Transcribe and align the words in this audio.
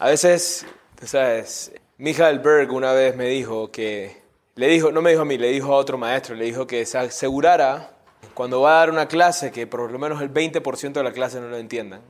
A 0.00 0.10
veces, 0.10 0.64
tú 0.94 1.08
sabes, 1.08 1.72
Michael 1.96 2.38
Berg 2.38 2.70
una 2.70 2.92
vez 2.92 3.16
me 3.16 3.26
dijo 3.26 3.72
que, 3.72 4.16
le 4.54 4.68
dijo, 4.68 4.92
no 4.92 5.02
me 5.02 5.10
dijo 5.10 5.22
a 5.22 5.24
mí, 5.24 5.38
le 5.38 5.48
dijo 5.48 5.74
a 5.74 5.76
otro 5.76 5.98
maestro, 5.98 6.36
le 6.36 6.44
dijo 6.44 6.68
que 6.68 6.86
se 6.86 6.98
asegurara 6.98 7.90
cuando 8.32 8.60
va 8.60 8.76
a 8.76 8.78
dar 8.78 8.90
una 8.90 9.08
clase 9.08 9.50
que 9.50 9.66
por 9.66 9.90
lo 9.90 9.98
menos 9.98 10.22
el 10.22 10.32
20% 10.32 10.92
de 10.92 11.02
la 11.02 11.10
clase 11.10 11.40
no 11.40 11.48
lo 11.48 11.56
entiendan. 11.56 12.00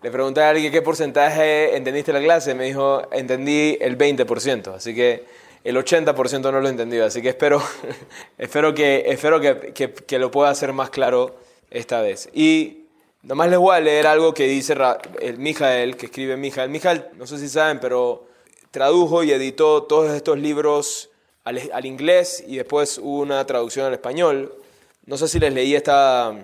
Le 0.00 0.12
pregunté 0.12 0.42
a 0.42 0.50
alguien 0.50 0.70
qué 0.70 0.80
porcentaje 0.80 1.76
entendiste 1.76 2.12
la 2.12 2.20
clase, 2.20 2.54
me 2.54 2.66
dijo, 2.66 3.02
entendí 3.10 3.78
el 3.80 3.98
20%, 3.98 4.76
así 4.76 4.94
que 4.94 5.24
el 5.64 5.76
80% 5.76 6.52
no 6.52 6.60
lo 6.60 6.68
he 6.68 6.70
entendido, 6.70 7.04
así 7.04 7.20
que 7.20 7.30
espero, 7.30 7.60
espero, 8.38 8.72
que, 8.74 9.06
espero 9.08 9.40
que, 9.40 9.72
que, 10.06 10.18
lo 10.20 10.30
pueda 10.30 10.50
hacer 10.50 10.72
más 10.72 10.90
claro 10.90 11.34
esta 11.68 12.00
vez. 12.00 12.28
Y 12.32 12.83
nomás 13.24 13.48
les 13.48 13.58
voy 13.58 13.74
a 13.74 13.80
leer 13.80 14.06
algo 14.06 14.32
que 14.34 14.46
dice 14.46 14.76
el 15.20 15.38
Mijael, 15.38 15.96
que 15.96 16.06
escribe 16.06 16.36
Mijael. 16.36 16.70
Mijael, 16.70 17.06
no 17.16 17.26
sé 17.26 17.38
si 17.38 17.48
saben, 17.48 17.80
pero 17.80 18.28
tradujo 18.70 19.22
y 19.24 19.32
editó 19.32 19.84
todos 19.84 20.12
estos 20.12 20.38
libros 20.38 21.10
al, 21.44 21.60
al 21.72 21.86
inglés 21.86 22.44
y 22.46 22.56
después 22.56 22.98
hubo 22.98 23.20
una 23.20 23.44
traducción 23.46 23.86
al 23.86 23.94
español. 23.94 24.54
No 25.06 25.16
sé 25.16 25.28
si 25.28 25.38
les 25.38 25.52
leí 25.52 25.74
esta, 25.74 26.34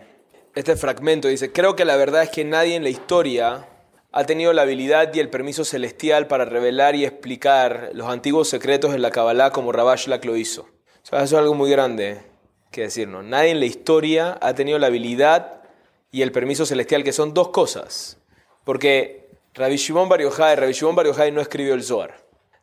este 0.54 0.76
fragmento. 0.76 1.28
Dice, 1.28 1.52
creo 1.52 1.76
que 1.76 1.84
la 1.84 1.96
verdad 1.96 2.22
es 2.22 2.30
que 2.30 2.44
nadie 2.44 2.76
en 2.76 2.82
la 2.82 2.90
historia 2.90 3.66
ha 4.12 4.24
tenido 4.24 4.52
la 4.52 4.62
habilidad 4.62 5.14
y 5.14 5.20
el 5.20 5.30
permiso 5.30 5.64
celestial 5.64 6.26
para 6.26 6.44
revelar 6.44 6.96
y 6.96 7.04
explicar 7.04 7.90
los 7.94 8.08
antiguos 8.08 8.48
secretos 8.48 8.92
de 8.92 8.98
la 8.98 9.10
Kabbalah 9.10 9.52
como 9.52 9.70
Rabashlak 9.70 10.24
lo 10.24 10.36
hizo. 10.36 10.66
eso 11.04 11.16
es 11.16 11.32
algo 11.32 11.54
muy 11.54 11.70
grande 11.70 12.22
que 12.72 12.82
decirnos. 12.82 13.24
Nadie 13.24 13.50
en 13.50 13.60
la 13.60 13.66
historia 13.66 14.38
ha 14.40 14.54
tenido 14.54 14.78
la 14.78 14.88
habilidad 14.88 15.59
y 16.10 16.22
el 16.22 16.32
permiso 16.32 16.66
celestial, 16.66 17.04
que 17.04 17.12
son 17.12 17.34
dos 17.34 17.48
cosas. 17.48 18.18
Porque 18.64 19.28
Rabbi 19.54 19.76
Shimon 19.76 20.08
Bar 20.08 20.20
Yochai, 20.20 20.56
Rabbi 20.56 20.72
Shimon 20.72 20.94
Bar 20.94 21.06
Yochai 21.06 21.32
no 21.32 21.40
escribió 21.40 21.74
el 21.74 21.82
Zohar. 21.82 22.14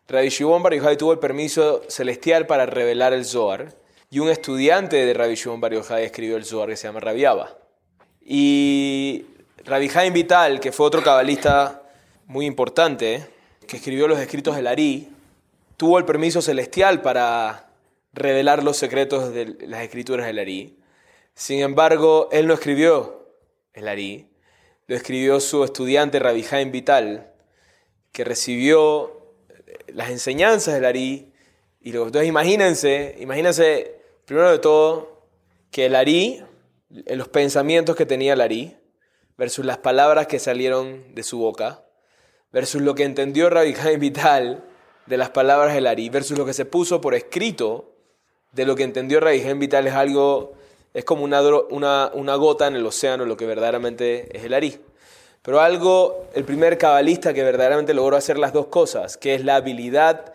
Rabbi 0.08 0.30
Shimon 0.30 0.64
Bar 0.64 0.74
Yochai 0.74 0.98
tuvo 0.98 1.14
el 1.14 1.20
permiso 1.20 1.84
celestial 1.88 2.48
para 2.48 2.66
revelar 2.66 3.14
el 3.14 3.26
Zohar. 3.26 3.76
Y 4.10 4.20
un 4.20 4.30
estudiante 4.30 5.06
de 5.06 5.14
Rabbi 5.14 5.36
Shimon 5.36 5.60
Bar 5.60 5.74
Yochai 5.74 6.06
escribió 6.06 6.38
el 6.38 6.46
Zohar 6.46 6.70
que 6.70 6.78
se 6.78 6.88
llama 6.88 7.00
Rabiaba. 7.00 7.58
Y 8.22 9.26
Rabbi 9.66 9.90
Haim 9.96 10.14
Vital, 10.14 10.60
que 10.60 10.72
fue 10.72 10.86
otro 10.86 11.04
cabalista 11.04 11.84
muy 12.26 12.46
importante, 12.46 13.28
que 13.68 13.78
escribió 13.78 14.08
los 14.08 14.20
escritos 14.20 14.56
del 14.56 14.68
Ari, 14.68 15.10
tuvo 15.76 15.98
el 15.98 16.06
permiso 16.06 16.42
celestial 16.42 17.02
para 17.02 17.70
revelar 18.14 18.64
los 18.64 18.78
secretos 18.78 19.34
de 19.34 19.58
las 19.68 19.84
escrituras 19.84 20.26
del 20.26 20.40
Ari. 20.40 20.78
Sin 21.34 21.60
embargo, 21.60 22.30
él 22.32 22.48
no 22.48 22.54
escribió 22.54 23.27
el 23.78 23.88
Ari, 23.88 24.30
lo 24.88 24.96
escribió 24.96 25.40
su 25.40 25.64
estudiante 25.64 26.20
Rabbi 26.20 26.46
Haim 26.52 26.72
Vital, 26.72 27.34
que 28.12 28.24
recibió 28.24 29.36
las 29.88 30.10
enseñanzas 30.10 30.74
del 30.74 30.86
Ari. 30.86 31.34
Y 31.82 31.92
luego, 31.92 32.08
entonces 32.08 32.28
imagínense, 32.28 33.16
imagínense, 33.20 34.02
primero 34.26 34.52
de 34.52 34.60
todo, 34.60 35.28
que 35.72 35.86
el 35.86 35.96
Ari, 35.96 36.44
los 36.90 37.28
pensamientos 37.28 37.96
que 37.96 38.06
tenía 38.06 38.34
el 38.34 38.42
Ari, 38.42 38.78
versus 39.38 39.66
las 39.66 39.78
palabras 39.78 40.28
que 40.28 40.40
salieron 40.40 41.14
de 41.14 41.24
su 41.24 41.38
boca, 41.38 41.84
versus 42.52 42.82
lo 42.82 42.96
que 42.96 43.04
entendió 43.04 43.50
Rabbi 43.50 43.76
Haim 43.76 44.00
Vital 44.00 44.64
de 45.06 45.18
las 45.18 45.30
palabras 45.30 45.74
del 45.76 45.88
Ari, 45.88 46.10
versus 46.10 46.38
lo 46.38 46.46
que 46.46 46.54
se 46.54 46.66
puso 46.66 47.02
por 47.02 47.14
escrito 47.14 47.94
de 48.52 48.66
lo 48.66 48.76
que 48.76 48.84
entendió 48.84 49.20
Rabbi 49.20 49.42
Haim 49.42 49.60
Vital 49.60 49.86
es 49.88 49.94
algo, 49.94 50.54
es 50.98 51.06
como 51.06 51.24
una, 51.24 51.44
una, 51.70 52.10
una 52.16 52.36
gota 52.38 52.66
en 52.66 52.76
el 52.76 52.84
océano, 52.84 53.24
lo 53.24 53.38
que 53.38 53.46
verdaderamente 53.46 54.36
es 54.36 54.44
el 54.44 54.56
Ari. 54.56 54.80
Pero 55.44 55.62
algo, 55.62 56.26
el 56.34 56.44
primer 56.44 56.80
cabalista 56.80 57.36
que 57.36 57.44
verdaderamente 57.44 57.94
logró 57.94 58.18
hacer 58.18 58.40
las 58.40 58.52
dos 58.52 58.66
cosas, 58.66 59.16
que 59.16 59.36
es 59.36 59.46
la 59.46 59.58
habilidad 59.58 60.34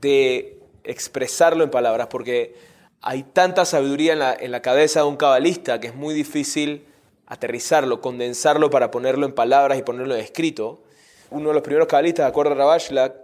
de 0.00 0.58
expresarlo 0.84 1.64
en 1.64 1.70
palabras, 1.70 2.06
porque 2.06 2.54
hay 3.02 3.24
tanta 3.24 3.66
sabiduría 3.66 4.14
en 4.14 4.20
la, 4.20 4.32
en 4.32 4.52
la 4.52 4.62
cabeza 4.62 5.00
de 5.00 5.06
un 5.06 5.18
cabalista 5.18 5.80
que 5.80 5.88
es 5.88 5.94
muy 5.94 6.14
difícil 6.14 6.86
aterrizarlo, 7.26 8.00
condensarlo 8.00 8.70
para 8.70 8.90
ponerlo 8.90 9.26
en 9.26 9.34
palabras 9.34 9.78
y 9.78 9.82
ponerlo 9.82 10.14
en 10.14 10.22
escrito. 10.22 10.80
Uno 11.28 11.48
de 11.48 11.54
los 11.56 11.62
primeros 11.62 11.88
cabalistas, 11.88 12.24
de 12.24 12.30
acuerdo 12.30 12.52
a 12.52 12.54
Rabashlak, 12.54 13.16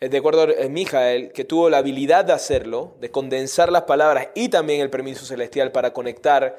de 0.00 0.18
acuerdo 0.18 0.42
a 0.42 0.68
Mijael, 0.68 1.32
que 1.32 1.44
tuvo 1.44 1.70
la 1.70 1.78
habilidad 1.78 2.24
de 2.24 2.32
hacerlo, 2.32 2.96
de 3.00 3.10
condensar 3.10 3.72
las 3.72 3.82
palabras 3.82 4.28
y 4.34 4.48
también 4.48 4.80
el 4.80 4.90
permiso 4.90 5.24
celestial 5.24 5.72
para 5.72 5.92
conectar 5.92 6.58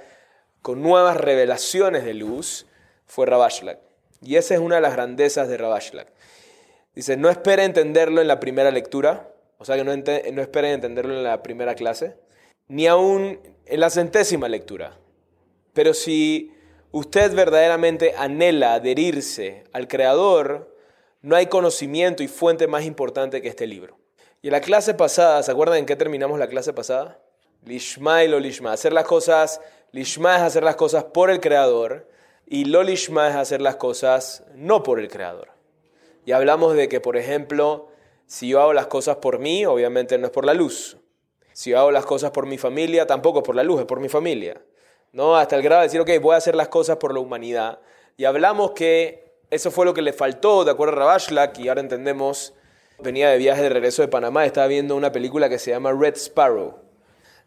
con 0.62 0.82
nuevas 0.82 1.18
revelaciones 1.18 2.04
de 2.06 2.16
luz, 2.16 2.66
fue 3.06 3.28
Rabashlak. 3.28 3.80
Y 4.22 4.38
esa 4.38 4.56
es 4.56 4.60
una 4.60 4.76
de 4.76 4.82
las 4.82 4.94
grandezas 4.94 5.48
de 5.48 5.58
Rabashlak. 5.58 6.08
Dice, 6.96 7.18
no 7.18 7.30
espere 7.30 7.64
entenderlo 7.64 8.22
en 8.22 8.28
la 8.28 8.40
primera 8.40 8.72
lectura, 8.72 9.30
o 9.58 9.66
sea 9.66 9.76
que 9.76 9.84
no, 9.84 9.96
no 9.96 10.42
esperen 10.42 10.72
entenderlo 10.72 11.14
en 11.14 11.24
la 11.24 11.44
primera 11.44 11.76
clase, 11.76 12.16
ni 12.68 12.88
aún 12.88 13.40
en 13.66 13.80
la 13.80 13.90
centésima 13.90 14.50
lectura. 14.50 14.98
Pero 15.74 15.94
si 15.94 16.52
usted 16.92 17.36
verdaderamente 17.36 18.16
anhela 18.18 18.74
adherirse 18.74 19.66
al 19.74 19.88
Creador, 19.88 20.75
no 21.26 21.36
hay 21.36 21.48
conocimiento 21.48 22.22
y 22.22 22.28
fuente 22.28 22.68
más 22.68 22.86
importante 22.86 23.42
que 23.42 23.48
este 23.48 23.66
libro. 23.66 23.98
Y 24.44 24.50
en 24.50 24.52
la 24.52 24.62
clase 24.62 24.94
pasada, 24.94 25.42
¿se 25.42 25.52
acuerdan 25.52 25.80
en 25.80 25.88
qué 25.88 25.96
terminamos 25.96 26.38
la 26.38 26.46
clase 26.46 26.72
pasada? 26.72 27.20
Lishma 27.64 28.24
y 28.24 28.28
lo 28.28 28.40
lishma. 28.40 28.72
Hacer 28.72 28.94
las 28.94 29.06
cosas, 29.06 29.60
lishma 29.92 30.36
es 30.36 30.44
hacer 30.44 30.64
las 30.64 30.76
cosas 30.76 31.06
por 31.06 31.32
el 31.32 31.40
Creador 31.40 32.08
y 32.46 32.66
lo 32.66 32.84
lishma 32.84 33.28
es 33.28 33.36
hacer 33.36 33.60
las 33.60 33.78
cosas 33.78 34.44
no 34.54 34.84
por 34.84 35.00
el 35.00 35.08
Creador. 35.08 35.48
Y 36.28 36.32
hablamos 36.32 36.76
de 36.76 36.88
que, 36.90 37.02
por 37.02 37.18
ejemplo, 37.18 37.88
si 38.28 38.50
yo 38.50 38.62
hago 38.62 38.74
las 38.74 38.86
cosas 38.86 39.16
por 39.16 39.40
mí, 39.40 39.66
obviamente 39.66 40.20
no 40.20 40.28
es 40.28 40.32
por 40.32 40.46
la 40.46 40.54
luz. 40.54 40.98
Si 41.54 41.72
yo 41.72 41.80
hago 41.80 41.90
las 41.90 42.06
cosas 42.06 42.30
por 42.30 42.46
mi 42.46 42.60
familia, 42.60 43.08
tampoco 43.08 43.40
es 43.40 43.46
por 43.46 43.56
la 43.56 43.64
luz, 43.64 43.80
es 43.80 43.88
por 43.88 44.00
mi 44.00 44.10
familia. 44.10 44.62
¿no? 45.12 45.36
Hasta 45.36 45.56
el 45.56 45.64
grado 45.64 45.82
de 45.82 45.88
decir, 45.88 46.02
ok, 46.02 46.22
voy 46.22 46.36
a 46.36 46.38
hacer 46.38 46.54
las 46.54 46.68
cosas 46.68 46.98
por 46.98 47.16
la 47.16 47.20
humanidad. 47.20 47.80
Y 48.16 48.26
hablamos 48.26 48.74
que 48.74 49.25
eso 49.50 49.72
fue 49.72 49.86
lo 49.86 49.94
que 49.94 50.02
le 50.02 50.14
faltó, 50.14 50.64
de 50.64 50.72
acuerdo 50.72 50.94
a 50.94 51.00
Rabashlak, 51.00 51.60
y 51.60 51.70
ahora 51.70 51.82
entendemos, 51.82 52.54
venía 53.00 53.30
de 53.30 53.38
viaje 53.38 53.62
de 53.62 53.70
regreso 53.70 54.02
de 54.02 54.08
Panamá, 54.08 54.46
estaba 54.46 54.68
viendo 54.68 54.96
una 54.96 55.12
película 55.12 55.50
que 55.50 55.60
se 55.60 55.72
llama 55.72 55.94
Red 55.94 56.16
Sparrow, 56.16 56.80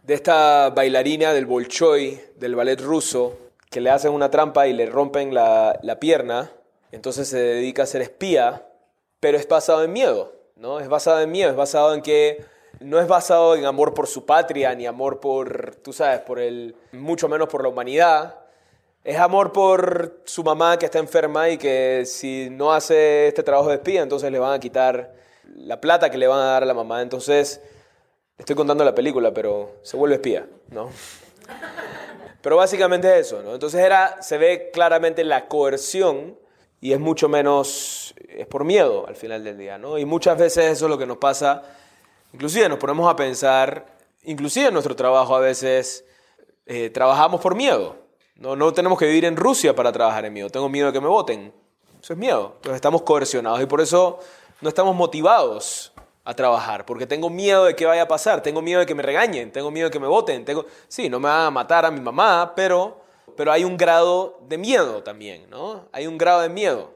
de 0.03 0.14
esta 0.14 0.70
bailarina 0.70 1.32
del 1.32 1.47
Bolshoi, 1.47 2.20
del 2.36 2.54
ballet 2.54 2.81
ruso, 2.81 3.36
que 3.70 3.81
le 3.81 3.91
hacen 3.91 4.12
una 4.12 4.31
trampa 4.31 4.66
y 4.66 4.72
le 4.72 4.86
rompen 4.86 5.34
la, 5.34 5.78
la 5.82 6.00
pierna, 6.00 6.50
entonces 6.92 7.28
se 7.28 7.38
dedica 7.38 7.82
a 7.82 7.86
ser 7.86 8.00
espía, 8.00 8.66
pero 9.20 9.36
es 9.36 9.47
basado 9.47 9.84
en 9.84 9.92
miedo, 9.92 10.32
¿no? 10.56 10.80
Es 10.80 10.88
basado 10.88 11.20
en 11.20 11.30
miedo, 11.30 11.50
es 11.50 11.56
basado 11.56 11.94
en 11.94 12.03
que 12.03 12.44
no 12.80 13.00
es 13.00 13.09
basado 13.09 13.56
en 13.56 13.65
amor 13.65 13.94
por 13.94 14.06
su 14.06 14.25
patria, 14.25 14.75
ni 14.75 14.86
amor 14.86 15.20
por, 15.20 15.76
tú 15.76 15.92
sabes, 15.92 16.20
por 16.20 16.38
el, 16.38 16.76
mucho 16.92 17.28
menos 17.28 17.48
por 17.48 17.62
la 17.62 17.69
humanidad. 17.69 18.36
Es 19.04 19.19
amor 19.19 19.53
por 19.53 20.22
su 20.25 20.44
mamá 20.44 20.78
que 20.78 20.86
está 20.86 20.98
enferma 20.98 21.48
y 21.48 21.59
que 21.59 22.04
si 22.04 22.48
no 22.50 22.72
hace 22.72 23.28
este 23.28 23.42
trabajo 23.42 23.69
de 23.69 23.76
espía, 23.76 24.03
entonces 24.03 24.31
le 24.31 24.38
van 24.38 24.53
a 24.53 24.60
quitar 24.60 25.14
la 25.54 25.81
plata 25.81 26.10
que 26.10 26.19
le 26.19 26.26
van 26.26 26.41
a 26.41 26.44
dar 26.44 26.62
a 26.62 26.66
la 26.66 26.75
mamá. 26.75 27.00
Entonces, 27.00 27.60
estoy 28.36 28.54
contando 28.54 28.84
la 28.84 28.94
película, 28.94 29.32
pero 29.32 29.76
se 29.82 29.97
vuelve 29.97 30.16
espía, 30.16 30.47
¿no? 30.70 30.91
Pero 32.41 32.56
básicamente 32.56 33.12
es 33.19 33.26
eso, 33.26 33.42
¿no? 33.42 33.54
Entonces 33.54 33.81
era, 33.81 34.22
se 34.22 34.38
ve 34.38 34.70
claramente 34.72 35.25
la 35.25 35.48
coerción 35.48 36.38
y 36.80 36.92
es 36.92 37.00
mucho 37.00 37.28
menos, 37.28 38.15
es 38.28 38.47
por 38.47 38.62
miedo 38.62 39.09
al 39.09 39.16
final 39.16 39.42
del 39.42 39.59
día, 39.59 39.76
¿no? 39.76 39.98
Y 39.98 40.04
muchas 40.04 40.38
veces 40.38 40.66
eso 40.66 40.86
es 40.86 40.91
lo 40.91 40.97
que 40.97 41.04
nos 41.04 41.19
pasa 41.19 41.65
Inclusive 42.32 42.69
nos 42.69 42.78
ponemos 42.78 43.10
a 43.10 43.16
pensar, 43.16 43.86
inclusive 44.22 44.66
en 44.66 44.75
nuestro 44.75 44.94
trabajo 44.94 45.34
a 45.34 45.41
veces 45.41 46.04
eh, 46.66 46.91
trabajamos 46.91 47.41
por 47.41 47.54
miedo. 47.54 47.97
No, 48.38 48.56
no 48.56 48.72
tenemos 48.72 48.99
que 48.99 49.06
vivir 49.06 49.25
en 49.25 49.37
Rusia 49.37 49.75
para 49.75 49.93
trabajar 49.93 50.25
en 50.25 50.32
miedo. 50.32 50.49
Tengo 50.49 50.69
miedo 50.69 50.87
de 50.87 50.93
que 50.93 51.00
me 51.00 51.09
voten. 51.09 51.53
Eso 52.00 52.12
es 52.12 52.19
miedo. 52.19 52.53
Entonces 52.56 52.76
estamos 52.76 53.03
coercionados 53.03 53.60
y 53.60 53.66
por 53.66 53.81
eso 53.81 54.21
no 54.60 54.69
estamos 54.69 54.94
motivados 54.94 55.92
a 56.24 56.34
trabajar, 56.34 56.84
porque 56.84 57.07
tengo 57.07 57.30
miedo 57.30 57.65
de 57.65 57.74
que 57.74 57.86
vaya 57.86 58.03
a 58.03 58.09
pasar, 58.09 58.42
tengo 58.42 58.60
miedo 58.60 58.80
de 58.80 58.86
que 58.86 58.95
me 58.95 59.03
regañen, 59.03 59.51
tengo 59.51 59.71
miedo 59.71 59.89
de 59.89 59.91
que 59.91 59.98
me 59.98 60.07
voten, 60.07 60.45
tengo... 60.45 60.66
sí, 60.86 61.09
no 61.09 61.18
me 61.18 61.27
van 61.27 61.47
a 61.47 61.51
matar 61.51 61.86
a 61.86 61.91
mi 61.91 62.01
mamá, 62.01 62.53
pero, 62.54 63.01
pero 63.34 63.51
hay 63.51 63.65
un 63.65 63.78
grado 63.78 64.39
de 64.47 64.59
miedo 64.59 65.03
también, 65.03 65.48
¿no? 65.48 65.86
Hay 65.91 66.07
un 66.07 66.18
grado 66.18 66.42
de 66.42 66.51
miedo. 66.51 66.92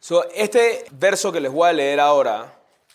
So, 0.00 0.28
este 0.34 0.86
verso 0.90 1.30
que 1.30 1.40
les 1.40 1.52
voy 1.52 1.68
a 1.68 1.72
leer 1.72 2.00
ahora 2.00 2.52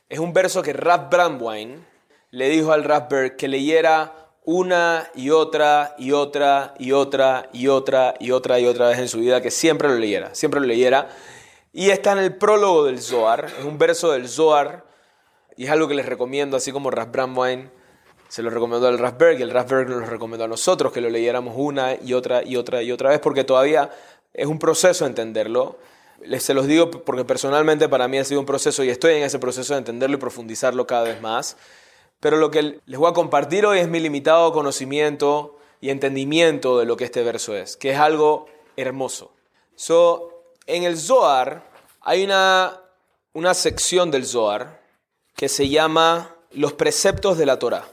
es 0.10 0.20
un 0.20 0.34
verso 0.34 0.62
que 0.62 0.74
Ralph 0.74 1.10
Brandwein 1.10 1.86
le 2.32 2.50
dijo 2.50 2.74
al 2.74 2.84
Berg 2.84 3.38
que 3.38 3.48
leyera 3.48 4.21
una 4.44 5.10
y 5.16 5.30
otra 5.30 5.96
y 5.98 6.12
otra 6.12 6.74
y 6.80 6.92
otra 6.92 7.50
y 7.54 7.68
otra 7.68 8.16
y 8.20 8.32
otra 8.32 8.60
y 8.60 8.66
otra 8.66 8.88
vez 8.90 9.00
en 9.00 9.08
su 9.08 9.20
vida, 9.20 9.42
que 9.42 9.52
siempre 9.52 9.88
lo 9.88 9.96
leyera, 9.96 10.34
siempre 10.34 10.60
lo 10.60 10.68
leyera. 10.68 11.10
Y 11.74 11.90
está 11.90 12.14
en 12.14 12.20
el 12.20 12.36
prólogo 12.36 12.86
del 12.86 13.02
Zohar, 13.02 13.46
es 13.60 13.66
un 13.66 13.78
verso 13.78 14.12
del 14.12 14.28
Zohar, 14.28 14.84
y 15.56 15.66
es 15.66 15.72
algo 15.72 15.88
que 15.88 15.94
les 15.94 16.06
recomiendo, 16.06 16.58
así 16.58 16.72
como 16.72 16.92
Ralph 16.92 17.12
Brandwein 17.12 17.72
se 18.32 18.42
lo 18.42 18.50
recomendó 18.50 18.88
al 18.88 18.98
Berg 18.98 19.40
y 19.40 19.42
el 19.42 19.52
Berg 19.52 19.90
nos 19.90 20.00
lo 20.00 20.06
recomendó 20.06 20.46
a 20.46 20.48
nosotros, 20.48 20.94
que 20.94 21.02
lo 21.02 21.10
leyéramos 21.10 21.54
una 21.58 21.96
y 22.02 22.14
otra 22.14 22.42
y 22.46 22.56
otra 22.56 22.82
y 22.82 22.92
otra 22.94 23.10
vez, 23.10 23.20
porque 23.20 23.44
todavía 23.44 23.90
es 24.34 24.48
un 24.48 24.58
proceso 24.58 25.06
entenderlo. 25.06 25.78
Les 26.24 26.42
se 26.42 26.54
los 26.54 26.66
digo 26.66 26.90
porque 26.90 27.26
personalmente 27.26 27.90
para 27.90 28.08
mí 28.08 28.20
ha 28.20 28.24
sido 28.24 28.40
un 28.40 28.46
proceso 28.46 28.86
y 28.86 28.90
estoy 28.90 29.16
en 29.16 29.24
ese 29.24 29.38
proceso 29.38 29.74
de 29.74 29.80
entenderlo 29.80 30.16
y 30.16 30.20
profundizarlo 30.20 30.88
cada 30.88 31.04
vez 31.04 31.22
más. 31.22 31.58
Pero 32.22 32.38
lo 32.38 32.52
que 32.52 32.80
les 32.86 33.00
voy 33.00 33.10
a 33.10 33.14
compartir 33.14 33.66
hoy 33.66 33.80
es 33.80 33.90
mi 33.90 34.00
limitado 34.00 34.54
conocimiento 34.54 35.58
y 35.82 35.90
entendimiento 35.90 36.78
de 36.78 36.86
lo 36.86 36.96
que 36.96 37.04
este 37.04 37.24
verso 37.24 37.58
es, 37.58 37.76
que 37.76 37.90
es 37.90 37.98
algo 37.98 38.46
hermoso. 38.78 39.34
So, 39.76 40.44
en 40.68 40.84
el 40.84 40.98
Zohar 40.98 41.68
hay 42.00 42.24
una, 42.24 42.80
una 43.34 43.56
sección 43.56 44.12
del 44.12 44.26
Zohar 44.26 44.82
que 45.36 45.50
se 45.50 45.68
llama 45.68 46.36
los 46.52 46.74
preceptos 46.74 47.40
de 47.40 47.48
la 47.48 47.58
Torah. 47.58 47.88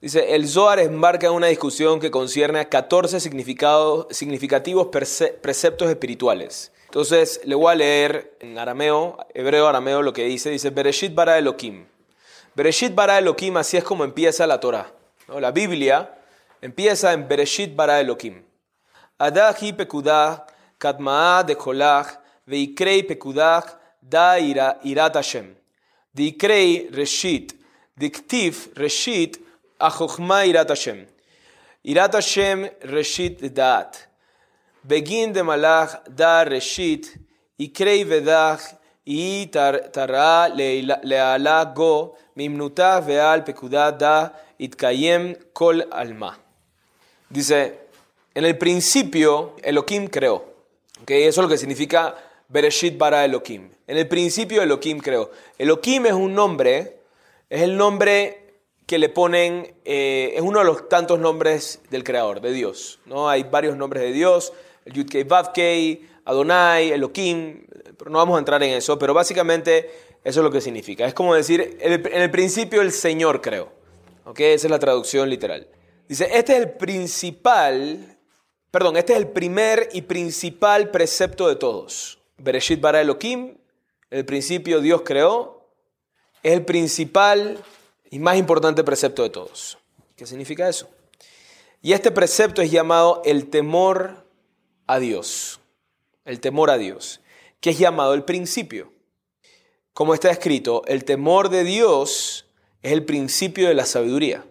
Dice, 0.00 0.34
el 0.34 0.48
Zohar 0.48 0.78
embarca 0.78 1.30
una 1.30 1.48
discusión 1.48 2.00
que 2.00 2.10
concierne 2.10 2.60
a 2.60 2.70
14 2.70 3.20
significativos 3.20 4.88
preceptos 4.88 5.90
espirituales. 5.90 6.72
Entonces, 6.86 7.42
le 7.44 7.54
voy 7.54 7.72
a 7.72 7.74
leer 7.74 8.36
en 8.40 8.58
arameo, 8.58 9.18
hebreo 9.34 9.66
arameo, 9.66 10.00
lo 10.00 10.14
que 10.14 10.24
dice. 10.24 10.48
Dice, 10.48 10.70
Bereshit 10.70 11.14
bara 11.14 11.36
Elohim. 11.36 11.86
Bereshit 12.56 12.94
bara 12.94 13.18
Elohim, 13.18 13.58
así 13.58 13.76
es 13.76 13.84
como 13.84 14.02
empieza 14.02 14.46
la 14.46 14.58
Torah. 14.58 14.90
La 15.28 15.50
Biblia 15.50 16.10
empieza 16.62 17.12
en 17.12 17.28
Bereshit 17.28 17.76
bara 17.76 18.00
Elohim. 18.00 18.42
Adahi 19.18 19.74
pekudah, 19.74 20.46
katmaa 20.78 21.42
de 21.42 21.54
kolach, 21.54 22.18
veikrei 22.46 23.02
pekudah, 23.02 23.62
da 24.00 24.38
irat 24.38 25.14
Hashem. 25.14 25.54
Dikrei 26.14 26.88
reshit, 26.92 27.52
diktiv 27.94 28.72
reshit, 28.74 29.38
Achochma 29.78 30.46
irat 30.46 30.70
Hashem. 30.70 31.06
Irat 31.84 32.14
Hashem 32.14 32.70
reshit 32.84 33.54
daat. 33.54 34.08
Begin 34.82 35.32
de 35.34 35.42
malach 35.42 36.02
da 36.08 36.44
reshit. 36.44 37.18
Ikrei 37.58 38.04
vedach. 38.04 38.62
Y 39.06 39.46
tara 39.46 40.48
leala 40.50 41.72
go. 41.74 42.16
Mimnuta 42.34 43.00
veal 43.00 43.44
pekuda 43.44 43.92
da. 43.92 44.34
Itkayem 44.58 45.34
kol 45.54 45.86
alma. 45.90 46.38
Dice, 47.30 47.86
en 48.34 48.44
el 48.44 48.58
principio 48.58 49.54
Elohim 49.62 50.08
creó. 50.08 50.44
Okay, 51.02 51.24
eso 51.24 51.40
es 51.40 51.44
lo 51.44 51.48
que 51.48 51.56
significa 51.56 52.14
Bereshit 52.48 52.98
bara 52.98 53.24
Elohim. 53.24 53.70
En 53.86 53.96
el 53.96 54.08
principio 54.08 54.62
Elohim 54.62 54.98
creó. 54.98 55.30
Elohim 55.58 56.06
es 56.06 56.12
un 56.12 56.34
nombre, 56.34 56.98
es 57.48 57.62
el 57.62 57.76
nombre 57.76 58.46
que 58.86 58.98
le 58.98 59.08
ponen, 59.08 59.74
eh, 59.84 60.32
es 60.36 60.42
uno 60.42 60.60
de 60.60 60.64
los 60.64 60.88
tantos 60.88 61.18
nombres 61.18 61.80
del 61.90 62.04
Creador, 62.04 62.40
de 62.40 62.52
Dios. 62.52 63.00
¿no? 63.06 63.28
Hay 63.28 63.44
varios 63.44 63.76
nombres 63.76 64.02
de 64.02 64.12
Dios, 64.12 64.52
el 64.84 64.92
Yudkei 64.92 65.24
Vavkei, 65.24 66.08
Adonai, 66.24 66.92
Elohim, 66.92 67.64
pero 67.98 68.10
no 68.10 68.18
vamos 68.18 68.36
a 68.36 68.38
entrar 68.38 68.62
en 68.62 68.74
eso, 68.74 68.98
pero 68.98 69.14
básicamente 69.14 69.90
eso 70.24 70.40
es 70.40 70.44
lo 70.44 70.50
que 70.50 70.60
significa. 70.60 71.06
Es 71.06 71.14
como 71.14 71.34
decir, 71.34 71.78
en 71.80 72.22
el 72.22 72.30
principio 72.30 72.82
el 72.82 72.92
Señor 72.92 73.40
creó. 73.40 73.72
¿okay? 74.24 74.54
Esa 74.54 74.66
es 74.66 74.70
la 74.70 74.78
traducción 74.78 75.30
literal. 75.30 75.66
Dice, 76.08 76.28
este 76.32 76.52
es 76.52 76.58
el 76.58 76.70
principal, 76.72 78.18
perdón, 78.70 78.96
este 78.96 79.12
es 79.14 79.18
el 79.18 79.28
primer 79.28 79.88
y 79.92 80.02
principal 80.02 80.90
precepto 80.90 81.48
de 81.48 81.56
todos. 81.56 82.18
Bereshit 82.38 82.80
bara 82.80 83.00
Elohim, 83.00 83.56
el 84.10 84.24
principio 84.24 84.80
Dios 84.80 85.02
creó, 85.04 85.68
es 86.42 86.52
el 86.52 86.64
principal 86.64 87.58
y 88.10 88.18
más 88.18 88.36
importante 88.36 88.84
precepto 88.84 89.22
de 89.22 89.30
todos. 89.30 89.78
¿Qué 90.16 90.26
significa 90.26 90.68
eso? 90.68 90.88
Y 91.82 91.92
este 91.92 92.10
precepto 92.10 92.62
es 92.62 92.70
llamado 92.70 93.22
el 93.24 93.48
temor 93.48 94.26
a 94.86 94.98
Dios. 94.98 95.60
El 96.24 96.40
temor 96.40 96.70
a 96.70 96.78
Dios, 96.78 97.20
que 97.66 97.70
es 97.70 97.80
llamado 97.80 98.14
el 98.14 98.22
principio. 98.22 98.92
Como 99.92 100.14
está 100.14 100.30
escrito, 100.30 100.84
el 100.86 101.04
temor 101.04 101.48
de 101.48 101.64
Dios 101.64 102.48
es 102.80 102.92
el 102.92 103.04
principio 103.04 103.66
de 103.66 103.74
la 103.74 103.86
sabiduría. 103.86 104.46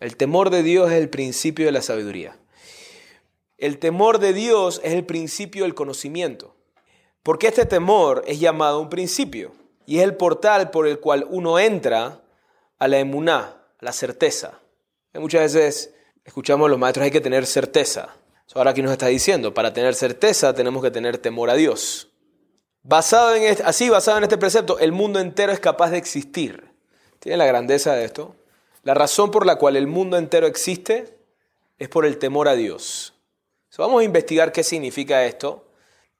El 0.00 0.16
temor 0.16 0.50
de 0.50 0.64
Dios 0.64 0.90
es 0.90 0.98
el 0.98 1.08
principio 1.10 1.64
de 1.64 1.70
la 1.70 1.80
sabiduría. 1.80 2.36
El 3.56 3.78
temor 3.78 4.18
de 4.18 4.32
Dios 4.32 4.80
es 4.82 4.94
el 4.94 5.06
principio 5.06 5.62
del 5.62 5.76
conocimiento. 5.76 6.56
Porque 7.22 7.46
este 7.46 7.66
temor 7.66 8.24
es 8.26 8.40
llamado 8.40 8.80
un 8.80 8.90
principio 8.90 9.52
y 9.86 9.98
es 9.98 10.02
el 10.02 10.16
portal 10.16 10.72
por 10.72 10.88
el 10.88 10.98
cual 10.98 11.28
uno 11.30 11.60
entra 11.60 12.24
a 12.80 12.88
la 12.88 12.98
emuná, 12.98 13.62
la 13.78 13.92
certeza. 13.92 14.58
muchas 15.14 15.54
veces 15.54 15.94
escuchamos 16.24 16.66
a 16.66 16.70
los 16.70 16.80
maestros, 16.80 17.04
hay 17.04 17.12
que 17.12 17.20
tener 17.20 17.46
certeza. 17.46 18.16
Ahora 18.54 18.72
aquí 18.72 18.82
nos 18.82 18.92
está 18.92 19.06
diciendo, 19.06 19.54
para 19.54 19.72
tener 19.72 19.94
certeza 19.94 20.54
tenemos 20.54 20.82
que 20.82 20.90
tener 20.90 21.18
temor 21.18 21.50
a 21.50 21.54
Dios. 21.54 22.08
Basado 22.82 23.34
en 23.34 23.44
este, 23.44 23.62
así, 23.62 23.88
basado 23.88 24.18
en 24.18 24.24
este 24.24 24.38
precepto, 24.38 24.78
el 24.78 24.92
mundo 24.92 25.20
entero 25.20 25.52
es 25.52 25.60
capaz 25.60 25.90
de 25.90 25.98
existir. 25.98 26.70
¿Tiene 27.20 27.38
la 27.38 27.46
grandeza 27.46 27.94
de 27.94 28.04
esto? 28.04 28.34
La 28.82 28.94
razón 28.94 29.30
por 29.30 29.46
la 29.46 29.56
cual 29.56 29.76
el 29.76 29.86
mundo 29.86 30.16
entero 30.16 30.46
existe 30.46 31.16
es 31.78 31.88
por 31.88 32.04
el 32.04 32.18
temor 32.18 32.48
a 32.48 32.54
Dios. 32.54 33.14
vamos 33.78 34.02
a 34.02 34.04
investigar 34.04 34.52
qué 34.52 34.64
significa 34.64 35.24
esto, 35.24 35.64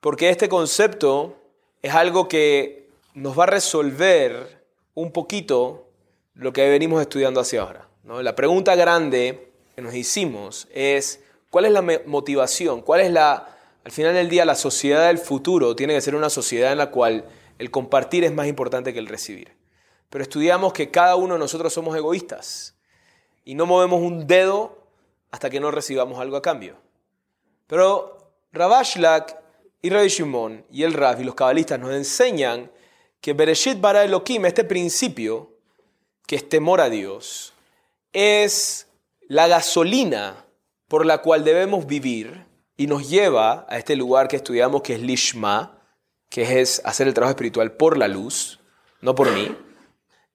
porque 0.00 0.30
este 0.30 0.48
concepto 0.48 1.36
es 1.82 1.92
algo 1.94 2.28
que 2.28 2.88
nos 3.14 3.38
va 3.38 3.44
a 3.44 3.48
resolver 3.48 4.64
un 4.94 5.12
poquito 5.12 5.88
lo 6.34 6.52
que 6.52 6.68
venimos 6.68 7.00
estudiando 7.00 7.40
hacia 7.40 7.62
ahora. 7.62 7.88
La 8.04 8.34
pregunta 8.36 8.74
grande 8.74 9.52
que 9.74 9.82
nos 9.82 9.94
hicimos 9.94 10.68
es, 10.72 11.21
¿cuál 11.52 11.66
es 11.66 11.72
la 11.72 11.82
motivación? 12.06 12.80
¿Cuál 12.80 13.02
es 13.02 13.12
la, 13.12 13.46
al 13.84 13.92
final 13.92 14.14
del 14.14 14.30
día, 14.30 14.46
la 14.46 14.54
sociedad 14.54 15.08
del 15.08 15.18
futuro? 15.18 15.76
Tiene 15.76 15.92
que 15.92 16.00
ser 16.00 16.14
una 16.14 16.30
sociedad 16.30 16.72
en 16.72 16.78
la 16.78 16.90
cual 16.90 17.26
el 17.58 17.70
compartir 17.70 18.24
es 18.24 18.32
más 18.32 18.46
importante 18.46 18.94
que 18.94 18.98
el 18.98 19.06
recibir. 19.06 19.54
Pero 20.08 20.22
estudiamos 20.22 20.72
que 20.72 20.90
cada 20.90 21.14
uno 21.14 21.34
de 21.34 21.40
nosotros 21.40 21.70
somos 21.70 21.94
egoístas 21.94 22.74
y 23.44 23.54
no 23.54 23.66
movemos 23.66 24.00
un 24.00 24.26
dedo 24.26 24.78
hasta 25.30 25.50
que 25.50 25.60
no 25.60 25.70
recibamos 25.70 26.18
algo 26.18 26.38
a 26.38 26.42
cambio. 26.42 26.78
Pero 27.66 28.32
Rabashlak 28.52 29.36
y 29.82 29.90
Rabbi 29.90 30.08
Shimon 30.08 30.64
y 30.70 30.84
el 30.84 30.94
Rab 30.94 31.20
y 31.20 31.24
los 31.24 31.34
cabalistas 31.34 31.78
nos 31.78 31.92
enseñan 31.92 32.70
que 33.20 33.34
Bereshit 33.34 33.78
bara 33.78 34.04
Elohim, 34.04 34.46
este 34.46 34.64
principio, 34.64 35.50
que 36.26 36.36
es 36.36 36.48
temor 36.48 36.80
a 36.80 36.88
Dios, 36.88 37.52
es 38.14 38.86
la 39.28 39.48
gasolina 39.48 40.46
por 40.92 41.06
la 41.06 41.22
cual 41.22 41.42
debemos 41.42 41.86
vivir 41.86 42.44
y 42.76 42.86
nos 42.86 43.08
lleva 43.08 43.64
a 43.70 43.78
este 43.78 43.96
lugar 43.96 44.28
que 44.28 44.36
estudiamos 44.36 44.82
que 44.82 44.92
es 44.92 45.00
Lishma, 45.00 45.80
que 46.28 46.60
es 46.60 46.82
hacer 46.84 47.08
el 47.08 47.14
trabajo 47.14 47.30
espiritual 47.30 47.72
por 47.72 47.96
la 47.96 48.08
luz, 48.08 48.60
no 49.00 49.14
por 49.14 49.32
mí. 49.32 49.56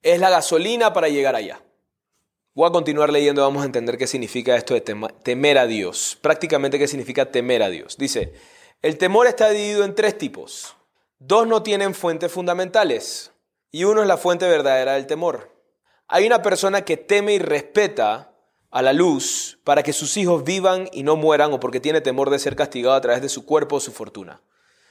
Es 0.02 0.18
la 0.18 0.30
gasolina 0.30 0.92
para 0.92 1.08
llegar 1.08 1.36
allá. 1.36 1.62
Voy 2.54 2.68
a 2.68 2.72
continuar 2.72 3.12
leyendo, 3.12 3.42
vamos 3.42 3.62
a 3.62 3.66
entender 3.66 3.96
qué 3.98 4.08
significa 4.08 4.56
esto 4.56 4.74
de 4.74 4.80
temer 4.80 5.58
a 5.58 5.68
Dios. 5.68 6.18
Prácticamente 6.20 6.76
qué 6.76 6.88
significa 6.88 7.30
temer 7.30 7.62
a 7.62 7.70
Dios. 7.70 7.96
Dice, 7.96 8.32
el 8.82 8.98
temor 8.98 9.28
está 9.28 9.50
dividido 9.50 9.84
en 9.84 9.94
tres 9.94 10.18
tipos. 10.18 10.74
Dos 11.20 11.46
no 11.46 11.62
tienen 11.62 11.94
fuentes 11.94 12.32
fundamentales 12.32 13.30
y 13.70 13.84
uno 13.84 14.02
es 14.02 14.08
la 14.08 14.16
fuente 14.16 14.48
verdadera 14.48 14.94
del 14.94 15.06
temor. 15.06 15.54
Hay 16.08 16.26
una 16.26 16.42
persona 16.42 16.84
que 16.84 16.96
teme 16.96 17.34
y 17.34 17.38
respeta 17.38 18.34
a 18.70 18.82
la 18.82 18.92
luz 18.92 19.58
para 19.64 19.82
que 19.82 19.92
sus 19.92 20.16
hijos 20.16 20.44
vivan 20.44 20.88
y 20.92 21.02
no 21.02 21.16
mueran 21.16 21.52
o 21.52 21.60
porque 21.60 21.80
tiene 21.80 22.00
temor 22.00 22.30
de 22.30 22.38
ser 22.38 22.56
castigado 22.56 22.94
a 22.94 23.00
través 23.00 23.22
de 23.22 23.28
su 23.28 23.44
cuerpo 23.46 23.76
o 23.76 23.80
su 23.80 23.92
fortuna. 23.92 24.42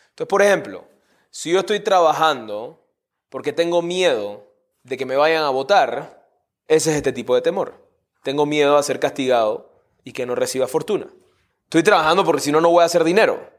Entonces, 0.09 0.29
por 0.29 0.41
ejemplo, 0.41 0.87
si 1.29 1.51
yo 1.51 1.59
estoy 1.59 1.79
trabajando 1.79 2.83
porque 3.29 3.53
tengo 3.53 3.81
miedo 3.81 4.47
de 4.83 4.97
que 4.97 5.05
me 5.05 5.15
vayan 5.15 5.43
a 5.43 5.49
votar, 5.49 6.27
ese 6.67 6.91
es 6.91 6.97
este 6.97 7.11
tipo 7.11 7.35
de 7.35 7.41
temor. 7.41 7.85
Tengo 8.23 8.45
miedo 8.45 8.77
a 8.77 8.83
ser 8.83 8.99
castigado 8.99 9.71
y 10.03 10.13
que 10.13 10.25
no 10.25 10.35
reciba 10.35 10.67
fortuna. 10.67 11.07
Estoy 11.65 11.83
trabajando 11.83 12.23
porque 12.23 12.41
si 12.41 12.51
no, 12.51 12.61
no 12.61 12.69
voy 12.69 12.81
a 12.81 12.85
hacer 12.85 13.03
dinero. 13.03 13.51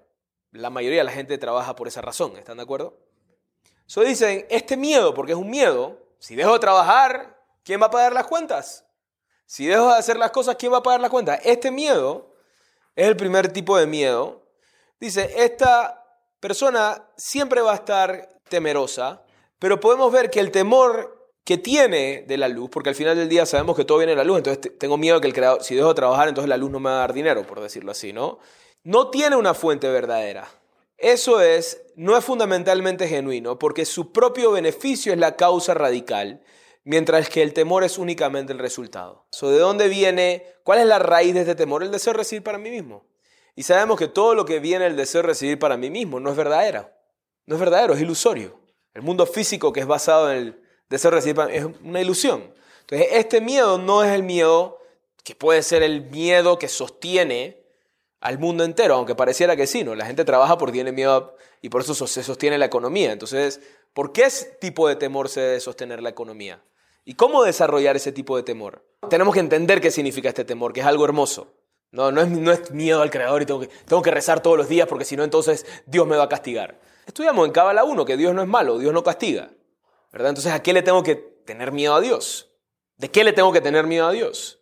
La 0.51 0.71
mayoría 0.71 0.99
de 0.99 1.05
la 1.05 1.13
gente 1.13 1.37
trabaja 1.39 1.77
por 1.77 1.89
esa 1.89 2.01
razón, 2.01 2.37
¿están 2.37 2.57
de 2.57 2.63
acuerdo? 2.63 2.99
Eso 3.87 4.01
dicen, 4.01 4.47
este 4.51 4.77
miedo, 4.77 5.15
porque 5.15 5.33
es 5.33 5.39
un 5.39 5.51
miedo, 5.51 5.99
si 6.19 6.35
dejo 6.35 6.55
de 6.55 6.59
trabajar, 6.59 7.39
¿quién 7.65 7.81
va 7.81 7.87
a 7.87 7.91
pagar 7.91 8.13
las 8.13 8.27
cuentas? 8.27 8.88
Si 9.49 9.65
dejo 9.65 9.87
de 9.87 9.95
hacer 9.95 10.19
las 10.19 10.31
cosas, 10.31 10.57
¿quién 10.57 10.75
va 10.75 10.77
a 10.77 10.83
pagar 10.83 11.01
las 11.01 11.09
cuentas? 11.09 11.41
Este 11.43 11.71
miedo 11.71 12.35
es 12.95 13.07
el 13.07 13.17
primer 13.17 13.51
tipo 13.51 13.79
de 13.79 13.87
miedo. 13.87 14.47
Dice, 15.01 15.33
esta 15.43 16.05
persona 16.39 17.09
siempre 17.17 17.63
va 17.63 17.73
a 17.73 17.77
estar 17.77 18.29
temerosa, 18.51 19.23
pero 19.59 19.81
podemos 19.81 20.13
ver 20.13 20.29
que 20.29 20.41
el 20.41 20.51
temor 20.51 21.33
que 21.45 21.57
tiene 21.57 22.27
de 22.29 22.37
la 22.37 22.49
luz, 22.49 22.69
porque 22.69 22.91
al 22.91 22.95
final 22.95 23.17
del 23.17 23.31
día 23.31 23.47
sabemos 23.47 23.75
que 23.75 23.87
todo 23.87 23.97
viene 23.97 24.13
de 24.13 24.17
la 24.17 24.25
luz, 24.25 24.37
entonces 24.37 24.79
tengo 24.79 24.99
miedo 24.99 25.19
que 25.19 25.29
el 25.29 25.33
creador, 25.33 25.65
si 25.65 25.75
dejo 25.75 25.89
de 25.89 25.95
trabajar, 25.95 26.29
entonces 26.29 26.51
la 26.51 26.59
luz 26.59 26.71
no 26.71 26.79
me 26.79 26.91
va 26.91 26.97
a 26.97 27.01
dar 27.01 27.15
dinero, 27.15 27.47
por 27.47 27.63
decirlo 27.63 27.93
así, 27.93 28.13
¿no? 28.13 28.41
No 28.85 29.09
tiene 29.09 29.35
una 29.35 29.55
fuente 29.55 29.89
verdadera. 29.89 30.47
Eso 30.99 31.41
es, 31.41 31.81
no 31.97 32.19
es 32.19 32.23
fundamentalmente 32.23 33.09
genuino, 33.09 33.59
porque 33.59 33.87
su 33.87 34.13
propio 34.13 34.51
beneficio 34.53 35.11
es 35.11 35.19
la 35.19 35.37
causa 35.37 35.73
radical 35.73 36.43
mientras 36.85 37.29
que 37.29 37.43
el 37.43 37.53
temor 37.53 37.85
es 37.85 37.99
únicamente 37.99 38.53
el 38.53 38.59
resultado. 38.59 39.27
¿De 39.41 39.59
dónde 39.59 39.89
viene? 39.89 40.45
¿Cuál 40.65 40.81
es 40.81 40.87
la 40.87 40.99
raíz 40.99 41.35
de 41.35 41.41
este 41.41 41.55
temor? 41.55 41.83
El 41.83 41.91
deseo 41.91 42.13
de 42.13 42.19
recibir 42.19 42.43
para 42.43 42.59
mí 42.59 42.71
mismo. 42.71 43.05
Y 43.55 43.65
sabemos 43.65 43.99
que 43.99 44.09
todo 44.09 44.35
lo 44.35 44.45
que 44.45 44.61
viene 44.61 44.85
del 44.85 44.97
deseo 44.97 45.23
de 45.23 45.29
recibir 45.29 45.59
para 45.59 45.77
mí 45.77 45.91
mismo 45.91 46.21
no 46.21 46.31
es 46.31 46.37
verdadero. 46.37 46.91
No 47.47 47.57
es 47.57 47.61
verdadero, 47.61 47.95
es 47.95 48.01
ilusorio. 48.01 48.61
El 48.95 49.03
mundo 49.03 49.27
físico 49.27 49.73
que 49.73 49.81
es 49.81 49.87
basado 49.87 50.31
en 50.31 50.37
el 50.39 50.63
deseo 50.89 51.11
de 51.11 51.17
recibir 51.17 51.41
es 51.51 51.65
una 51.83 52.01
ilusión. 52.01 52.55
Entonces, 52.81 53.09
este 53.13 53.41
miedo 53.41 53.79
no 53.79 54.05
es 54.05 54.13
el 54.13 54.23
miedo 54.23 54.79
que 55.25 55.35
puede 55.35 55.63
ser 55.63 55.83
el 55.83 56.03
miedo 56.11 56.59
que 56.59 56.69
sostiene 56.69 57.63
al 58.21 58.39
mundo 58.39 58.65
entero, 58.65 58.95
aunque 58.95 59.15
pareciera 59.15 59.57
que 59.57 59.67
sí, 59.67 59.85
¿no? 59.85 59.95
La 59.95 60.07
gente 60.07 60.25
trabaja 60.25 60.59
porque 60.59 60.73
tiene 60.73 60.93
miedo 60.93 61.37
y 61.61 61.69
por 61.69 61.83
eso 61.83 61.95
se 62.07 62.23
sostiene 62.23 62.59
la 62.59 62.65
economía. 62.65 63.13
Entonces, 63.13 63.61
¿por 63.99 64.13
qué 64.13 64.29
tipo 64.61 64.87
de 64.87 64.95
temor 64.95 65.29
se 65.29 65.41
debe 65.41 65.59
sostener 65.59 66.01
la 66.01 66.11
economía? 66.11 66.63
¿Y 67.05 67.15
cómo 67.15 67.43
desarrollar 67.43 67.97
ese 67.97 68.13
tipo 68.13 68.37
de 68.37 68.45
temor? 68.45 68.87
Tenemos 69.11 69.35
que 69.35 69.41
entender 69.41 69.81
qué 69.81 69.91
significa 69.91 70.29
este 70.29 70.45
temor, 70.45 70.73
que 70.73 70.79
es 70.79 70.87
algo 70.87 71.05
hermoso. 71.05 71.53
No, 71.91 72.09
es, 72.21 72.71
miedo 72.71 73.03
al 73.03 73.11
Creador 73.11 73.43
y 73.43 73.47
tengo 73.47 73.59
que, 73.59 73.67
tengo 73.67 74.01
que 74.01 74.13
rezar 74.13 74.41
todos 74.41 74.57
los 74.57 74.69
días 74.69 74.87
porque 74.87 75.05
si 75.05 75.17
no 75.17 75.25
entonces 75.25 75.67
Dios 75.85 76.07
me 76.07 76.17
va 76.17 76.23
a 76.23 76.29
castigar. 76.29 76.79
Estudiamos 77.09 77.45
en 77.45 77.51
Cábala 77.51 77.83
1 77.83 78.05
que 78.05 78.17
Dios 78.17 78.33
no 78.37 78.43
es 78.43 78.47
malo, 78.47 78.79
Dios 78.79 78.93
no 78.93 79.03
castiga. 79.03 79.51
¿verdad? 80.13 80.29
Entonces, 80.29 80.53
¿a 80.53 80.63
qué 80.63 80.73
le 80.73 80.83
tengo 80.83 81.03
que 81.03 81.17
tener 81.17 81.73
miedo 81.73 81.97
a 81.97 82.01
Dios? 82.01 82.53
¿De 82.99 83.11
qué 83.11 83.25
le 83.25 83.33
tengo 83.33 83.53
que 83.53 83.61
tener 83.61 83.89
miedo 83.89 84.07
a 84.07 84.13
Dios? 84.13 84.61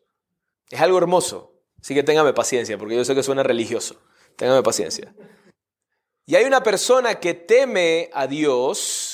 Es 0.71 0.81
algo 0.81 0.97
hermoso. 0.97 1.61
Así 1.79 1.95
que 1.95 2.03
téngame 2.03 2.33
paciencia, 2.33 2.79
porque 2.79 2.97
yo 2.97 3.05
sé 3.05 3.15
que 3.15 3.23
suena 3.23 3.43
religioso. 3.43 4.01
Téngame 4.37 4.63
paciencia. 4.63 5.15
Y 6.29 6.35
hay 6.35 6.45
una 6.45 6.63
persona 6.63 7.21
que 7.21 7.35
teme 7.35 8.11
a 8.13 8.27
Dios, 8.27 9.06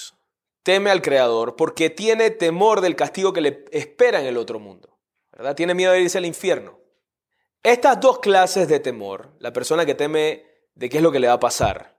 teme 0.62 0.90
al 0.90 1.02
Creador, 1.02 1.56
porque 1.56 1.90
tiene 1.90 2.30
temor 2.30 2.80
del 2.80 2.96
castigo 2.96 3.32
que 3.32 3.40
le 3.40 3.64
espera 3.70 4.20
en 4.20 4.26
el 4.26 4.36
otro 4.36 4.58
mundo. 4.58 4.98
¿verdad? 5.32 5.54
Tiene 5.54 5.74
miedo 5.74 5.92
de 5.92 6.02
irse 6.02 6.18
al 6.18 6.26
infierno. 6.26 6.78
Estas 7.62 8.00
dos 8.00 8.18
clases 8.18 8.68
de 8.68 8.80
temor, 8.80 9.34
la 9.38 9.52
persona 9.52 9.86
que 9.86 9.94
teme 9.94 10.44
de 10.74 10.88
qué 10.88 10.98
es 10.98 11.02
lo 11.02 11.12
que 11.12 11.20
le 11.20 11.28
va 11.28 11.34
a 11.34 11.40
pasar 11.40 11.96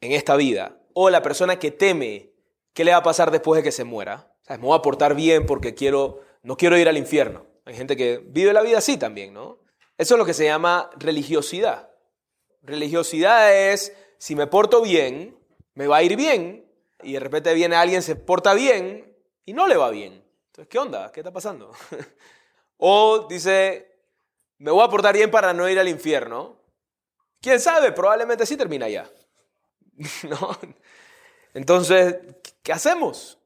en 0.00 0.12
esta 0.12 0.36
vida, 0.36 0.80
o 0.94 1.10
la 1.10 1.22
persona 1.22 1.58
que 1.58 1.70
teme 1.70 2.32
qué 2.74 2.84
le 2.84 2.92
va 2.92 2.98
a 2.98 3.02
pasar 3.02 3.30
después 3.30 3.58
de 3.58 3.62
que 3.62 3.72
se 3.72 3.84
muera. 3.84 4.34
O 4.48 4.52
me 4.52 4.58
voy 4.58 4.78
a 4.78 4.82
portar 4.82 5.14
bien 5.14 5.46
porque 5.46 5.74
quiero, 5.74 6.20
no 6.42 6.56
quiero 6.56 6.76
ir 6.76 6.88
al 6.88 6.96
infierno. 6.96 7.46
Hay 7.64 7.74
gente 7.74 7.96
que 7.96 8.18
vive 8.18 8.52
la 8.52 8.62
vida 8.62 8.78
así 8.78 8.96
también, 8.96 9.32
¿no? 9.32 9.60
Eso 9.96 10.14
es 10.14 10.18
lo 10.18 10.24
que 10.24 10.34
se 10.34 10.44
llama 10.44 10.90
religiosidad. 10.96 11.90
Religiosidad 12.62 13.54
es, 13.54 13.94
si 14.18 14.34
me 14.34 14.46
porto 14.46 14.82
bien, 14.82 15.38
me 15.74 15.86
va 15.86 15.98
a 15.98 16.02
ir 16.02 16.16
bien, 16.16 16.69
y 17.02 17.14
de 17.14 17.20
repente 17.20 17.54
viene 17.54 17.76
alguien, 17.76 18.02
se 18.02 18.16
porta 18.16 18.54
bien 18.54 19.16
y 19.44 19.52
no 19.52 19.66
le 19.66 19.76
va 19.76 19.90
bien. 19.90 20.24
Entonces, 20.46 20.68
¿qué 20.68 20.78
onda? 20.78 21.10
¿Qué 21.12 21.20
está 21.20 21.32
pasando? 21.32 21.72
o 22.76 23.26
dice, 23.28 23.98
me 24.58 24.70
voy 24.70 24.84
a 24.84 24.88
portar 24.88 25.14
bien 25.14 25.30
para 25.30 25.52
no 25.52 25.68
ir 25.68 25.78
al 25.78 25.88
infierno. 25.88 26.60
¿Quién 27.40 27.60
sabe? 27.60 27.92
Probablemente 27.92 28.46
sí 28.46 28.56
termina 28.56 28.88
ya. 28.88 29.10
¿No? 30.28 30.58
Entonces, 31.54 32.16
¿qué 32.62 32.72
hacemos? 32.72 33.38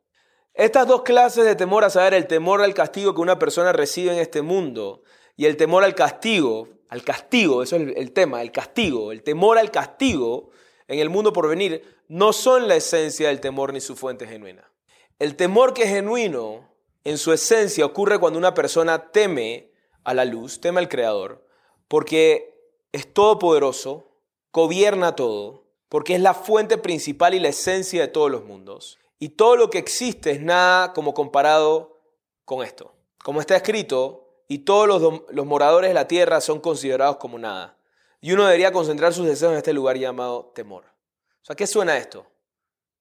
Estas 0.53 0.87
dos 0.87 1.03
clases 1.03 1.45
de 1.45 1.57
temor 1.57 1.85
a 1.85 1.91
saber, 1.91 2.15
el 2.15 2.27
temor 2.27 2.63
al 2.63 2.75
castigo 2.75 3.15
que 3.15 3.21
una 3.21 3.39
persona 3.39 3.73
recibe 3.73 4.13
en 4.13 4.19
este 4.19 4.41
mundo 4.41 5.03
y 5.37 5.47
el 5.47 5.57
temor 5.57 5.83
al 5.83 5.95
castigo, 5.95 6.69
al 6.89 7.03
castigo, 7.03 7.63
eso 7.63 7.77
es 7.77 7.97
el, 7.97 8.13
tema, 8.13 8.41
el 8.41 8.53
castigo, 8.53 9.11
el 9.11 9.25
temor 9.25 9.59
al 9.59 9.73
castigo 9.73 10.51
en 10.89 10.99
el 10.99 11.11
mundo 11.11 11.33
por 11.33 11.49
venir, 11.49 11.83
no 12.09 12.33
son 12.33 12.69
la 12.69 12.77
esencia 12.77 13.29
del 13.29 13.41
temor 13.41 13.73
ni 13.73 13.81
su 13.81 13.97
fuente 13.97 14.27
genuina. 14.27 14.71
El 15.19 15.37
temor 15.37 15.75
que 15.75 15.85
es 15.85 15.91
genuino 15.91 16.69
en 17.05 17.19
su 17.19 17.33
esencia 17.33 17.87
ocurre 17.87 18.19
cuando 18.19 18.39
una 18.39 18.55
persona 18.55 19.11
teme 19.11 19.73
a 20.05 20.15
la 20.15 20.25
luz, 20.25 20.61
teme 20.61 20.81
al 20.81 20.89
Creador, 20.89 21.47
porque 21.89 22.55
es 22.93 23.13
todopoderoso, 23.13 24.11
gobierna 24.53 25.17
todo, 25.17 25.65
porque 25.89 26.15
es 26.15 26.21
la 26.21 26.35
fuente 26.35 26.79
principal 26.79 27.35
y 27.35 27.41
la 27.41 27.49
esencia 27.49 28.03
de 28.03 28.09
todos 28.09 28.31
los 28.31 28.45
mundos. 28.45 28.99
Y 29.19 29.31
todo 29.31 29.57
lo 29.57 29.71
que 29.71 29.79
existe 29.79 30.33
es 30.33 30.41
nada 30.41 30.93
como 30.93 31.15
comparado 31.15 32.01
con 32.45 32.65
esto. 32.65 32.93
Como 33.23 33.41
está 33.41 33.57
escrito, 33.57 34.25
y 34.49 34.59
todos 34.59 34.87
los, 35.31 35.47
moradores 35.47 35.91
de 35.91 35.95
la 35.95 36.09
tierra 36.09 36.41
son 36.41 36.61
considerados 36.61 37.17
como 37.17 37.39
nada. 37.39 37.77
Y 38.25 38.33
uno 38.33 38.47
debería 38.47 38.73
concentrar 38.73 39.13
sus 39.13 39.27
deseos 39.27 39.53
en 39.53 39.59
este 39.59 39.75
lugar 39.75 39.99
llamado 39.99 40.51
temor. 40.55 40.87
O 41.47 41.55
¿qué 41.55 41.67
suena 41.67 41.99
esto? 41.99 42.25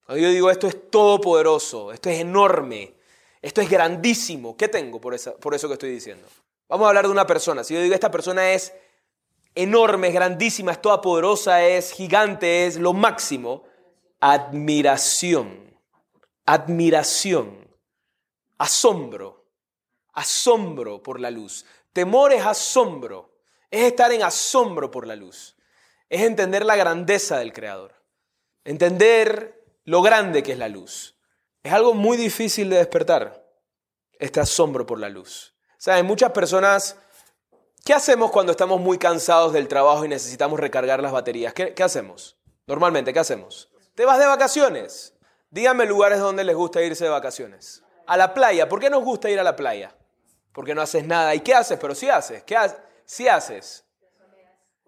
Cuando 0.05 0.21
yo 0.21 0.29
digo 0.29 0.51
esto 0.51 0.67
es 0.67 0.91
todopoderoso, 0.91 1.93
esto 1.93 2.09
es 2.09 2.19
enorme, 2.19 2.93
esto 3.41 3.61
es 3.61 3.69
grandísimo, 3.69 4.57
¿qué 4.57 4.67
tengo 4.67 4.99
por, 4.99 5.15
por 5.39 5.55
eso 5.55 5.69
que 5.69 5.75
estoy 5.75 5.91
diciendo? 5.91 6.27
Vamos 6.67 6.83
a 6.83 6.89
hablar 6.89 7.05
de 7.05 7.11
una 7.13 7.25
persona. 7.25 7.63
Si 7.63 7.73
yo 7.73 7.81
digo 7.81 7.95
esta 7.95 8.11
persona 8.11 8.51
es 8.51 8.73
enorme, 9.55 10.09
es 10.09 10.13
grandísima, 10.13 10.73
es 10.73 10.81
toda 10.81 10.99
poderosa, 10.99 11.63
es 11.63 11.93
gigante, 11.93 12.67
es 12.67 12.75
lo 12.75 12.91
máximo. 12.91 13.63
Admiración, 14.19 15.73
admiración, 16.45 17.73
asombro, 18.57 19.45
asombro 20.11 21.01
por 21.01 21.21
la 21.21 21.31
luz. 21.31 21.65
Temor 21.93 22.33
es 22.33 22.45
asombro, 22.45 23.32
es 23.73 23.85
estar 23.85 24.11
en 24.11 24.21
asombro 24.21 24.91
por 24.91 25.07
la 25.07 25.15
luz, 25.15 25.57
es 26.07 26.21
entender 26.21 26.63
la 26.63 26.75
grandeza 26.75 27.39
del 27.39 27.53
Creador, 27.53 27.95
entender 28.63 29.65
lo 29.83 30.03
grande 30.03 30.43
que 30.43 30.51
es 30.51 30.59
la 30.59 30.69
luz. 30.69 31.17
Es 31.63 31.73
algo 31.73 31.93
muy 31.93 32.15
difícil 32.17 32.69
de 32.69 32.77
despertar, 32.77 33.49
este 34.19 34.39
asombro 34.39 34.85
por 34.85 34.99
la 34.99 35.09
luz. 35.09 35.55
¿Saben? 35.77 36.05
Muchas 36.05 36.31
personas 36.31 36.97
¿Qué 37.83 37.93
hacemos 37.93 38.31
cuando 38.31 38.53
estamos 38.53 38.79
muy 38.79 38.97
cansados 38.97 39.51
del 39.51 39.67
trabajo 39.67 40.05
y 40.05 40.07
necesitamos 40.07 40.57
recargar 40.57 41.01
las 41.01 41.11
baterías? 41.11 41.53
¿Qué, 41.53 41.83
hacemos? 41.83 42.37
Normalmente, 42.65 43.11
¿qué 43.11 43.19
hacemos? 43.19 43.69
Te 43.93 44.05
vas 44.05 44.19
de 44.19 44.25
vacaciones. 44.25 45.15
Díganme 45.49 45.85
lugares 45.85 46.19
donde 46.19 46.45
les 46.45 46.55
gusta 46.55 46.81
irse 46.81 47.03
de 47.03 47.09
vacaciones. 47.09 47.83
A 48.07 48.15
la 48.15 48.33
playa. 48.33 48.69
¿Por 48.69 48.79
qué 48.79 48.89
nos 48.89 49.03
gusta 49.03 49.29
ir 49.29 49.37
a 49.37 49.43
la 49.43 49.57
playa? 49.57 49.93
Porque 50.53 50.73
no 50.73 50.81
haces 50.81 51.05
nada. 51.05 51.35
¿Y 51.35 51.41
qué 51.41 51.55
haces? 51.55 51.77
Pero 51.77 51.93
sí 51.93 52.07
haces. 52.07 52.43
¿Qué 52.43 52.55
haces? 52.55 52.77
Sí 53.13 53.27
haces. 53.27 53.85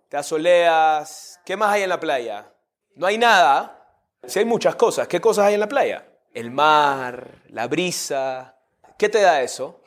Te 0.09 0.17
asoleas. 0.17 1.39
¿Qué 1.45 1.55
más 1.55 1.71
hay 1.71 1.83
en 1.83 1.89
la 1.89 1.99
playa? 1.99 2.51
No 2.95 3.05
hay 3.05 3.19
nada. 3.19 3.87
Sí 4.25 4.39
hay 4.39 4.45
muchas 4.45 4.73
cosas. 4.73 5.07
¿Qué 5.07 5.21
cosas 5.21 5.45
hay 5.45 5.53
en 5.53 5.59
la 5.59 5.69
playa? 5.69 6.07
El 6.33 6.49
mar, 6.49 7.43
la 7.49 7.67
brisa. 7.67 8.55
¿Qué 8.97 9.09
te 9.09 9.21
da 9.21 9.43
eso? 9.43 9.79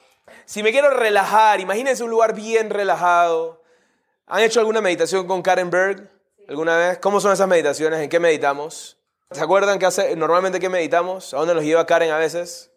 Si 0.44 0.62
me 0.62 0.70
quiero 0.70 0.90
relajar, 0.90 1.58
imagínense 1.58 2.04
un 2.04 2.10
lugar 2.10 2.32
bien 2.32 2.70
relajado. 2.70 3.64
¿Han 4.28 4.44
hecho 4.44 4.60
alguna 4.60 4.80
meditación 4.80 5.26
con 5.26 5.42
Karen 5.42 5.70
Berg 5.70 6.08
alguna 6.48 6.76
vez? 6.76 6.98
¿Cómo 6.98 7.20
son 7.20 7.32
esas 7.32 7.48
meditaciones? 7.48 7.98
¿En 7.98 8.08
qué 8.08 8.20
meditamos? 8.20 8.98
¿Se 9.32 9.42
acuerdan 9.42 9.80
que 9.80 9.86
hace, 9.86 10.14
normalmente 10.14 10.60
qué 10.60 10.68
meditamos? 10.68 11.34
¿A 11.34 11.38
dónde 11.38 11.56
nos 11.56 11.64
lleva 11.64 11.86
Karen 11.86 12.12
a 12.12 12.18
veces? 12.18 12.70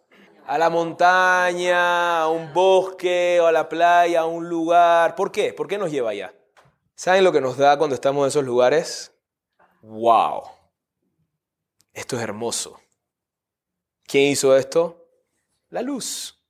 A 0.46 0.58
la 0.58 0.70
montaña, 0.70 2.22
a 2.22 2.28
un 2.30 2.54
bosque, 2.54 3.40
o 3.42 3.48
a 3.48 3.52
la 3.52 3.70
playa, 3.70 4.22
a 4.22 4.26
un 4.26 4.50
lugar. 4.50 5.16
¿Por 5.16 5.32
qué? 5.32 5.54
¿Por 5.54 5.68
qué 5.68 5.78
nos 5.78 5.92
lleva 5.92 6.12
allá? 6.12 6.34
¿Saben 6.96 7.24
lo 7.24 7.32
que 7.32 7.42
nos 7.42 7.58
da 7.58 7.78
cuando 7.78 7.96
estamos 7.96 8.24
en 8.24 8.28
esos 8.28 8.44
lugares? 8.44 9.14
¡Wow! 9.82 10.44
Esto 11.94 12.16
es 12.18 12.22
hermoso. 12.22 12.80
¿Quién 14.06 14.26
hizo 14.26 14.56
esto? 14.56 15.08
La 15.70 15.82
luz 15.82 16.42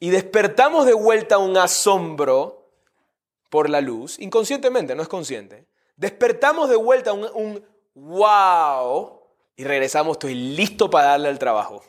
y 0.00 0.08
despertamos 0.08 0.86
de 0.86 0.94
vuelta 0.94 1.38
un 1.38 1.56
asombro 1.58 2.72
por 3.50 3.68
la 3.68 3.80
luz, 3.82 4.18
inconscientemente, 4.18 4.94
no 4.94 5.02
es 5.02 5.08
consciente, 5.08 5.68
despertamos 5.96 6.70
de 6.70 6.76
vuelta 6.76 7.12
un, 7.12 7.28
un 7.34 7.64
wow 7.94 9.20
y 9.56 9.64
regresamos, 9.64 10.12
estoy 10.12 10.34
listo 10.34 10.88
para 10.88 11.08
darle 11.08 11.28
al 11.28 11.38
trabajo. 11.38 11.84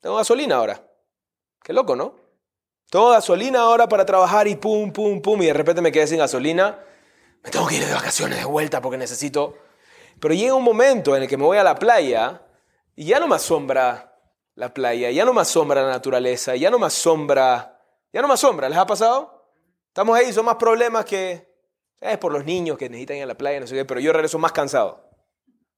Tengo 0.00 0.16
gasolina 0.16 0.56
ahora. 0.56 0.82
Qué 1.62 1.72
loco, 1.72 1.96
¿no? 1.96 2.14
Tengo 2.90 3.10
gasolina 3.10 3.60
ahora 3.60 3.88
para 3.88 4.06
trabajar 4.06 4.48
y 4.48 4.56
pum, 4.56 4.92
pum, 4.92 5.20
pum, 5.20 5.42
y 5.42 5.46
de 5.46 5.52
repente 5.52 5.82
me 5.82 5.92
quedé 5.92 6.06
sin 6.06 6.18
gasolina. 6.18 6.78
Me 7.42 7.50
tengo 7.50 7.66
que 7.66 7.76
ir 7.76 7.86
de 7.86 7.94
vacaciones 7.94 8.38
de 8.38 8.44
vuelta 8.44 8.80
porque 8.80 8.98
necesito... 8.98 9.56
Pero 10.20 10.34
llega 10.34 10.54
un 10.54 10.64
momento 10.64 11.14
en 11.14 11.22
el 11.22 11.28
que 11.28 11.36
me 11.36 11.44
voy 11.44 11.58
a 11.58 11.62
la 11.62 11.76
playa 11.76 12.42
y 12.96 13.04
ya 13.04 13.20
no 13.20 13.28
me 13.28 13.36
asombra 13.36 14.18
la 14.56 14.74
playa, 14.74 15.12
ya 15.12 15.24
no 15.24 15.32
me 15.32 15.42
asombra 15.42 15.82
la 15.82 15.90
naturaleza, 15.90 16.56
ya 16.56 16.68
no 16.68 16.80
me 16.80 16.86
asombra, 16.86 17.80
ya 18.12 18.20
no 18.20 18.26
me 18.26 18.34
asombra, 18.34 18.68
¿les 18.68 18.76
ha 18.76 18.86
pasado? 18.86 19.52
Estamos 19.86 20.18
ahí, 20.18 20.32
son 20.32 20.46
más 20.46 20.56
problemas 20.56 21.04
que 21.04 21.48
es 22.00 22.18
por 22.18 22.32
los 22.32 22.44
niños 22.44 22.76
que 22.76 22.88
necesitan 22.88 23.18
ir 23.18 23.22
a 23.22 23.26
la 23.26 23.36
playa, 23.36 23.60
no 23.60 23.68
sé 23.68 23.76
qué, 23.76 23.84
pero 23.84 24.00
yo 24.00 24.12
regreso 24.12 24.38
más 24.38 24.50
cansado. 24.50 25.08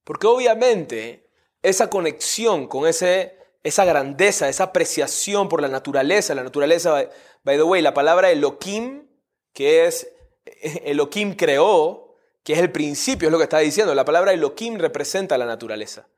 Porque 0.05 0.27
obviamente 0.27 1.31
esa 1.61 1.91
conexión 1.91 2.69
con 2.69 2.87
ese, 2.87 3.39
esa 3.63 3.85
grandeza, 3.85 4.49
esa 4.49 4.65
apreciación 4.65 5.49
por 5.49 5.61
la 5.61 5.69
naturaleza, 5.69 6.35
la 6.35 6.45
naturaleza, 6.45 7.09
by 7.45 7.57
the 7.57 7.63
way, 7.63 7.83
la 7.83 7.95
palabra 7.95 8.31
Elohim, 8.31 9.09
que 9.53 9.87
es 9.87 10.09
Elohim 10.85 11.35
creó, 11.35 12.17
que 12.43 12.55
es 12.55 12.59
el 12.59 12.73
principio, 12.73 13.29
es 13.29 13.33
lo 13.33 13.39
que 13.39 13.45
está 13.45 13.59
diciendo, 13.59 13.95
la 13.95 14.05
palabra 14.05 14.33
Elohim 14.33 14.79
representa 14.79 15.37
la 15.37 15.47
naturaleza 15.47 16.09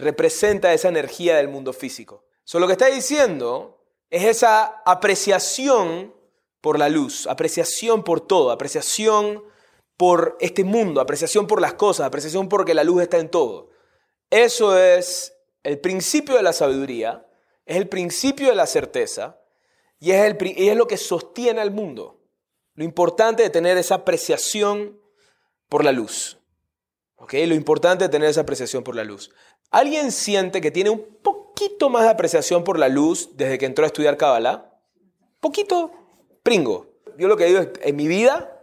representa 0.00 0.72
esa 0.72 0.88
energía 0.88 1.36
del 1.36 1.48
mundo 1.48 1.72
físico. 1.72 2.24
So, 2.44 2.58
lo 2.58 2.66
que 2.66 2.72
está 2.72 2.86
diciendo 2.86 3.84
es 4.08 4.24
esa 4.24 4.82
apreciación 4.84 6.14
por 6.60 6.78
la 6.78 6.88
luz, 6.88 7.26
apreciación 7.26 8.02
por 8.02 8.20
todo, 8.20 8.50
apreciación 8.50 9.44
por 9.96 10.36
este 10.40 10.64
mundo, 10.64 11.00
apreciación 11.00 11.46
por 11.46 11.60
las 11.60 11.74
cosas, 11.74 12.06
apreciación 12.06 12.48
porque 12.48 12.74
la 12.74 12.84
luz 12.84 13.02
está 13.02 13.18
en 13.18 13.28
todo. 13.28 13.70
Eso 14.30 14.76
es 14.76 15.34
el 15.62 15.78
principio 15.78 16.36
de 16.36 16.42
la 16.42 16.52
sabiduría, 16.52 17.26
es 17.66 17.76
el 17.76 17.88
principio 17.88 18.48
de 18.48 18.54
la 18.54 18.66
certeza 18.66 19.40
y 19.98 20.12
es, 20.12 20.22
el, 20.22 20.38
y 20.56 20.68
es 20.68 20.76
lo 20.76 20.86
que 20.86 20.96
sostiene 20.96 21.60
al 21.60 21.70
mundo. 21.70 22.20
Lo 22.74 22.84
importante 22.84 23.42
de 23.42 23.50
tener 23.50 23.76
esa 23.76 23.96
apreciación 23.96 24.98
por 25.68 25.84
la 25.84 25.92
luz. 25.92 26.38
¿Ok? 27.16 27.34
Lo 27.46 27.54
importante 27.54 28.04
de 28.04 28.08
tener 28.08 28.28
esa 28.28 28.40
apreciación 28.40 28.82
por 28.82 28.96
la 28.96 29.04
luz. 29.04 29.30
¿Alguien 29.70 30.10
siente 30.10 30.60
que 30.60 30.70
tiene 30.70 30.90
un 30.90 31.18
poquito 31.22 31.90
más 31.90 32.04
de 32.04 32.10
apreciación 32.10 32.64
por 32.64 32.78
la 32.78 32.88
luz 32.88 33.36
desde 33.36 33.58
que 33.58 33.66
entró 33.66 33.84
a 33.84 33.86
estudiar 33.86 34.16
Kabbalah? 34.16 34.72
Poquito 35.38 35.92
pringo. 36.42 36.86
Yo 37.18 37.28
lo 37.28 37.36
que 37.36 37.44
digo 37.44 37.60
es, 37.60 37.68
en 37.82 37.96
mi 37.96 38.08
vida, 38.08 38.62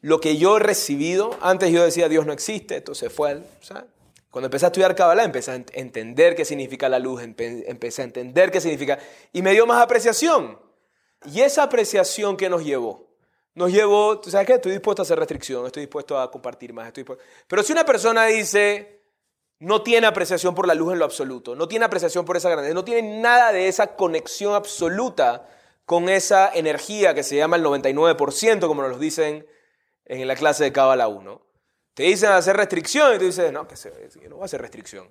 lo 0.00 0.20
que 0.20 0.38
yo 0.38 0.56
he 0.56 0.60
recibido, 0.60 1.36
antes 1.40 1.70
yo 1.70 1.84
decía 1.84 2.08
Dios 2.08 2.26
no 2.26 2.32
existe, 2.32 2.76
entonces 2.76 3.12
fue, 3.12 3.42
cuando 4.30 4.46
empecé 4.46 4.66
a 4.66 4.68
estudiar 4.68 4.94
Kabbalah, 4.94 5.24
empecé 5.24 5.50
a 5.50 5.54
entender 5.54 6.36
qué 6.36 6.44
significa 6.44 6.88
la 6.88 6.98
luz, 7.00 7.22
empecé 7.22 8.02
a 8.02 8.04
entender 8.04 8.50
qué 8.50 8.60
significa, 8.60 8.98
y 9.32 9.42
me 9.42 9.52
dio 9.52 9.66
más 9.66 9.82
apreciación. 9.82 10.58
Y 11.26 11.40
esa 11.40 11.64
apreciación 11.64 12.36
que 12.36 12.48
nos 12.48 12.64
llevó, 12.64 13.08
nos 13.54 13.72
llevó, 13.72 14.20
¿tú 14.20 14.30
sabes 14.30 14.46
qué? 14.46 14.54
Estoy 14.54 14.72
dispuesto 14.72 15.02
a 15.02 15.04
hacer 15.04 15.18
restricción, 15.18 15.66
estoy 15.66 15.82
dispuesto 15.82 16.18
a 16.18 16.30
compartir 16.30 16.72
más, 16.72 16.86
estoy 16.86 17.04
Pero 17.48 17.62
si 17.62 17.72
una 17.72 17.84
persona 17.84 18.24
dice, 18.26 19.02
no 19.58 19.82
tiene 19.82 20.06
apreciación 20.06 20.54
por 20.54 20.66
la 20.66 20.74
luz 20.74 20.92
en 20.92 21.00
lo 21.00 21.04
absoluto, 21.04 21.56
no 21.56 21.66
tiene 21.66 21.84
apreciación 21.84 22.24
por 22.24 22.36
esa 22.36 22.48
grandeza, 22.48 22.72
no 22.72 22.84
tiene 22.84 23.20
nada 23.20 23.52
de 23.52 23.66
esa 23.66 23.96
conexión 23.96 24.54
absoluta 24.54 25.48
con 25.84 26.08
esa 26.08 26.50
energía 26.54 27.14
que 27.14 27.24
se 27.24 27.36
llama 27.36 27.56
el 27.56 27.64
99%, 27.64 28.66
como 28.68 28.82
nos 28.82 28.92
lo 28.92 28.98
dicen 28.98 29.44
en 30.04 30.28
la 30.28 30.36
clase 30.36 30.62
de 30.64 30.72
Cábala 30.72 31.08
1. 31.08 31.49
Te 31.94 32.04
dicen 32.04 32.30
hacer 32.30 32.56
restricción 32.56 33.14
y 33.14 33.18
tú 33.18 33.24
dices, 33.24 33.52
no, 33.52 33.66
que 33.66 33.74
no 34.28 34.36
voy 34.36 34.42
a 34.42 34.46
hacer 34.46 34.60
restricción. 34.60 35.08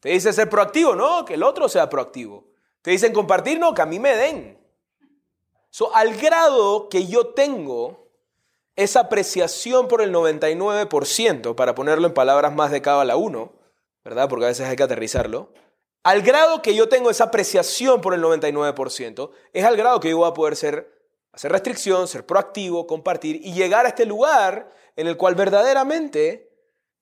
Te 0.00 0.08
dicen 0.10 0.32
ser 0.32 0.48
proactivo, 0.48 0.94
no, 0.94 1.24
que 1.24 1.34
el 1.34 1.42
otro 1.42 1.68
sea 1.68 1.88
proactivo. 1.88 2.44
Te 2.82 2.90
dicen 2.90 3.12
compartir, 3.12 3.58
no, 3.58 3.72
que 3.72 3.82
a 3.82 3.86
mí 3.86 4.00
me 4.00 4.16
den. 4.16 4.58
So, 5.70 5.94
al 5.94 6.16
grado 6.16 6.88
que 6.88 7.06
yo 7.06 7.28
tengo 7.28 8.10
esa 8.76 9.00
apreciación 9.00 9.88
por 9.88 10.02
el 10.02 10.12
99%, 10.12 11.54
para 11.54 11.74
ponerlo 11.74 12.06
en 12.06 12.14
palabras 12.14 12.54
más 12.54 12.70
de 12.70 12.82
Cábala 12.82 13.16
1, 13.16 13.52
¿verdad? 14.04 14.28
Porque 14.28 14.44
a 14.46 14.48
veces 14.48 14.68
hay 14.68 14.76
que 14.76 14.82
aterrizarlo. 14.82 15.52
Al 16.02 16.22
grado 16.22 16.62
que 16.62 16.74
yo 16.74 16.88
tengo 16.88 17.10
esa 17.10 17.24
apreciación 17.24 18.00
por 18.00 18.12
el 18.12 18.22
99%, 18.22 19.30
es 19.52 19.64
al 19.64 19.76
grado 19.76 20.00
que 20.00 20.10
yo 20.10 20.18
voy 20.18 20.28
a 20.28 20.34
poder 20.34 20.56
ser, 20.56 20.92
hacer 21.32 21.52
restricción, 21.52 22.08
ser 22.08 22.26
proactivo, 22.26 22.86
compartir 22.86 23.40
y 23.42 23.52
llegar 23.52 23.86
a 23.86 23.90
este 23.90 24.06
lugar 24.06 24.70
en 24.96 25.06
el 25.06 25.16
cual 25.16 25.34
verdaderamente 25.34 26.50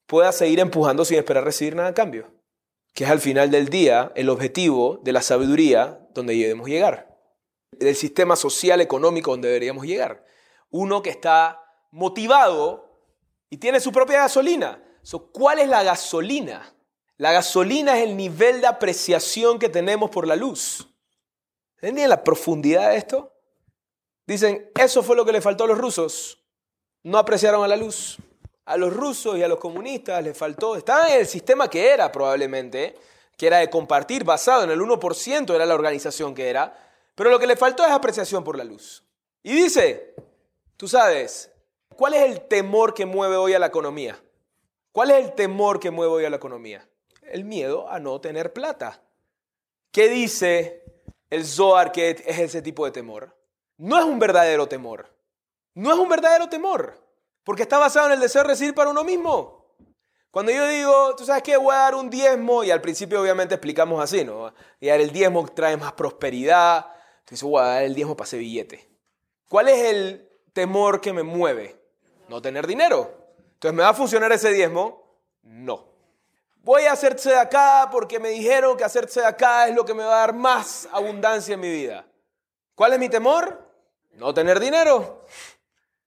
pueda 0.07 0.33
seguir 0.33 0.61
empujando 0.61 1.05
sin 1.05 1.19
esperar 1.19 1.45
recibir 1.45 1.77
nada 1.77 1.89
a 1.89 1.95
cambio. 1.95 2.33
Que 2.95 3.05
es 3.05 3.11
al 3.11 3.21
final 3.21 3.51
del 3.51 3.69
día 3.69 4.13
el 4.15 4.29
objetivo 4.29 5.01
de 5.03 5.13
la 5.13 5.23
sabiduría 5.23 6.07
donde 6.13 6.35
debemos 6.35 6.69
llegar 6.69 7.11
del 7.73 7.97
sistema 7.97 8.37
social 8.37 8.81
económico 8.81 9.31
donde 9.31 9.49
deberíamos 9.49 9.87
llegar. 9.87 10.25
Uno 10.71 11.03
que 11.03 11.11
está 11.11 11.65
motivado 11.91 13.07
y 13.49 13.57
tiene 13.57 13.81
su 13.81 13.93
propia 13.93 14.19
gasolina. 14.21 14.83
¿Cuál 15.33 15.61
es 15.61 15.69
la 15.69 15.83
gasolina? 15.83 16.75
La 17.17 17.33
gasolina 17.33 17.99
es 17.99 18.09
el 18.09 18.17
nivel 18.17 18.61
de 18.61 18.67
apreciación 18.67 19.59
que 19.59 19.69
tenemos 19.69 20.11
por 20.11 20.27
la 20.27 20.37
luz. 20.37 20.89
¿Entienden 21.77 22.11
la 22.11 22.23
profundidad 22.23 22.91
de 22.91 22.97
esto? 22.97 23.33
Dicen, 24.31 24.71
eso 24.79 25.03
fue 25.03 25.17
lo 25.17 25.25
que 25.25 25.33
le 25.33 25.41
faltó 25.41 25.65
a 25.65 25.67
los 25.67 25.79
rusos. 25.79 26.39
No 27.03 27.19
apreciaron 27.19 27.65
a 27.65 27.67
la 27.67 27.75
luz. 27.75 28.17
A 28.65 28.77
los 28.77 28.95
rusos 28.95 29.37
y 29.37 29.43
a 29.43 29.49
los 29.49 29.59
comunistas 29.59 30.23
les 30.23 30.39
faltó, 30.39 30.77
estaban 30.77 31.11
en 31.11 31.19
el 31.19 31.27
sistema 31.27 31.69
que 31.69 31.89
era 31.89 32.13
probablemente, 32.13 32.95
que 33.37 33.49
era 33.49 33.59
de 33.59 33.69
compartir, 33.69 34.23
basado 34.23 34.63
en 34.63 34.71
el 34.71 34.79
1%, 34.79 35.53
era 35.53 35.67
la 35.67 35.75
organización 35.75 36.33
que 36.33 36.49
era, 36.49 36.73
pero 37.17 37.29
lo 37.29 37.41
que 37.41 37.49
le 37.49 37.57
faltó 37.57 37.85
es 37.85 37.91
apreciación 37.91 38.45
por 38.45 38.57
la 38.57 38.63
luz. 38.63 39.03
Y 39.43 39.53
dice, 39.53 40.15
tú 40.77 40.87
sabes, 40.87 41.51
¿cuál 41.97 42.15
es 42.15 42.23
el 42.23 42.43
temor 42.43 42.95
que 42.95 43.07
mueve 43.07 43.35
hoy 43.35 43.55
a 43.55 43.59
la 43.59 43.67
economía? 43.67 44.17
¿Cuál 44.93 45.11
es 45.11 45.25
el 45.25 45.33
temor 45.33 45.81
que 45.81 45.91
mueve 45.91 46.13
hoy 46.13 46.25
a 46.25 46.31
la 46.31 46.37
economía? 46.37 46.89
El 47.23 47.45
miedo 47.45 47.91
a 47.91 47.99
no 47.99 48.21
tener 48.21 48.53
plata. 48.53 49.03
¿Qué 49.91 50.09
dice 50.09 50.85
el 51.31 51.45
Zohar 51.45 51.91
que 51.91 52.11
es 52.11 52.39
ese 52.39 52.63
tipo 52.63 52.85
de 52.85 52.93
temor? 52.93 53.40
No 53.81 53.99
es 53.99 54.05
un 54.05 54.19
verdadero 54.19 54.67
temor. 54.69 55.09
No 55.75 55.91
es 55.91 55.99
un 55.99 56.09
verdadero 56.09 56.49
temor. 56.49 57.03
Porque 57.45 57.63
está 57.63 57.79
basado 57.79 58.07
en 58.07 58.13
el 58.13 58.21
deseo 58.21 58.43
de 58.43 58.49
recibir 58.49 58.75
para 58.75 58.91
uno 58.91 59.05
mismo. 59.05 59.75
Cuando 60.31 60.53
yo 60.53 60.67
digo, 60.67 61.17
tú 61.17 61.25
sabes 61.25 61.43
que 61.43 61.57
voy 61.57 61.75
a 61.75 61.79
dar 61.79 61.95
un 61.95 62.11
diezmo, 62.11 62.63
y 62.63 62.71
al 62.71 62.83
principio 62.83 63.21
obviamente 63.21 63.55
explicamos 63.55 64.03
así, 64.03 64.23
¿no? 64.23 64.53
Y 64.79 64.89
dar 64.89 65.01
el 65.01 65.11
diezmo 65.11 65.49
trae 65.49 65.77
más 65.77 65.95
prosperidad, 65.95 66.87
Dice, 67.31 67.47
voy 67.47 67.63
a 67.63 67.67
dar 67.67 67.83
el 67.85 67.95
diezmo 67.95 68.17
para 68.17 68.27
ese 68.27 68.39
billete. 68.39 68.91
¿Cuál 69.49 69.69
es 69.69 69.79
el 69.85 70.29
temor 70.53 71.01
que 71.01 71.13
me 71.13 71.23
mueve? 71.23 71.81
No 72.29 72.43
tener 72.43 72.67
dinero. 72.67 73.09
Entonces, 73.55 73.77
¿me 73.77 73.85
va 73.85 73.91
a 73.91 73.95
funcionar 73.95 74.33
ese 74.33 74.53
diezmo? 74.53 75.21
No. 75.43 75.87
Voy 76.57 76.83
a 76.83 76.93
hacerse 76.93 77.31
de 77.31 77.39
acá 77.39 77.89
porque 77.91 78.19
me 78.19 78.31
dijeron 78.31 78.77
que 78.77 78.85
hacerse 78.85 79.21
de 79.21 79.27
acá 79.27 79.69
es 79.69 79.75
lo 79.77 79.85
que 79.85 79.95
me 79.95 80.03
va 80.03 80.17
a 80.17 80.27
dar 80.27 80.35
más 80.35 80.89
abundancia 80.93 81.55
en 81.55 81.61
mi 81.61 81.71
vida. 81.71 82.05
¿Cuál 82.75 82.95
es 82.95 82.99
mi 82.99 83.09
temor? 83.09 83.70
No 84.13 84.35
tener 84.35 84.61
dinero. 84.61 85.27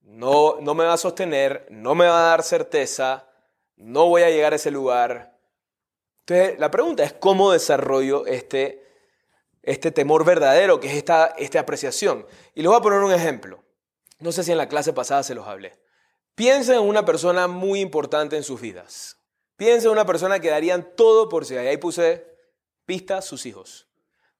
No, 0.02 0.58
no 0.60 0.74
me 0.74 0.84
va 0.84 0.94
a 0.94 0.98
sostener, 0.98 1.66
no 1.70 1.94
me 1.94 2.06
va 2.06 2.26
a 2.26 2.30
dar 2.30 2.42
certeza, 2.42 3.28
no 3.76 4.06
voy 4.06 4.22
a 4.22 4.30
llegar 4.30 4.52
a 4.52 4.56
ese 4.56 4.70
lugar. 4.70 5.38
Entonces, 6.20 6.58
la 6.58 6.70
pregunta 6.70 7.04
es 7.04 7.12
cómo 7.14 7.52
desarrollo 7.52 8.26
este 8.26 8.84
este 9.64 9.90
temor 9.90 10.24
verdadero, 10.24 10.78
que 10.78 10.88
es 10.88 10.94
esta, 10.94 11.26
esta 11.38 11.60
apreciación. 11.60 12.26
Y 12.54 12.60
les 12.60 12.68
voy 12.68 12.78
a 12.78 12.82
poner 12.82 13.00
un 13.00 13.12
ejemplo. 13.12 13.64
No 14.18 14.30
sé 14.32 14.44
si 14.44 14.52
en 14.52 14.58
la 14.58 14.68
clase 14.68 14.92
pasada 14.92 15.22
se 15.22 15.34
los 15.34 15.46
hablé. 15.46 15.78
Piensen 16.34 16.76
en 16.76 16.82
una 16.82 17.04
persona 17.04 17.48
muy 17.48 17.80
importante 17.80 18.36
en 18.36 18.42
sus 18.42 18.60
vidas. 18.60 19.18
Piensen 19.56 19.86
en 19.86 19.92
una 19.92 20.06
persona 20.06 20.40
que 20.40 20.50
darían 20.50 20.94
todo 20.96 21.28
por 21.28 21.46
si 21.46 21.56
ahí 21.56 21.76
puse 21.76 22.26
pistas, 22.84 23.24
sus 23.24 23.46
hijos. 23.46 23.88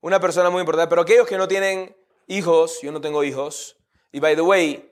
Una 0.00 0.20
persona 0.20 0.50
muy 0.50 0.60
importante, 0.60 0.90
pero 0.90 1.02
aquellos 1.02 1.26
que 1.26 1.38
no 1.38 1.48
tienen 1.48 1.96
hijos, 2.26 2.80
yo 2.82 2.92
no 2.92 3.00
tengo 3.00 3.24
hijos, 3.24 3.76
y 4.12 4.20
by 4.20 4.36
the 4.36 4.42
way, 4.42 4.90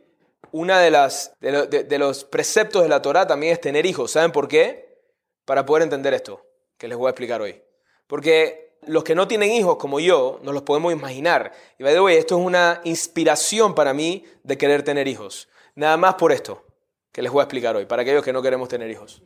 una 0.50 0.80
de, 0.80 0.90
las, 0.90 1.34
de, 1.40 1.66
de 1.66 1.98
los 1.98 2.24
preceptos 2.24 2.82
de 2.82 2.88
la 2.88 3.02
Torah 3.02 3.26
también 3.26 3.52
es 3.52 3.60
tener 3.60 3.86
hijos. 3.86 4.10
¿Saben 4.10 4.32
por 4.32 4.48
qué? 4.48 4.98
Para 5.44 5.64
poder 5.64 5.84
entender 5.84 6.12
esto, 6.12 6.44
que 6.76 6.88
les 6.88 6.98
voy 6.98 7.06
a 7.06 7.10
explicar 7.10 7.40
hoy. 7.40 7.62
Porque 8.06 8.76
los 8.86 9.04
que 9.04 9.14
no 9.14 9.28
tienen 9.28 9.52
hijos 9.52 9.76
como 9.76 10.00
yo, 10.00 10.40
nos 10.42 10.52
los 10.52 10.64
podemos 10.64 10.92
imaginar. 10.92 11.52
Y 11.78 11.84
by 11.84 11.94
the 11.94 12.00
way, 12.00 12.16
esto 12.16 12.38
es 12.38 12.44
una 12.44 12.80
inspiración 12.84 13.74
para 13.74 13.94
mí 13.94 14.24
de 14.42 14.58
querer 14.58 14.82
tener 14.82 15.08
hijos. 15.08 15.48
Nada 15.74 15.96
más 15.96 16.16
por 16.16 16.32
esto, 16.32 16.64
que 17.12 17.22
les 17.22 17.30
voy 17.30 17.40
a 17.40 17.44
explicar 17.44 17.76
hoy, 17.76 17.86
para 17.86 18.02
aquellos 18.02 18.24
que 18.24 18.32
no 18.32 18.42
queremos 18.42 18.68
tener 18.68 18.90
hijos. 18.90 19.22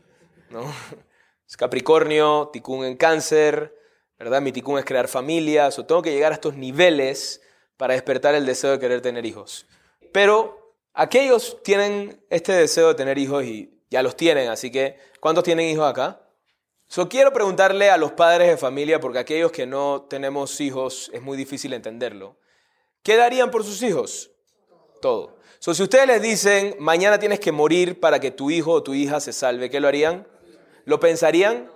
¿no? 0.51 0.63
Es 1.49 1.57
Capricornio, 1.57 2.51
Ticún 2.53 2.85
en 2.85 2.97
cáncer, 2.97 3.73
¿verdad? 4.19 4.43
Mi 4.43 4.51
Ticún 4.51 4.81
es 4.81 4.85
crear 4.85 5.07
familias, 5.07 5.79
o 5.79 5.87
tengo 5.87 6.03
que 6.03 6.11
llegar 6.11 6.33
a 6.33 6.35
estos 6.35 6.57
niveles 6.57 7.41
para 7.77 7.95
despertar 7.95 8.35
el 8.35 8.47
deseo 8.47 8.73
de 8.73 8.79
querer 8.79 9.01
tener 9.01 9.27
hijos. 9.27 9.67
Pero 10.13 10.75
aquellos 10.95 11.63
tienen 11.63 12.25
este 12.31 12.53
deseo 12.53 12.89
de 12.89 12.95
tener 12.95 13.19
hijos 13.19 13.45
y 13.45 13.83
ya 13.91 14.03
los 14.03 14.17
tienen, 14.17 14.49
así 14.49 14.71
que 14.71 14.99
¿cuántos 15.21 15.45
tienen 15.45 15.69
hijos 15.69 15.89
acá? 15.89 16.21
So, 16.89 17.09
quiero 17.09 17.33
preguntarle 17.33 17.91
a 17.91 17.97
los 17.97 18.13
padres 18.13 18.49
de 18.49 18.57
familia, 18.57 19.01
porque 19.01 19.19
aquellos 19.19 19.51
que 19.51 19.67
no 19.67 20.07
tenemos 20.09 20.61
hijos 20.61 21.11
es 21.13 21.21
muy 21.21 21.37
difícil 21.37 21.73
entenderlo. 21.73 22.39
¿Qué 23.03 23.17
darían 23.17 23.51
por 23.51 23.65
sus 23.65 23.83
hijos? 23.83 24.31
Todo. 25.03 25.37
So, 25.59 25.75
si 25.75 25.83
ustedes 25.83 26.07
les 26.07 26.23
dicen, 26.23 26.77
mañana 26.79 27.19
tienes 27.19 27.41
que 27.41 27.51
morir 27.51 27.99
para 27.99 28.21
que 28.21 28.31
tu 28.31 28.51
hijo 28.51 28.71
o 28.71 28.83
tu 28.85 28.95
hija 28.95 29.19
se 29.19 29.33
salve, 29.33 29.69
¿qué 29.69 29.81
lo 29.81 29.89
harían? 29.89 30.29
¿Lo 30.85 31.01
pensarían? 31.01 31.71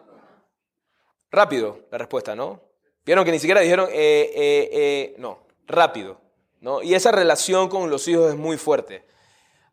Rápido, 1.32 1.80
la 1.90 1.98
respuesta, 1.98 2.36
¿no? 2.36 2.62
Vieron 3.04 3.24
que 3.24 3.32
ni 3.32 3.40
siquiera 3.40 3.60
dijeron, 3.60 3.88
eh, 3.90 4.30
eh, 4.34 4.70
eh, 4.72 5.14
no, 5.18 5.44
rápido. 5.70 6.20
¿no? 6.60 6.82
Y 6.82 6.94
esa 6.94 7.10
relación 7.10 7.68
con 7.68 7.90
los 7.90 8.06
hijos 8.08 8.30
es 8.30 8.36
muy 8.36 8.56
fuerte. 8.56 9.04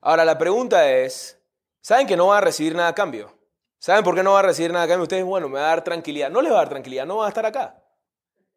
Ahora, 0.01 0.25
la 0.25 0.37
pregunta 0.37 0.89
es, 0.91 1.39
¿saben 1.81 2.07
que 2.07 2.17
no 2.17 2.27
van 2.27 2.37
a 2.37 2.41
recibir 2.41 2.75
nada 2.75 2.89
a 2.89 2.95
cambio? 2.95 3.35
¿Saben 3.79 4.03
por 4.03 4.15
qué 4.15 4.23
no 4.23 4.33
va 4.33 4.39
a 4.39 4.43
recibir 4.43 4.71
nada 4.71 4.85
acá? 4.85 4.99
Ustedes, 4.99 5.23
bueno, 5.23 5.49
me 5.49 5.59
va 5.59 5.65
a 5.65 5.69
dar 5.69 5.83
tranquilidad. 5.83 6.29
No 6.29 6.41
les 6.41 6.51
va 6.51 6.57
a 6.57 6.61
dar 6.61 6.69
tranquilidad, 6.69 7.05
no 7.05 7.17
van 7.17 7.25
a 7.25 7.29
estar 7.29 7.45
acá. 7.45 7.81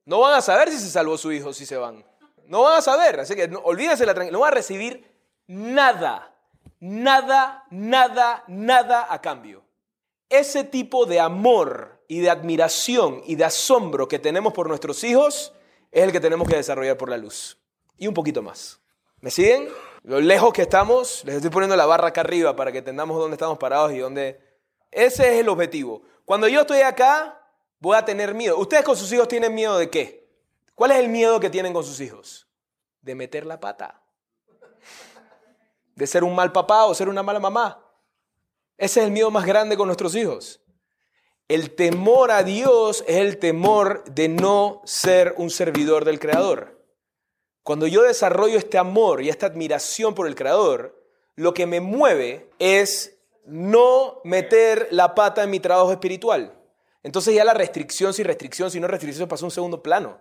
No 0.04 0.20
van 0.20 0.34
a 0.34 0.40
saber 0.40 0.70
si 0.70 0.78
se 0.78 0.90
salvó 0.90 1.18
su 1.18 1.30
hijo, 1.32 1.52
si 1.52 1.66
se 1.66 1.76
van. 1.76 2.04
No 2.46 2.62
van 2.62 2.78
a 2.78 2.82
saber, 2.82 3.20
así 3.20 3.34
que 3.34 3.48
no, 3.48 3.60
olvídense 3.60 4.06
la 4.06 4.14
tranquilidad. 4.14 4.38
No 4.38 4.40
van 4.40 4.52
a 4.52 4.56
recibir 4.56 5.12
nada, 5.46 6.34
nada, 6.80 7.64
nada, 7.70 8.44
nada 8.48 9.06
a 9.12 9.20
cambio. 9.20 9.62
Ese 10.28 10.64
tipo 10.64 11.06
de 11.06 11.20
amor 11.20 12.02
y 12.08 12.20
de 12.20 12.30
admiración 12.30 13.22
y 13.26 13.34
de 13.34 13.44
asombro 13.44 14.08
que 14.08 14.18
tenemos 14.18 14.52
por 14.52 14.68
nuestros 14.68 15.04
hijos 15.04 15.52
es 15.90 16.04
el 16.04 16.12
que 16.12 16.20
tenemos 16.20 16.48
que 16.48 16.56
desarrollar 16.56 16.96
por 16.96 17.10
la 17.10 17.16
luz. 17.16 17.58
Y 17.96 18.06
un 18.06 18.14
poquito 18.14 18.42
más. 18.42 18.80
¿Me 19.20 19.30
siguen? 19.30 19.68
Lo 20.02 20.20
lejos 20.20 20.52
que 20.52 20.62
estamos, 20.62 21.22
les 21.24 21.36
estoy 21.36 21.50
poniendo 21.50 21.76
la 21.76 21.86
barra 21.86 22.08
acá 22.08 22.22
arriba 22.22 22.56
para 22.56 22.72
que 22.72 22.78
entendamos 22.78 23.18
dónde 23.18 23.34
estamos 23.34 23.58
parados 23.58 23.92
y 23.92 23.98
dónde 23.98 24.40
ese 24.90 25.34
es 25.34 25.40
el 25.40 25.48
objetivo. 25.48 26.02
Cuando 26.24 26.48
yo 26.48 26.62
estoy 26.62 26.80
acá, 26.80 27.40
Voy 27.80 27.96
a 27.96 28.04
tener 28.04 28.34
miedo. 28.34 28.58
¿Ustedes 28.58 28.84
con 28.84 28.96
sus 28.96 29.10
hijos 29.10 29.26
tienen 29.26 29.54
miedo 29.54 29.78
de 29.78 29.88
qué? 29.88 30.28
¿Cuál 30.74 30.92
es 30.92 30.98
el 30.98 31.08
miedo 31.08 31.40
que 31.40 31.48
tienen 31.48 31.72
con 31.72 31.82
sus 31.82 31.98
hijos? 32.00 32.46
De 33.00 33.14
meter 33.14 33.46
la 33.46 33.58
pata. 33.58 34.02
De 35.94 36.06
ser 36.06 36.22
un 36.22 36.34
mal 36.34 36.52
papá 36.52 36.84
o 36.84 36.94
ser 36.94 37.08
una 37.08 37.22
mala 37.22 37.40
mamá. 37.40 37.82
Ese 38.76 39.00
es 39.00 39.06
el 39.06 39.12
miedo 39.12 39.30
más 39.30 39.46
grande 39.46 39.78
con 39.78 39.88
nuestros 39.88 40.14
hijos. 40.14 40.60
El 41.50 41.74
temor 41.74 42.30
a 42.30 42.44
Dios 42.44 43.02
es 43.08 43.16
el 43.16 43.38
temor 43.38 44.04
de 44.04 44.28
no 44.28 44.82
ser 44.84 45.34
un 45.36 45.50
servidor 45.50 46.04
del 46.04 46.20
Creador. 46.20 46.80
Cuando 47.64 47.88
yo 47.88 48.02
desarrollo 48.02 48.56
este 48.56 48.78
amor 48.78 49.20
y 49.20 49.30
esta 49.30 49.46
admiración 49.46 50.14
por 50.14 50.28
el 50.28 50.36
Creador, 50.36 51.04
lo 51.34 51.52
que 51.52 51.66
me 51.66 51.80
mueve 51.80 52.48
es 52.60 53.18
no 53.46 54.20
meter 54.22 54.86
la 54.92 55.16
pata 55.16 55.42
en 55.42 55.50
mi 55.50 55.58
trabajo 55.58 55.90
espiritual. 55.90 56.56
Entonces 57.02 57.34
ya 57.34 57.44
la 57.44 57.52
restricción, 57.52 58.14
si 58.14 58.22
restricción, 58.22 58.70
si 58.70 58.78
no 58.78 58.86
restricción, 58.86 59.28
pasa 59.28 59.44
a 59.44 59.48
un 59.48 59.50
segundo 59.50 59.82
plano. 59.82 60.20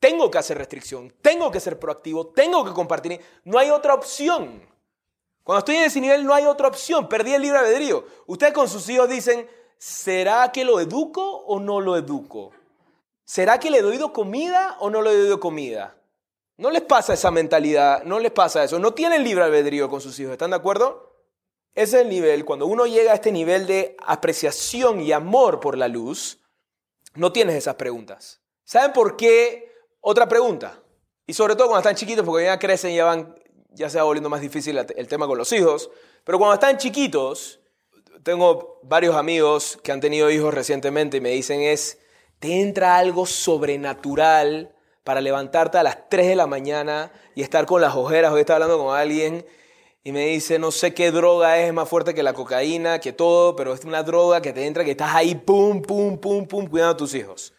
Tengo 0.00 0.30
que 0.30 0.36
hacer 0.36 0.58
restricción, 0.58 1.14
tengo 1.22 1.50
que 1.50 1.60
ser 1.60 1.78
proactivo, 1.78 2.26
tengo 2.26 2.62
que 2.62 2.74
compartir. 2.74 3.18
No 3.44 3.58
hay 3.58 3.70
otra 3.70 3.94
opción. 3.94 4.68
Cuando 5.44 5.60
estoy 5.60 5.76
en 5.76 5.84
ese 5.84 6.02
nivel 6.02 6.26
no 6.26 6.34
hay 6.34 6.44
otra 6.44 6.68
opción. 6.68 7.08
Perdí 7.08 7.32
el 7.32 7.40
libre 7.40 7.58
albedrío. 7.58 8.04
Ustedes 8.26 8.52
con 8.52 8.68
sus 8.68 8.86
hijos 8.90 9.08
dicen, 9.08 9.48
¿será 9.82 10.52
que 10.52 10.64
lo 10.64 10.78
educo 10.78 11.38
o 11.44 11.58
no 11.58 11.80
lo 11.80 11.96
educo? 11.96 12.52
¿Será 13.24 13.58
que 13.58 13.68
le 13.68 13.82
doy 13.82 13.98
comida 14.12 14.76
o 14.78 14.90
no 14.90 15.02
le 15.02 15.12
doy 15.12 15.40
comida? 15.40 15.96
No 16.56 16.70
les 16.70 16.82
pasa 16.82 17.14
esa 17.14 17.32
mentalidad, 17.32 18.04
no 18.04 18.20
les 18.20 18.30
pasa 18.30 18.62
eso. 18.62 18.78
No 18.78 18.94
tienen 18.94 19.24
libre 19.24 19.42
albedrío 19.42 19.90
con 19.90 20.00
sus 20.00 20.20
hijos, 20.20 20.30
¿están 20.30 20.50
de 20.50 20.56
acuerdo? 20.56 21.16
Ese 21.74 21.96
es 21.96 22.02
el 22.04 22.10
nivel, 22.10 22.44
cuando 22.44 22.66
uno 22.66 22.86
llega 22.86 23.10
a 23.10 23.16
este 23.16 23.32
nivel 23.32 23.66
de 23.66 23.96
apreciación 24.06 25.00
y 25.00 25.10
amor 25.10 25.58
por 25.58 25.76
la 25.76 25.88
luz, 25.88 26.38
no 27.16 27.32
tienes 27.32 27.56
esas 27.56 27.74
preguntas. 27.74 28.40
¿Saben 28.62 28.92
por 28.92 29.16
qué? 29.16 29.72
Otra 30.00 30.28
pregunta. 30.28 30.80
Y 31.26 31.32
sobre 31.32 31.56
todo 31.56 31.66
cuando 31.66 31.80
están 31.80 31.96
chiquitos, 31.96 32.24
porque 32.24 32.44
ya 32.44 32.56
crecen 32.56 32.94
ya 32.94 33.34
ya 33.74 33.90
se 33.90 33.98
va 33.98 34.04
volviendo 34.04 34.30
más 34.30 34.42
difícil 34.42 34.78
el 34.78 35.08
tema 35.08 35.26
con 35.26 35.38
los 35.38 35.52
hijos. 35.52 35.90
Pero 36.22 36.38
cuando 36.38 36.54
están 36.54 36.76
chiquitos, 36.76 37.61
tengo 38.22 38.78
varios 38.82 39.16
amigos 39.16 39.78
que 39.82 39.92
han 39.92 40.00
tenido 40.00 40.30
hijos 40.30 40.54
recientemente 40.54 41.16
y 41.16 41.20
me 41.20 41.30
dicen 41.30 41.62
es, 41.62 41.98
te 42.38 42.60
entra 42.60 42.96
algo 42.96 43.26
sobrenatural 43.26 44.74
para 45.04 45.20
levantarte 45.20 45.78
a 45.78 45.82
las 45.82 46.08
3 46.08 46.28
de 46.28 46.36
la 46.36 46.46
mañana 46.46 47.12
y 47.34 47.42
estar 47.42 47.66
con 47.66 47.80
las 47.80 47.94
ojeras. 47.94 48.32
Hoy 48.32 48.40
estaba 48.40 48.56
hablando 48.56 48.84
con 48.84 48.96
alguien 48.96 49.44
y 50.04 50.12
me 50.12 50.26
dice, 50.26 50.58
no 50.58 50.70
sé 50.70 50.94
qué 50.94 51.10
droga 51.10 51.58
es 51.58 51.72
más 51.72 51.88
fuerte 51.88 52.14
que 52.14 52.22
la 52.22 52.32
cocaína, 52.32 53.00
que 53.00 53.12
todo, 53.12 53.56
pero 53.56 53.74
es 53.74 53.84
una 53.84 54.02
droga 54.02 54.40
que 54.40 54.52
te 54.52 54.66
entra, 54.66 54.84
que 54.84 54.92
estás 54.92 55.14
ahí, 55.14 55.34
pum, 55.34 55.82
pum, 55.82 56.18
pum, 56.18 56.46
pum, 56.46 56.66
cuidando 56.66 56.94
a 56.94 56.96
tus 56.96 57.14
hijos. 57.14 57.52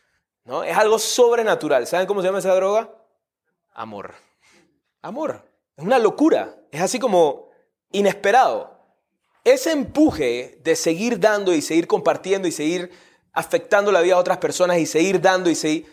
¿No? 0.46 0.64
Es 0.64 0.78
algo 0.78 1.00
sobrenatural. 1.00 1.88
¿Saben 1.88 2.06
cómo 2.06 2.22
se 2.22 2.28
llama 2.28 2.40
esa 2.40 2.54
droga? 2.56 2.94
Amor. 3.74 4.14
Amor. 5.02 5.42
Es 5.78 5.86
una 5.86 6.00
locura. 6.00 6.58
Es 6.70 6.82
así 6.82 7.00
como 7.00 7.50
inesperado. 7.92 8.73
Ese 9.44 9.72
empuje 9.72 10.60
de 10.64 10.76
seguir 10.76 11.20
dando 11.20 11.54
y 11.54 11.62
seguir 11.62 11.88
compartiendo 11.88 12.48
y 12.48 12.52
seguir 12.52 12.92
afectando 13.34 13.92
la 13.92 14.02
vida 14.02 14.16
a 14.16 14.20
otras 14.20 14.38
personas 14.38 14.78
y 14.78 14.86
seguir 14.86 15.20
dando 15.20 15.50
y 15.50 15.56
seguir 15.56 15.92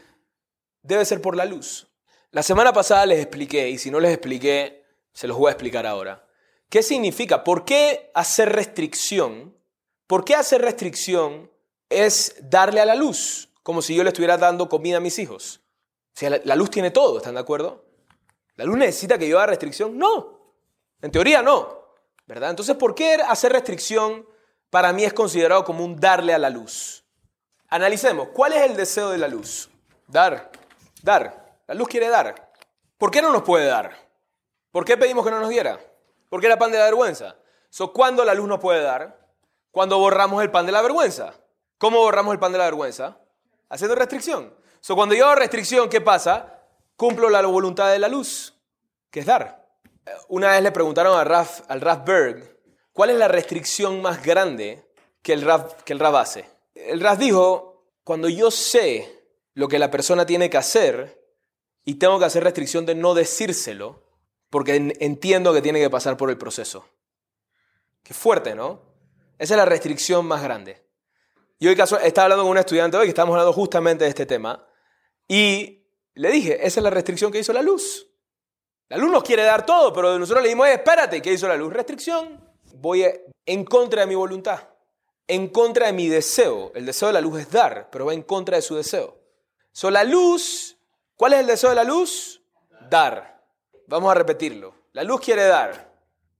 debe 0.83 1.05
ser 1.05 1.21
por 1.21 1.37
la 1.37 1.45
luz. 1.45 1.89
La 2.31 2.43
semana 2.43 2.73
pasada 2.73 3.07
les 3.07 3.21
expliqué, 3.21 3.69
y 3.71 3.79
si 3.79 3.91
no 3.91 3.99
les 3.99 4.13
expliqué, 4.13 4.85
se 5.13 5.27
los 5.27 5.37
voy 5.37 5.49
a 5.49 5.53
explicar 5.53 5.87
ahora. 5.87 6.27
¿Qué 6.69 6.83
significa? 6.83 7.43
¿Por 7.43 7.65
qué 7.65 8.13
hacer 8.15 8.53
restricción? 8.53 9.57
¿Por 10.07 10.25
qué 10.25 10.37
hacer 10.37 10.63
restricción 10.63 11.51
es 11.89 12.37
darle 12.41 12.81
a 12.81 12.87
la 12.87 12.95
luz? 12.95 13.51
Como 13.63 13.83
si 13.83 13.95
yo 13.95 14.05
le 14.05 14.11
estuviera 14.11 14.39
dando 14.39 14.69
comida 14.69 14.99
a 14.99 15.01
mis 15.01 15.19
hijos. 15.19 15.61
O 16.15 16.19
sea, 16.21 16.41
la, 16.45 16.57
luz 16.57 16.71
tiene 16.71 16.91
todo, 16.91 17.19
¿están 17.19 17.35
de 17.35 17.41
acuerdo? 17.41 17.85
¿La 18.55 18.65
luz 18.65 18.77
necesita 18.77 19.19
que 19.19 19.29
yo 19.29 19.39
haga 19.39 19.49
restricción? 19.49 19.99
No. 19.99 20.55
En 21.03 21.11
teoría 21.11 21.43
no. 21.43 21.80
¿Verdad? 22.31 22.51
Entonces, 22.51 22.77
¿por 22.77 22.95
qué 22.95 23.15
hacer 23.15 23.53
restricción 23.53 24.25
para 24.71 24.93
mí 24.93 25.03
es 25.03 25.13
considerado 25.13 25.65
como 25.65 25.85
un 25.85 25.99
darle 25.99 26.33
a 26.33 26.39
la 26.39 26.49
luz? 26.49 27.05
Analicemos, 27.67 28.29
¿cuál 28.33 28.53
es 28.53 28.71
el 28.71 28.77
deseo 28.77 29.11
de 29.11 29.19
la 29.19 29.27
luz? 29.27 29.69
Dar. 30.07 30.49
Dar. 31.03 31.59
La 31.67 31.75
luz 31.75 31.89
quiere 31.89 32.09
dar. 32.09 32.53
¿Por 32.97 33.11
qué 33.11 33.21
no 33.21 33.33
nos 33.33 33.43
puede 33.43 33.67
dar? 33.67 33.91
¿Por 34.71 34.85
qué 34.85 34.97
pedimos 34.97 35.25
que 35.25 35.33
no 35.33 35.41
nos 35.41 35.49
diera? 35.49 35.81
Porque 36.29 36.47
era 36.47 36.57
pan 36.57 36.71
de 36.71 36.79
la 36.79 36.85
vergüenza. 36.85 37.35
So, 37.69 37.93
¿Cuándo 37.93 38.25
la 38.25 38.35
luz 38.35 38.47
nos 38.47 38.61
puede 38.61 38.81
dar? 38.81 39.27
Cuando 39.73 39.99
borramos 39.99 40.41
el 40.41 40.53
pan 40.53 40.67
de 40.67 40.71
la 40.71 40.83
vergüenza. 40.83 41.35
¿Cómo 41.79 41.99
borramos 41.99 42.33
el 42.33 42.39
pan 42.39 42.53
de 42.53 42.59
la 42.59 42.65
vergüenza? 42.67 43.19
Haciendo 43.69 43.97
restricción. 43.97 44.55
So, 44.79 44.95
cuando 44.95 45.17
yo 45.17 45.27
hago 45.27 45.35
restricción, 45.35 45.89
¿qué 45.89 46.01
pasa? 46.01 46.61
Cumplo 46.95 47.29
la 47.29 47.43
voluntad 47.43 47.91
de 47.91 47.99
la 47.99 48.07
luz, 48.07 48.55
que 49.11 49.19
es 49.19 49.27
dar. 49.27 49.60
Una 50.29 50.53
vez 50.53 50.63
le 50.63 50.73
preguntaron 50.73 51.19
a 51.19 51.25
Raf, 51.25 51.63
al 51.69 51.81
Raf 51.81 52.05
Berg, 52.05 52.59
¿cuál 52.93 53.11
es 53.11 53.17
la 53.17 53.29
restricción 53.29 54.03
más 54.03 54.23
grande 54.23 54.85
que 55.23 55.33
el 55.33 55.43
Raf, 55.43 55.83
que 55.83 55.93
el 55.93 55.99
Raf 55.99 56.15
hace? 56.15 56.49
El 56.75 57.01
Raf 57.01 57.19
dijo, 57.19 57.85
cuando 58.05 58.29
yo 58.29 58.51
sé 58.51 59.21
lo 59.55 59.69
que 59.69 59.79
la 59.79 59.91
persona 59.91 60.27
tiene 60.27 60.51
que 60.51 60.57
hacer 60.57 61.21
y 61.85 61.95
tengo 61.95 62.19
que 62.19 62.25
hacer 62.25 62.45
restricción 62.45 62.87
de 62.87 62.95
no 62.95 63.15
decírselo 63.15 64.05
porque 64.49 64.95
entiendo 64.99 65.53
que 65.53 65.63
tiene 65.63 65.81
que 65.81 65.91
pasar 65.91 66.17
por 66.17 66.31
el 66.31 66.37
proceso. 66.37 66.89
Qué 68.03 68.15
fuerte, 68.15 68.55
¿no? 68.55 68.83
Esa 69.39 69.55
es 69.55 69.59
la 69.59 69.65
restricción 69.65 70.27
más 70.27 70.43
grande. 70.43 70.85
Yo 71.61 71.71
hoy 71.71 71.77
caso, 71.77 71.99
estaba 71.99 72.25
hablando 72.25 72.45
con 72.45 72.53
un 72.53 72.59
estudiante 72.59 72.97
hoy 72.97 73.05
que 73.05 73.11
estábamos 73.11 73.35
hablando 73.35 73.53
justamente 73.53 74.05
de 74.05 74.11
este 74.11 74.27
tema 74.27 74.67
y 75.29 75.87
le 76.15 76.31
dije, 76.31 76.67
esa 76.67 76.81
es 76.81 76.85
la 76.85 76.91
restricción 76.91 77.31
que 77.31 77.39
hizo 77.39 77.53
la 77.53 77.63
luz. 77.63 78.10
La 78.91 78.97
luz 78.97 79.13
nos 79.13 79.23
quiere 79.23 79.45
dar 79.45 79.65
todo, 79.65 79.93
pero 79.93 80.19
nosotros 80.19 80.43
le 80.43 80.49
dijimos, 80.49 80.67
espérate, 80.67 81.23
¿qué 81.23 81.33
hizo 81.33 81.47
la 81.47 81.57
luz? 81.57 81.73
Restricción. 81.73 82.41
Voy 82.75 83.07
en 83.47 83.65
contra 83.65 84.01
de 84.01 84.09
mi 84.09 84.17
voluntad, 84.17 84.69
en 85.29 85.47
contra 85.47 85.87
de 85.87 85.93
mi 85.93 86.09
deseo. 86.09 86.73
El 86.75 86.87
deseo 86.87 87.07
de 87.07 87.15
la 87.15 87.21
luz 87.21 87.39
es 87.39 87.51
dar, 87.53 87.89
pero 87.93 88.07
va 88.07 88.15
en 88.15 88.25
contra 88.25 88.57
de 88.57 88.63
su 88.63 88.75
deseo. 88.75 89.17
So, 89.71 89.93
la 89.93 90.03
luz, 90.03 90.77
¿cuál 91.15 91.35
es 91.35 91.39
el 91.39 91.47
deseo 91.47 91.71
de 91.71 91.77
la 91.77 91.85
luz? 91.85 92.43
Dar. 92.91 93.41
Vamos 93.87 94.11
a 94.11 94.15
repetirlo. 94.15 94.75
La 94.93 95.05
luz 95.05 95.21
quiere 95.21 95.45
dar. 95.45 95.95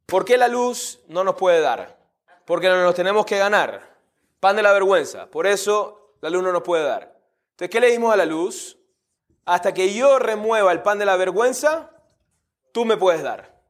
¿Por 0.07 0.25
qué 0.25 0.37
la 0.37 0.49
luz 0.49 0.99
no 1.07 1.23
nos 1.23 1.37
puede 1.37 1.61
dar? 1.61 2.01
Porque 2.47 2.69
no 2.69 2.83
nos 2.83 2.97
tenemos 2.97 3.25
que 3.27 3.39
ganar. 3.39 3.97
Pan 4.41 4.57
de 4.57 4.65
la 4.65 4.73
vergüenza. 4.73 5.27
Por 5.27 5.47
eso 5.47 6.17
la 6.21 6.29
luz 6.29 6.43
no 6.43 6.51
nos 6.51 6.63
puede 6.63 6.83
dar. 6.83 7.17
Entonces, 7.53 7.71
¿qué 7.71 7.79
le 7.79 7.93
dimos 7.93 8.13
a 8.13 8.17
la 8.17 8.27
luz? 8.27 8.77
Hasta 9.45 9.73
que 9.73 9.95
yo 9.95 10.19
remueva 10.19 10.73
el 10.73 10.83
pan 10.83 10.99
de 10.99 11.07
la 11.07 11.17
vergüenza, 11.17 11.93
tú 12.73 12.85
me 12.85 12.97
puedes 12.97 13.23
dar. 13.23 13.61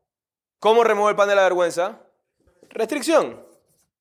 ¿Cómo 0.58 0.84
remuevo 0.84 1.10
el 1.10 1.16
pan 1.16 1.28
de 1.28 1.34
la 1.34 1.42
vergüenza? 1.42 2.00
Restricción. 2.68 3.44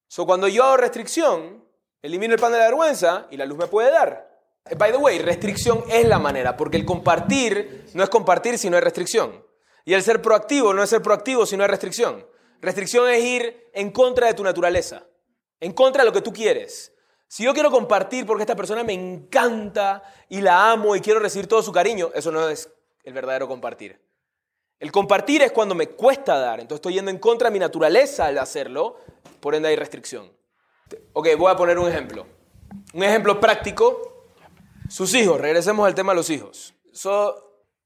So, 0.08 0.26
cuando 0.26 0.48
yo 0.48 0.64
hago 0.64 0.78
restricción, 0.78 1.64
elimino 2.02 2.34
el 2.34 2.40
pan 2.40 2.52
de 2.52 2.58
la 2.58 2.66
vergüenza 2.66 3.28
y 3.30 3.38
la 3.38 3.46
luz 3.46 3.58
me 3.58 3.68
puede 3.68 3.92
dar. 3.92 4.30
By 4.78 4.92
the 4.92 4.98
way, 4.98 5.20
restricción 5.20 5.84
es 5.90 6.08
la 6.08 6.20
manera, 6.20 6.58
porque 6.58 6.78
el 6.78 6.86
compartir 6.86 7.86
no 7.94 8.04
es 8.04 8.10
compartir 8.10 8.58
si 8.58 8.70
no 8.70 8.76
hay 8.78 8.84
restricción. 8.84 9.46
Y 9.86 9.94
el 9.94 10.04
ser 10.04 10.22
proactivo 10.22 10.74
no 10.74 10.84
es 10.84 10.90
ser 10.90 11.02
proactivo 11.02 11.46
si 11.46 11.58
no 11.58 11.64
hay 11.64 11.70
restricción. 11.70 12.26
Restricción 12.62 13.10
es 13.10 13.24
ir 13.24 13.70
en 13.74 13.92
contra 13.92 14.28
de 14.28 14.34
tu 14.34 14.44
naturaleza, 14.44 15.04
en 15.60 15.74
contra 15.74 16.04
de 16.04 16.10
lo 16.10 16.14
que 16.14 16.22
tú 16.22 16.34
quieres. 16.34 16.94
Si 17.28 17.44
yo 17.44 17.54
quiero 17.54 17.72
compartir 17.72 18.26
porque 18.26 18.44
esta 18.44 18.56
persona 18.56 18.84
me 18.84 18.94
encanta 18.94 20.04
y 20.28 20.42
la 20.42 20.72
amo 20.72 20.96
y 20.96 21.02
quiero 21.02 21.20
recibir 21.20 21.48
todo 21.48 21.64
su 21.64 21.72
cariño, 21.72 22.10
eso 22.14 22.32
no 22.32 22.50
es 22.50 22.70
el 23.04 23.14
verdadero 23.14 23.48
compartir. 23.48 24.02
El 24.80 24.92
compartir 24.92 25.42
es 25.42 25.52
cuando 25.52 25.76
me 25.76 25.88
cuesta 25.88 26.40
dar, 26.40 26.62
entonces 26.62 26.78
estoy 26.78 26.94
yendo 26.94 27.12
en 27.12 27.20
contra 27.20 27.50
de 27.50 27.54
mi 27.54 27.60
naturaleza 27.60 28.28
al 28.28 28.38
hacerlo, 28.38 28.98
por 29.42 29.54
ende 29.54 29.68
hay 29.68 29.76
restricción. 29.76 30.32
Ok, 31.14 31.28
voy 31.38 31.52
a 31.52 31.56
poner 31.58 31.78
un 31.78 31.90
ejemplo. 31.90 32.26
Un 32.94 33.04
ejemplo 33.04 33.40
práctico 33.40 34.10
sus 34.90 35.14
hijos, 35.14 35.40
regresemos 35.40 35.86
al 35.86 35.94
tema 35.94 36.14
de 36.14 36.18
los 36.18 36.30
hijos. 36.30 36.74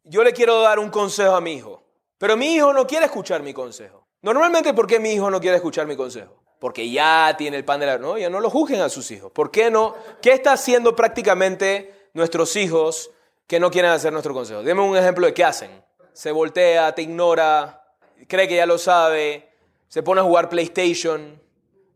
yo 0.03 0.23
le 0.23 0.33
quiero 0.33 0.61
dar 0.61 0.79
un 0.79 0.89
consejo 0.89 1.35
a 1.35 1.41
mi 1.41 1.53
hijo, 1.53 1.83
pero 2.17 2.37
mi 2.37 2.53
hijo 2.53 2.71
no 2.73 2.87
quiere 2.87 3.07
escuchar 3.07 3.41
mi 3.41 3.53
consejo. 3.53 4.07
Normalmente, 4.21 4.73
¿por 4.73 4.87
qué 4.87 4.99
mi 4.99 5.11
hijo 5.11 5.29
no 5.29 5.41
quiere 5.41 5.57
escuchar 5.57 5.85
mi 5.85 5.97
consejo? 5.97 6.41
Porque 6.59 6.89
ya 6.89 7.35
tiene 7.37 7.57
el 7.57 7.65
pan 7.65 7.81
de 7.81 7.87
la... 7.87 7.97
No, 7.97 8.17
ya 8.17 8.29
no 8.29 8.39
lo 8.39 8.49
juzguen 8.49 8.79
a 8.79 8.87
sus 8.87 9.11
hijos. 9.11 9.31
¿Por 9.33 9.51
qué 9.51 9.69
no? 9.69 9.95
¿Qué 10.21 10.31
está 10.31 10.53
haciendo 10.53 10.95
prácticamente 10.95 12.09
nuestros 12.13 12.55
hijos 12.55 13.11
que 13.47 13.59
no 13.59 13.69
quieren 13.69 13.91
hacer 13.91 14.13
nuestro 14.13 14.33
consejo? 14.33 14.63
Deme 14.63 14.81
un 14.81 14.95
ejemplo 14.95 15.25
de 15.25 15.33
qué 15.33 15.43
hacen. 15.43 15.83
Se 16.13 16.31
voltea, 16.31 16.93
te 16.93 17.01
ignora, 17.01 17.83
cree 18.27 18.47
que 18.47 18.55
ya 18.55 18.65
lo 18.65 18.77
sabe, 18.77 19.49
se 19.87 20.03
pone 20.03 20.21
a 20.21 20.23
jugar 20.23 20.49
PlayStation. 20.49 21.41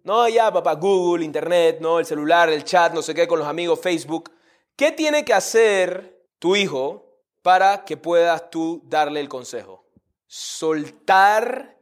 No, 0.03 0.27
ya, 0.27 0.51
papá, 0.51 0.73
Google, 0.75 1.25
Internet, 1.25 1.77
no, 1.81 1.99
el 1.99 2.05
celular, 2.05 2.49
el 2.49 2.63
chat, 2.63 2.93
no 2.93 3.01
sé 3.01 3.13
qué, 3.13 3.27
con 3.27 3.39
los 3.39 3.47
amigos, 3.47 3.79
Facebook. 3.79 4.31
¿Qué 4.75 4.91
tiene 4.91 5.25
que 5.25 5.33
hacer 5.33 6.23
tu 6.39 6.55
hijo 6.55 7.21
para 7.41 7.85
que 7.85 7.97
puedas 7.97 8.49
tú 8.49 8.81
darle 8.85 9.19
el 9.19 9.29
consejo? 9.29 9.85
Soltar 10.27 11.77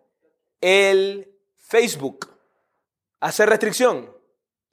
el 0.61 1.35
Facebook. 1.57 2.29
Hacer 3.19 3.49
restricción. 3.49 4.15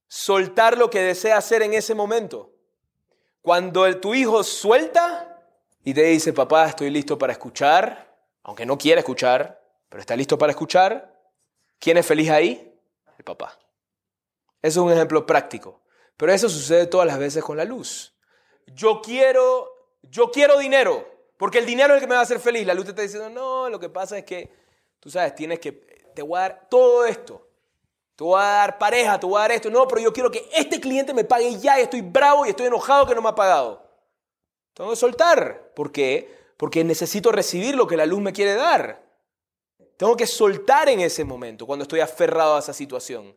Soltar 0.09 0.79
lo 0.79 0.91
que 0.91 1.01
desea 1.01 1.37
hacer 1.37 1.63
en 1.63 1.75
ese 1.75 1.95
momento. 1.95 2.53
Cuando 3.41 3.99
tu 3.99 4.15
hijo 4.15 4.45
suelta 4.45 5.32
y 5.85 5.95
te 5.95 6.03
dice, 6.05 6.33
papá, 6.33 6.69
estoy 6.69 6.91
listo 6.91 7.19
para 7.19 7.33
escuchar, 7.33 8.17
aunque 8.43 8.67
no 8.67 8.79
quiera 8.79 9.01
escuchar, 9.01 9.61
pero 9.89 10.01
está 10.01 10.17
listo 10.17 10.39
para 10.39 10.53
escuchar, 10.53 11.21
¿quién 11.79 11.97
es 11.97 12.07
feliz 12.07 12.31
ahí? 12.31 12.81
El 13.19 13.25
papá. 13.25 13.59
Eso 14.63 14.81
es 14.81 14.87
un 14.87 14.93
ejemplo 14.93 15.27
práctico. 15.27 15.83
Pero 16.17 16.33
eso 16.33 16.49
sucede 16.49 16.87
todas 16.87 17.07
las 17.07 17.19
veces 17.19 17.43
con 17.43 17.57
la 17.57 17.65
luz. 17.65 18.15
Yo 18.67 19.01
quiero, 19.03 19.69
yo 20.03 20.31
quiero 20.31 20.59
dinero, 20.59 21.05
porque 21.37 21.59
el 21.59 21.67
dinero 21.67 21.95
es 21.95 21.97
el 21.97 22.01
que 22.03 22.07
me 22.07 22.15
va 22.15 22.21
a 22.21 22.25
hacer 22.25 22.39
feliz. 22.39 22.65
La 22.65 22.75
luz 22.75 22.85
te 22.85 22.91
está 22.91 23.03
diciendo, 23.03 23.29
no, 23.29 23.69
lo 23.69 23.81
que 23.81 23.89
pasa 23.89 24.17
es 24.19 24.25
que, 24.25 24.53
tú 25.01 25.11
sabes, 25.11 25.35
tienes 25.35 25.59
que, 25.59 25.73
te 26.15 26.23
voy 26.23 26.39
a 26.39 26.43
dar 26.43 26.69
todo 26.71 27.05
esto. 27.05 27.49
Te 28.15 28.23
voy 28.23 28.41
a 28.41 28.45
dar 28.45 28.79
pareja, 28.79 29.19
te 29.19 29.27
voy 29.27 29.39
a 29.39 29.41
dar 29.41 29.53
esto. 29.53 29.69
No, 29.69 29.89
pero 29.89 30.01
yo 30.01 30.13
quiero 30.13 30.31
que 30.31 30.49
este 30.53 30.81
cliente 30.81 31.13
me 31.13 31.25
pague 31.25 31.59
ya 31.59 31.81
y 31.81 31.83
estoy 31.83 32.03
bravo 32.03 32.47
y 32.47 32.51
estoy 32.51 32.67
enojado 32.67 33.07
que 33.07 33.15
no 33.15 33.23
me 33.23 33.31
ha 33.31 33.35
pagado. 33.35 33.82
Tengo 34.75 34.91
que 34.91 34.97
soltar. 34.97 35.73
¿Por 35.75 35.93
qué? 35.93 36.35
Porque 36.57 36.85
necesito 36.85 37.33
recibir 37.33 37.75
lo 37.75 37.87
que 37.87 37.97
la 37.97 38.07
luz 38.07 38.21
me 38.21 38.33
quiere 38.33 38.55
dar. 38.55 39.03
Tengo 39.97 40.17
que 40.17 40.27
soltar 40.27 40.89
en 40.89 41.01
ese 41.01 41.25
momento, 41.25 41.67
cuando 41.67 41.85
estoy 41.85 42.01
aferrado 42.01 42.57
a 42.57 42.59
esa 42.59 42.73
situación. 42.73 43.37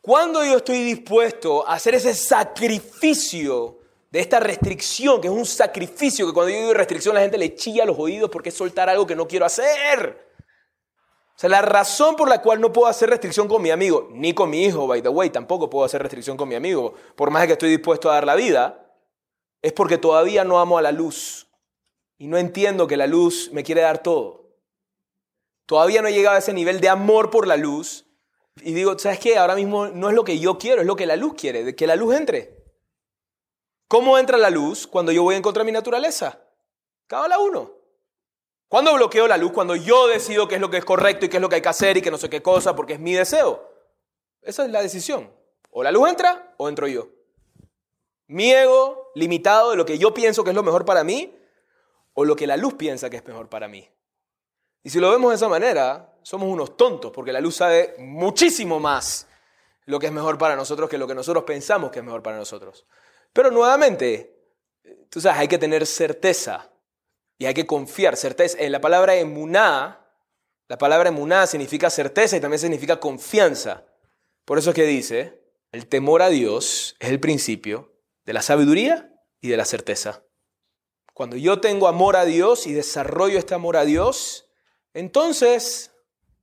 Cuando 0.00 0.44
yo 0.44 0.58
estoy 0.58 0.82
dispuesto 0.82 1.66
a 1.66 1.74
hacer 1.74 1.94
ese 1.94 2.14
sacrificio 2.14 3.78
de 4.10 4.20
esta 4.20 4.40
restricción, 4.40 5.20
que 5.20 5.28
es 5.28 5.32
un 5.32 5.46
sacrificio, 5.46 6.26
que 6.26 6.32
cuando 6.32 6.50
yo 6.50 6.58
digo 6.58 6.74
restricción 6.74 7.14
la 7.14 7.20
gente 7.20 7.38
le 7.38 7.54
chilla 7.54 7.84
los 7.84 7.98
oídos 7.98 8.30
porque 8.30 8.48
es 8.48 8.54
soltar 8.54 8.88
algo 8.88 9.06
que 9.06 9.14
no 9.14 9.28
quiero 9.28 9.44
hacer. 9.44 10.30
O 11.36 11.38
sea, 11.40 11.48
la 11.48 11.62
razón 11.62 12.16
por 12.16 12.28
la 12.28 12.42
cual 12.42 12.60
no 12.60 12.72
puedo 12.72 12.86
hacer 12.86 13.08
restricción 13.08 13.48
con 13.48 13.62
mi 13.62 13.70
amigo, 13.70 14.08
ni 14.12 14.34
con 14.34 14.50
mi 14.50 14.64
hijo, 14.64 14.86
by 14.86 15.00
the 15.00 15.08
way, 15.08 15.30
tampoco 15.30 15.70
puedo 15.70 15.84
hacer 15.84 16.02
restricción 16.02 16.36
con 16.36 16.48
mi 16.48 16.54
amigo, 16.54 16.94
por 17.16 17.30
más 17.30 17.46
que 17.46 17.52
estoy 17.52 17.70
dispuesto 17.70 18.10
a 18.10 18.14
dar 18.14 18.26
la 18.26 18.34
vida, 18.34 18.79
es 19.62 19.72
porque 19.72 19.98
todavía 19.98 20.44
no 20.44 20.60
amo 20.60 20.78
a 20.78 20.82
la 20.82 20.92
luz 20.92 21.48
y 22.18 22.26
no 22.26 22.36
entiendo 22.36 22.86
que 22.86 22.96
la 22.96 23.06
luz 23.06 23.50
me 23.52 23.62
quiere 23.62 23.82
dar 23.82 24.02
todo. 24.02 24.40
Todavía 25.66 26.02
no 26.02 26.08
he 26.08 26.12
llegado 26.12 26.36
a 26.36 26.40
ese 26.40 26.52
nivel 26.52 26.80
de 26.80 26.88
amor 26.88 27.30
por 27.30 27.46
la 27.46 27.56
luz 27.56 28.06
y 28.56 28.72
digo, 28.72 28.98
¿sabes 28.98 29.20
qué? 29.20 29.38
Ahora 29.38 29.54
mismo 29.54 29.88
no 29.88 30.08
es 30.08 30.14
lo 30.14 30.24
que 30.24 30.38
yo 30.38 30.58
quiero, 30.58 30.80
es 30.80 30.86
lo 30.86 30.96
que 30.96 31.06
la 31.06 31.16
luz 31.16 31.34
quiere, 31.34 31.74
que 31.74 31.86
la 31.86 31.96
luz 31.96 32.14
entre. 32.14 32.60
¿Cómo 33.88 34.18
entra 34.18 34.38
la 34.38 34.50
luz 34.50 34.86
cuando 34.86 35.12
yo 35.12 35.22
voy 35.22 35.34
en 35.34 35.42
contra 35.42 35.62
de 35.62 35.66
mi 35.66 35.72
naturaleza? 35.72 36.40
Cada 37.06 37.38
uno. 37.38 37.72
¿Cuándo 38.68 38.94
bloqueo 38.94 39.26
la 39.26 39.36
luz? 39.36 39.50
Cuando 39.52 39.74
yo 39.74 40.06
decido 40.06 40.46
qué 40.46 40.56
es 40.56 40.60
lo 40.60 40.70
que 40.70 40.76
es 40.76 40.84
correcto 40.84 41.26
y 41.26 41.28
qué 41.28 41.38
es 41.38 41.40
lo 41.40 41.48
que 41.48 41.56
hay 41.56 41.62
que 41.62 41.68
hacer 41.68 41.96
y 41.96 42.02
que 42.02 42.10
no 42.10 42.18
sé 42.18 42.30
qué 42.30 42.40
cosa, 42.40 42.76
porque 42.76 42.92
es 42.92 43.00
mi 43.00 43.14
deseo. 43.14 43.68
Esa 44.42 44.64
es 44.64 44.70
la 44.70 44.80
decisión. 44.80 45.32
O 45.70 45.82
la 45.82 45.90
luz 45.90 46.08
entra 46.08 46.54
o 46.56 46.68
entro 46.68 46.86
yo. 46.86 47.08
Mi 48.30 48.52
ego 48.52 49.10
limitado 49.16 49.72
de 49.72 49.76
lo 49.76 49.84
que 49.84 49.98
yo 49.98 50.14
pienso 50.14 50.44
que 50.44 50.50
es 50.50 50.56
lo 50.56 50.62
mejor 50.62 50.84
para 50.84 51.02
mí 51.02 51.36
o 52.14 52.24
lo 52.24 52.36
que 52.36 52.46
la 52.46 52.56
luz 52.56 52.74
piensa 52.74 53.10
que 53.10 53.16
es 53.16 53.26
mejor 53.26 53.48
para 53.48 53.66
mí. 53.66 53.90
Y 54.84 54.90
si 54.90 55.00
lo 55.00 55.10
vemos 55.10 55.30
de 55.30 55.34
esa 55.34 55.48
manera, 55.48 56.14
somos 56.22 56.48
unos 56.48 56.76
tontos, 56.76 57.10
porque 57.10 57.32
la 57.32 57.40
luz 57.40 57.56
sabe 57.56 57.96
muchísimo 57.98 58.78
más 58.78 59.26
lo 59.84 59.98
que 59.98 60.06
es 60.06 60.12
mejor 60.12 60.38
para 60.38 60.54
nosotros 60.54 60.88
que 60.88 60.96
lo 60.96 61.08
que 61.08 61.14
nosotros 61.16 61.42
pensamos 61.42 61.90
que 61.90 61.98
es 61.98 62.04
mejor 62.04 62.22
para 62.22 62.36
nosotros. 62.36 62.86
Pero 63.32 63.50
nuevamente, 63.50 64.38
tú 65.10 65.20
sabes, 65.20 65.40
hay 65.40 65.48
que 65.48 65.58
tener 65.58 65.84
certeza 65.84 66.70
y 67.36 67.46
hay 67.46 67.54
que 67.54 67.66
confiar. 67.66 68.16
Certeza. 68.16 68.58
En 68.60 68.70
la 68.70 68.80
palabra 68.80 69.16
emuná, 69.16 70.06
la 70.68 70.78
palabra 70.78 71.08
emuná 71.08 71.48
significa 71.48 71.90
certeza 71.90 72.36
y 72.36 72.40
también 72.40 72.60
significa 72.60 73.00
confianza. 73.00 73.86
Por 74.44 74.56
eso 74.56 74.70
es 74.70 74.76
que 74.76 74.84
dice, 74.84 75.42
el 75.72 75.88
temor 75.88 76.22
a 76.22 76.28
Dios 76.28 76.94
es 77.00 77.08
el 77.08 77.18
principio 77.18 77.89
de 78.24 78.32
la 78.32 78.42
sabiduría 78.42 79.12
y 79.40 79.48
de 79.48 79.56
la 79.56 79.64
certeza. 79.64 80.24
Cuando 81.14 81.36
yo 81.36 81.60
tengo 81.60 81.88
amor 81.88 82.16
a 82.16 82.24
Dios 82.24 82.66
y 82.66 82.72
desarrollo 82.72 83.38
este 83.38 83.54
amor 83.54 83.76
a 83.76 83.84
Dios, 83.84 84.48
entonces 84.94 85.92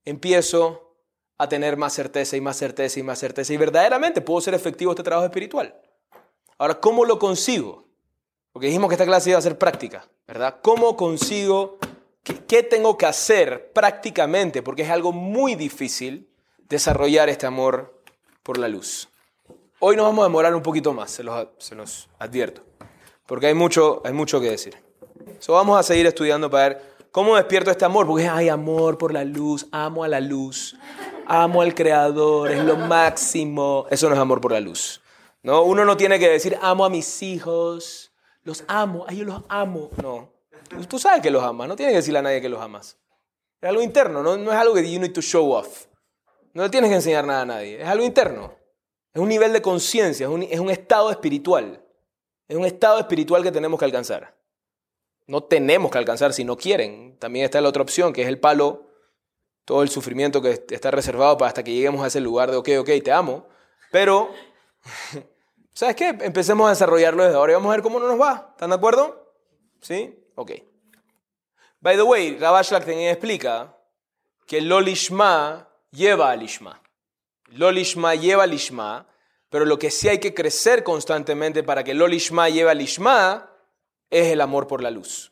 empiezo 0.05 0.95
a 1.37 1.49
tener 1.49 1.77
más 1.77 1.93
certeza 1.93 2.35
y 2.35 2.41
más 2.41 2.57
certeza 2.57 2.99
y 2.99 3.03
más 3.03 3.19
certeza 3.19 3.53
y 3.53 3.57
verdaderamente 3.57 4.21
puedo 4.21 4.41
ser 4.41 4.53
efectivo 4.53 4.91
este 4.91 5.03
trabajo 5.03 5.25
espiritual. 5.25 5.79
Ahora, 6.57 6.79
¿cómo 6.79 7.05
lo 7.05 7.19
consigo? 7.19 7.87
Porque 8.51 8.67
dijimos 8.67 8.89
que 8.89 8.95
esta 8.95 9.05
clase 9.05 9.29
iba 9.29 9.39
a 9.39 9.43
ser 9.43 9.57
práctica, 9.57 10.07
¿verdad? 10.27 10.59
¿Cómo 10.63 10.95
consigo? 10.95 11.77
¿Qué, 12.23 12.63
tengo 12.63 12.97
que 12.97 13.05
hacer 13.05 13.71
prácticamente? 13.71 14.61
Porque 14.63 14.81
es 14.81 14.89
algo 14.89 15.11
muy 15.11 15.55
difícil 15.55 16.29
desarrollar 16.67 17.29
este 17.29 17.45
amor 17.45 18.01
por 18.43 18.57
la 18.57 18.67
luz. 18.67 19.09
Hoy 19.79 19.95
nos 19.95 20.05
vamos 20.07 20.23
a 20.23 20.27
demorar 20.27 20.55
un 20.55 20.63
poquito 20.63 20.91
más, 20.91 21.11
se 21.11 21.21
los, 21.21 22.09
advierto, 22.17 22.63
porque 23.27 23.45
hay 23.45 23.53
mucho, 23.53 24.01
hay 24.03 24.11
mucho 24.11 24.41
que 24.41 24.49
decir. 24.49 24.75
So, 25.37 25.53
vamos 25.53 25.79
a 25.79 25.83
seguir 25.83 26.07
estudiando 26.07 26.49
para 26.49 26.69
ver 26.69 26.81
cómo 27.11 27.35
despierto 27.35 27.69
este 27.69 27.85
amor, 27.85 28.07
porque 28.07 28.27
hay 28.27 28.49
amor 28.49 28.97
por 28.97 29.13
la 29.13 29.23
luz, 29.23 29.67
amo 29.71 30.03
a 30.03 30.07
la 30.07 30.19
luz, 30.19 30.75
amo 31.27 31.61
al 31.61 31.75
Creador, 31.75 32.49
es 32.49 32.63
lo 32.63 32.75
máximo. 32.75 33.85
Eso 33.91 34.09
no 34.09 34.15
es 34.15 34.19
amor 34.19 34.41
por 34.41 34.53
la 34.53 34.61
luz. 34.61 34.99
¿no? 35.43 35.61
Uno 35.61 35.85
no 35.85 35.95
tiene 35.95 36.17
que 36.17 36.27
decir, 36.27 36.57
amo 36.59 36.83
a 36.83 36.89
mis 36.89 37.21
hijos, 37.21 38.11
los 38.41 38.63
amo, 38.67 39.05
ay, 39.07 39.17
yo 39.17 39.25
los 39.25 39.43
amo. 39.47 39.91
No, 40.01 40.33
tú 40.89 40.97
sabes 40.97 41.21
que 41.21 41.29
los 41.29 41.43
amas, 41.43 41.67
no 41.67 41.75
tienes 41.75 41.93
que 41.93 41.97
decirle 41.97 42.17
a 42.17 42.23
nadie 42.23 42.41
que 42.41 42.49
los 42.49 42.59
amas. 42.59 42.97
Es 43.61 43.69
algo 43.69 43.83
interno, 43.83 44.23
no, 44.23 44.37
no 44.37 44.51
es 44.51 44.57
algo 44.57 44.73
que 44.73 44.91
you 44.91 44.99
need 44.99 45.13
to 45.13 45.21
show 45.21 45.51
off. 45.51 45.85
No 46.53 46.63
le 46.63 46.69
tienes 46.69 46.89
que 46.89 46.95
enseñar 46.95 47.27
nada 47.27 47.43
a 47.43 47.45
nadie, 47.45 47.79
es 47.79 47.87
algo 47.87 48.03
interno. 48.03 48.57
Es 49.17 49.21
un 49.21 49.29
nivel 49.29 49.51
de 49.51 49.63
conciencia, 49.63 50.27
es 50.27 50.31
un, 50.31 50.43
es 50.43 50.59
un 50.59 50.69
estado 50.69 51.09
espiritual. 51.09 51.83
Es 52.47 52.55
un 52.55 52.65
estado 52.65 52.99
espiritual 52.99 53.41
que 53.41 53.51
tenemos 53.51 53.79
que 53.79 53.85
alcanzar. 53.85 54.37
No 55.25 55.43
tenemos 55.43 55.89
que 55.89 55.97
alcanzar 55.97 56.33
si 56.33 56.43
no 56.43 56.55
quieren. 56.55 57.17
También 57.17 57.45
está 57.45 57.59
la 57.59 57.69
otra 57.69 57.81
opción, 57.81 58.13
que 58.13 58.21
es 58.21 58.27
el 58.27 58.39
palo, 58.39 58.91
todo 59.65 59.81
el 59.81 59.89
sufrimiento 59.89 60.39
que 60.39 60.63
está 60.69 60.91
reservado 60.91 61.35
para 61.35 61.47
hasta 61.47 61.63
que 61.63 61.73
lleguemos 61.73 62.03
a 62.03 62.07
ese 62.07 62.19
lugar 62.19 62.51
de, 62.51 62.57
ok, 62.57 62.69
ok, 62.81 62.89
te 63.03 63.11
amo. 63.11 63.47
Pero 63.91 64.29
¿Sabes 65.73 65.95
qué? 65.95 66.09
Empecemos 66.09 66.67
a 66.67 66.69
desarrollarlo 66.69 67.23
desde 67.23 67.37
ahora 67.37 67.53
y 67.53 67.55
vamos 67.55 67.69
a 67.71 67.75
ver 67.75 67.81
cómo 67.81 67.99
nos 67.99 68.21
va. 68.21 68.49
¿Están 68.51 68.69
de 68.69 68.75
acuerdo? 68.75 69.33
¿Sí? 69.81 70.15
Ok. 70.35 70.51
By 71.79 71.95
the 71.95 72.03
way, 72.03 72.37
Rabashlak 72.37 72.85
también 72.85 73.09
explica 73.09 73.75
que 74.45 74.61
Lolishma 74.61 75.69
lleva 75.89 76.29
al 76.29 76.43
Ishma. 76.43 76.83
Lolishma 77.49 78.15
lleva 78.15 78.43
al 78.43 78.53
Ishma, 78.53 79.07
pero 79.49 79.65
lo 79.65 79.79
que 79.79 79.91
sí 79.91 80.09
hay 80.09 80.19
que 80.19 80.33
crecer 80.33 80.83
constantemente 80.83 81.63
para 81.63 81.83
que 81.83 81.93
Lolishma 81.93 82.49
lleve 82.49 82.71
al 82.71 82.81
Ishma 82.81 83.49
es 84.09 84.27
el 84.27 84.41
amor 84.41 84.67
por 84.67 84.81
la 84.81 84.91
luz. 84.91 85.31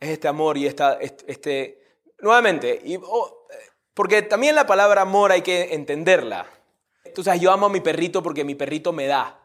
Es 0.00 0.10
este 0.10 0.28
amor 0.28 0.58
y 0.58 0.66
esta, 0.66 0.98
este, 1.00 1.80
nuevamente, 2.20 2.80
oh, 3.02 3.46
porque 3.94 4.22
también 4.22 4.54
la 4.54 4.66
palabra 4.66 5.02
amor 5.02 5.32
hay 5.32 5.42
que 5.42 5.74
entenderla. 5.74 6.46
Sabes, 7.22 7.40
yo 7.40 7.50
amo 7.50 7.66
a 7.66 7.70
mi 7.70 7.80
perrito 7.80 8.22
porque 8.22 8.44
mi 8.44 8.54
perrito 8.54 8.92
me 8.92 9.06
da. 9.06 9.40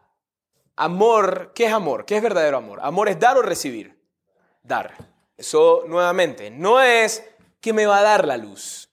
Amor, 0.75 1.51
¿qué 1.55 1.65
es 1.65 1.73
amor? 1.73 2.05
¿Qué 2.05 2.17
es 2.17 2.23
verdadero 2.23 2.57
amor? 2.57 2.79
Amor 2.81 3.07
es 3.07 3.19
dar 3.19 3.37
o 3.37 3.41
recibir. 3.41 3.97
Dar. 4.63 4.93
Eso, 5.37 5.83
nuevamente, 5.87 6.51
no 6.51 6.81
es 6.81 7.23
que 7.61 7.71
me 7.71 7.85
va 7.85 7.99
a 7.99 8.03
dar 8.03 8.27
la 8.27 8.35
luz. 8.35 8.89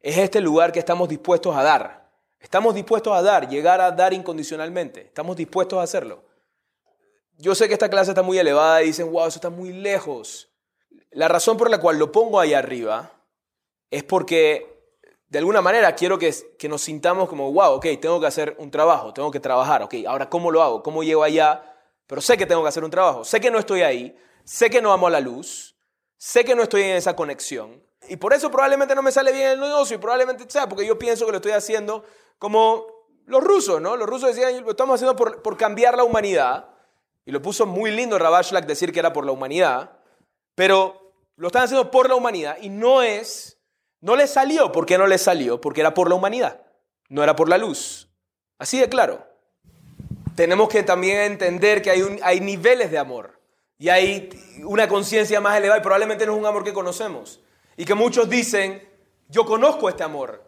Es 0.00 0.18
este 0.18 0.40
lugar 0.40 0.72
que 0.72 0.78
estamos 0.78 1.08
dispuestos 1.08 1.56
a 1.56 1.62
dar. 1.62 2.01
Estamos 2.42 2.74
dispuestos 2.74 3.16
a 3.16 3.22
dar, 3.22 3.48
llegar 3.48 3.80
a 3.80 3.92
dar 3.92 4.12
incondicionalmente. 4.12 5.02
Estamos 5.02 5.36
dispuestos 5.36 5.78
a 5.78 5.82
hacerlo. 5.82 6.24
Yo 7.38 7.54
sé 7.54 7.68
que 7.68 7.74
esta 7.74 7.88
clase 7.88 8.10
está 8.10 8.22
muy 8.22 8.38
elevada 8.38 8.82
y 8.82 8.86
dicen, 8.86 9.10
wow, 9.10 9.26
eso 9.26 9.38
está 9.38 9.48
muy 9.48 9.72
lejos. 9.72 10.50
La 11.12 11.28
razón 11.28 11.56
por 11.56 11.70
la 11.70 11.78
cual 11.78 11.98
lo 11.98 12.10
pongo 12.10 12.40
ahí 12.40 12.52
arriba 12.52 13.12
es 13.90 14.02
porque 14.02 14.72
de 15.28 15.38
alguna 15.38 15.62
manera 15.62 15.94
quiero 15.94 16.18
que, 16.18 16.34
nos 16.68 16.82
sintamos 16.82 17.28
como, 17.28 17.52
wow, 17.52 17.74
ok, 17.74 17.86
tengo 18.00 18.20
que 18.20 18.26
hacer 18.26 18.56
un 18.58 18.70
trabajo, 18.70 19.14
tengo 19.14 19.30
que 19.30 19.40
trabajar, 19.40 19.82
ok, 19.82 19.94
ahora 20.06 20.28
¿cómo 20.28 20.50
lo 20.50 20.62
hago? 20.62 20.82
¿Cómo 20.82 21.02
llego 21.02 21.22
allá? 21.22 21.62
Pero 22.06 22.20
sé 22.20 22.36
que 22.36 22.44
tengo 22.44 22.62
que 22.62 22.68
hacer 22.68 22.84
un 22.84 22.90
trabajo, 22.90 23.24
sé 23.24 23.40
que 23.40 23.50
no 23.50 23.58
estoy 23.58 23.82
ahí, 23.82 24.16
sé 24.44 24.68
que 24.68 24.82
no 24.82 24.92
amo 24.92 25.06
a 25.06 25.10
la 25.10 25.20
luz, 25.20 25.74
sé 26.18 26.44
que 26.44 26.54
no 26.54 26.62
estoy 26.62 26.82
en 26.82 26.96
esa 26.96 27.16
conexión. 27.16 27.82
Y 28.12 28.16
por 28.16 28.34
eso 28.34 28.50
probablemente 28.50 28.94
no 28.94 29.00
me 29.00 29.10
sale 29.10 29.32
bien 29.32 29.52
el 29.52 29.60
negocio 29.60 29.96
y 29.96 29.98
probablemente 29.98 30.44
sea 30.46 30.68
porque 30.68 30.84
yo 30.84 30.98
pienso 30.98 31.24
que 31.24 31.32
lo 31.32 31.38
estoy 31.38 31.52
haciendo 31.52 32.04
como 32.38 32.84
los 33.24 33.42
rusos, 33.42 33.80
¿no? 33.80 33.96
Los 33.96 34.06
rusos 34.06 34.36
decían, 34.36 34.62
lo 34.62 34.72
estamos 34.72 34.96
haciendo 34.96 35.16
por, 35.16 35.40
por 35.40 35.56
cambiar 35.56 35.96
la 35.96 36.04
humanidad. 36.04 36.68
Y 37.24 37.30
lo 37.30 37.40
puso 37.40 37.64
muy 37.64 37.90
lindo 37.90 38.18
Rabashlak 38.18 38.66
decir 38.66 38.92
que 38.92 38.98
era 38.98 39.14
por 39.14 39.24
la 39.24 39.32
humanidad, 39.32 39.92
pero 40.54 41.14
lo 41.36 41.46
están 41.46 41.62
haciendo 41.62 41.90
por 41.90 42.06
la 42.06 42.14
humanidad 42.14 42.58
y 42.60 42.68
no 42.68 43.00
es 43.00 43.58
no 44.02 44.14
le 44.14 44.26
salió. 44.26 44.72
¿Por 44.72 44.84
qué 44.84 44.98
no 44.98 45.06
le 45.06 45.16
salió? 45.16 45.58
Porque 45.58 45.80
era 45.80 45.94
por 45.94 46.10
la 46.10 46.14
humanidad, 46.14 46.60
no 47.08 47.22
era 47.22 47.34
por 47.34 47.48
la 47.48 47.56
luz. 47.56 48.10
Así 48.58 48.78
de 48.78 48.90
claro. 48.90 49.26
Tenemos 50.36 50.68
que 50.68 50.82
también 50.82 51.16
entender 51.20 51.80
que 51.80 51.88
hay, 51.88 52.20
hay 52.22 52.40
niveles 52.40 52.90
de 52.90 52.98
amor 52.98 53.40
y 53.78 53.88
hay 53.88 54.28
una 54.66 54.86
conciencia 54.86 55.40
más 55.40 55.56
elevada 55.56 55.80
y 55.80 55.82
probablemente 55.82 56.26
no 56.26 56.34
es 56.34 56.38
un 56.38 56.44
amor 56.44 56.62
que 56.62 56.74
conocemos. 56.74 57.40
Y 57.76 57.84
que 57.84 57.94
muchos 57.94 58.28
dicen, 58.28 58.86
yo 59.28 59.44
conozco 59.44 59.88
este 59.88 60.02
amor, 60.02 60.42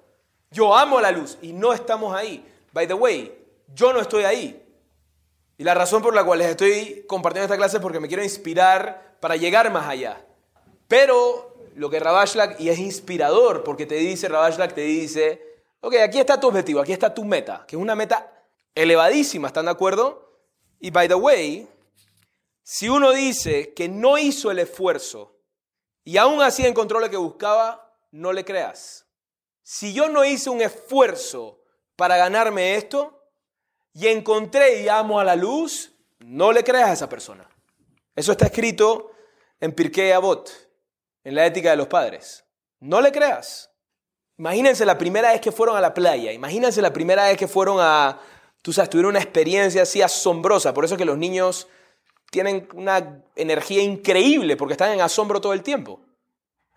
yo 0.50 0.76
amo 0.76 1.00
la 1.00 1.10
luz 1.10 1.38
y 1.42 1.52
no 1.52 1.72
estamos 1.72 2.14
ahí. 2.14 2.44
By 2.72 2.86
the 2.86 2.94
way, 2.94 3.36
yo 3.74 3.92
no 3.92 4.00
estoy 4.00 4.24
ahí. 4.24 4.62
Y 5.56 5.64
la 5.64 5.74
razón 5.74 6.02
por 6.02 6.14
la 6.14 6.24
cual 6.24 6.40
les 6.40 6.48
estoy 6.48 7.04
compartiendo 7.06 7.44
esta 7.44 7.56
clase 7.56 7.76
es 7.76 7.82
porque 7.82 8.00
me 8.00 8.08
quiero 8.08 8.22
inspirar 8.22 9.16
para 9.20 9.36
llegar 9.36 9.70
más 9.72 9.88
allá. 9.88 10.24
Pero 10.88 11.56
lo 11.76 11.90
que 11.90 12.00
Rabashlak, 12.00 12.60
y 12.60 12.68
es 12.68 12.78
inspirador, 12.78 13.64
porque 13.64 13.86
te 13.86 13.96
dice, 13.96 14.28
Rabashlak 14.28 14.74
te 14.74 14.82
dice, 14.82 15.62
ok, 15.80 15.94
aquí 16.02 16.18
está 16.18 16.38
tu 16.38 16.48
objetivo, 16.48 16.80
aquí 16.80 16.92
está 16.92 17.14
tu 17.14 17.24
meta, 17.24 17.64
que 17.66 17.76
es 17.76 17.82
una 17.82 17.94
meta 17.94 18.32
elevadísima, 18.74 19.48
¿están 19.48 19.66
de 19.66 19.70
acuerdo? 19.70 20.40
Y 20.80 20.90
by 20.90 21.08
the 21.08 21.14
way, 21.14 21.68
si 22.62 22.88
uno 22.88 23.12
dice 23.12 23.72
que 23.74 23.88
no 23.88 24.18
hizo 24.18 24.50
el 24.50 24.58
esfuerzo 24.58 25.33
y 26.04 26.18
aún 26.18 26.42
así 26.42 26.66
encontró 26.66 27.00
lo 27.00 27.08
que 27.08 27.16
buscaba, 27.16 27.92
no 28.10 28.32
le 28.32 28.44
creas. 28.44 29.06
Si 29.62 29.94
yo 29.94 30.08
no 30.08 30.24
hice 30.24 30.50
un 30.50 30.60
esfuerzo 30.60 31.62
para 31.96 32.16
ganarme 32.16 32.76
esto 32.76 33.22
y 33.94 34.08
encontré 34.08 34.82
y 34.82 34.88
amo 34.88 35.18
a 35.18 35.24
la 35.24 35.34
luz, 35.34 35.92
no 36.18 36.52
le 36.52 36.62
creas 36.62 36.90
a 36.90 36.92
esa 36.92 37.08
persona. 37.08 37.48
Eso 38.14 38.32
está 38.32 38.46
escrito 38.46 39.12
en 39.60 39.72
Pirkei 39.72 40.12
Avot, 40.12 40.50
en 41.24 41.34
la 41.34 41.46
ética 41.46 41.70
de 41.70 41.76
los 41.76 41.88
padres. 41.88 42.44
No 42.80 43.00
le 43.00 43.10
creas. 43.10 43.70
Imagínense 44.36 44.84
la 44.84 44.98
primera 44.98 45.32
vez 45.32 45.40
que 45.40 45.52
fueron 45.52 45.76
a 45.76 45.80
la 45.80 45.94
playa, 45.94 46.32
imagínense 46.32 46.82
la 46.82 46.92
primera 46.92 47.28
vez 47.28 47.38
que 47.38 47.48
fueron 47.48 47.78
a, 47.80 48.20
tú 48.62 48.72
sabes, 48.72 48.90
tuvieron 48.90 49.10
una 49.10 49.20
experiencia 49.20 49.82
así 49.82 50.02
asombrosa. 50.02 50.74
Por 50.74 50.84
eso 50.84 50.96
que 50.96 51.04
los 51.04 51.16
niños 51.16 51.68
tienen 52.34 52.68
una 52.74 53.22
energía 53.36 53.80
increíble 53.80 54.56
porque 54.56 54.72
están 54.72 54.90
en 54.90 55.00
asombro 55.00 55.40
todo 55.40 55.52
el 55.52 55.62
tiempo. 55.62 56.00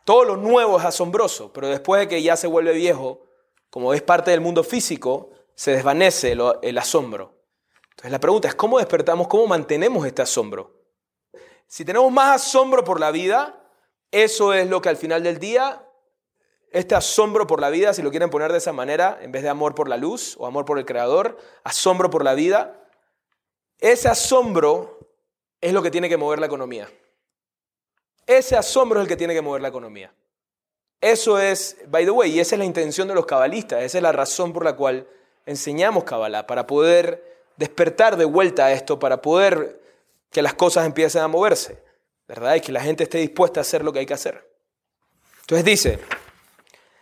Todo 0.05 0.23
lo 0.23 0.37
nuevo 0.37 0.77
es 0.77 0.85
asombroso, 0.85 1.51
pero 1.51 1.67
después 1.67 1.99
de 1.99 2.07
que 2.07 2.21
ya 2.21 2.37
se 2.37 2.45
vuelve 2.45 2.73
viejo, 2.73 3.25
como 3.71 3.91
es 3.95 4.03
parte 4.03 4.29
del 4.29 4.39
mundo 4.39 4.63
físico, 4.63 5.31
se 5.55 5.71
desvanece 5.71 6.37
el 6.61 6.77
asombro. 6.77 7.41
Entonces 7.89 8.11
la 8.11 8.19
pregunta 8.19 8.47
es, 8.49 8.53
¿cómo 8.53 8.77
despertamos, 8.77 9.27
cómo 9.27 9.47
mantenemos 9.47 10.05
este 10.05 10.21
asombro? 10.21 10.75
Si 11.65 11.83
tenemos 11.83 12.11
más 12.11 12.35
asombro 12.35 12.83
por 12.83 12.99
la 12.99 13.09
vida, 13.09 13.67
eso 14.11 14.53
es 14.53 14.69
lo 14.69 14.79
que 14.79 14.89
al 14.89 14.97
final 14.97 15.23
del 15.23 15.39
día, 15.39 15.83
este 16.69 16.93
asombro 16.93 17.47
por 17.47 17.61
la 17.61 17.71
vida, 17.71 17.95
si 17.95 18.03
lo 18.03 18.11
quieren 18.11 18.29
poner 18.29 18.51
de 18.51 18.59
esa 18.59 18.73
manera, 18.73 19.17
en 19.23 19.31
vez 19.31 19.41
de 19.41 19.49
amor 19.49 19.73
por 19.73 19.89
la 19.89 19.97
luz 19.97 20.35
o 20.37 20.45
amor 20.45 20.65
por 20.65 20.77
el 20.77 20.85
Creador, 20.85 21.39
asombro 21.63 22.11
por 22.11 22.23
la 22.23 22.35
vida, 22.35 22.83
ese 23.79 24.07
asombro 24.07 24.96
es 25.61 25.73
lo 25.73 25.81
que 25.81 25.91
tiene 25.91 26.09
que 26.09 26.17
mover 26.17 26.39
la 26.39 26.45
economía. 26.45 26.89
Ese 28.25 28.55
asombro 28.55 28.99
es 28.99 29.05
el 29.05 29.07
que 29.07 29.15
tiene 29.15 29.33
que 29.33 29.41
mover 29.41 29.61
la 29.61 29.69
economía. 29.69 30.13
Eso 30.99 31.39
es, 31.39 31.77
by 31.87 32.05
the 32.05 32.11
way, 32.11 32.31
y 32.31 32.39
esa 32.39 32.55
es 32.55 32.59
la 32.59 32.65
intención 32.65 33.07
de 33.07 33.13
los 33.13 33.25
cabalistas, 33.25 33.83
esa 33.83 33.97
es 33.97 34.01
la 34.01 34.11
razón 34.11 34.51
por 34.51 34.65
la 34.65 34.75
cual 34.75 35.07
enseñamos 35.45 36.03
Kabbalah, 36.03 36.47
para 36.47 36.67
poder 36.67 37.23
despertar 37.55 38.17
de 38.17 38.25
vuelta 38.25 38.65
a 38.65 38.73
esto, 38.73 38.99
para 38.99 39.21
poder 39.21 39.81
que 40.31 40.41
las 40.41 40.55
cosas 40.55 40.85
empiecen 40.85 41.21
a 41.21 41.27
moverse, 41.27 41.81
¿verdad? 42.27 42.55
Y 42.55 42.61
que 42.61 42.71
la 42.71 42.81
gente 42.81 43.03
esté 43.03 43.19
dispuesta 43.19 43.59
a 43.59 43.61
hacer 43.61 43.83
lo 43.83 43.93
que 43.93 43.99
hay 43.99 44.05
que 44.05 44.13
hacer. 44.13 44.47
Entonces 45.41 45.65
dice, 45.65 45.99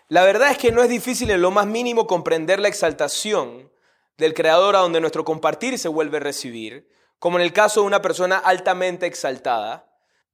la 0.07 0.23
verdad 0.23 0.51
es 0.51 0.57
que 0.57 0.71
no 0.71 0.83
es 0.83 0.89
difícil 0.89 1.31
en 1.31 1.41
lo 1.41 1.49
más 1.49 1.65
mínimo 1.65 2.05
comprender 2.05 2.59
la 2.59 2.67
exaltación 2.67 3.71
del 4.17 4.33
Creador 4.33 4.75
a 4.75 4.79
donde 4.79 5.01
nuestro 5.01 5.25
compartir 5.25 5.79
se 5.79 5.87
vuelve 5.87 6.17
a 6.17 6.21
recibir, 6.21 6.87
como 7.19 7.37
en 7.37 7.43
el 7.43 7.53
caso 7.53 7.81
de 7.81 7.87
una 7.87 8.01
persona 8.01 8.37
altamente 8.37 9.05
exaltada, 9.05 9.91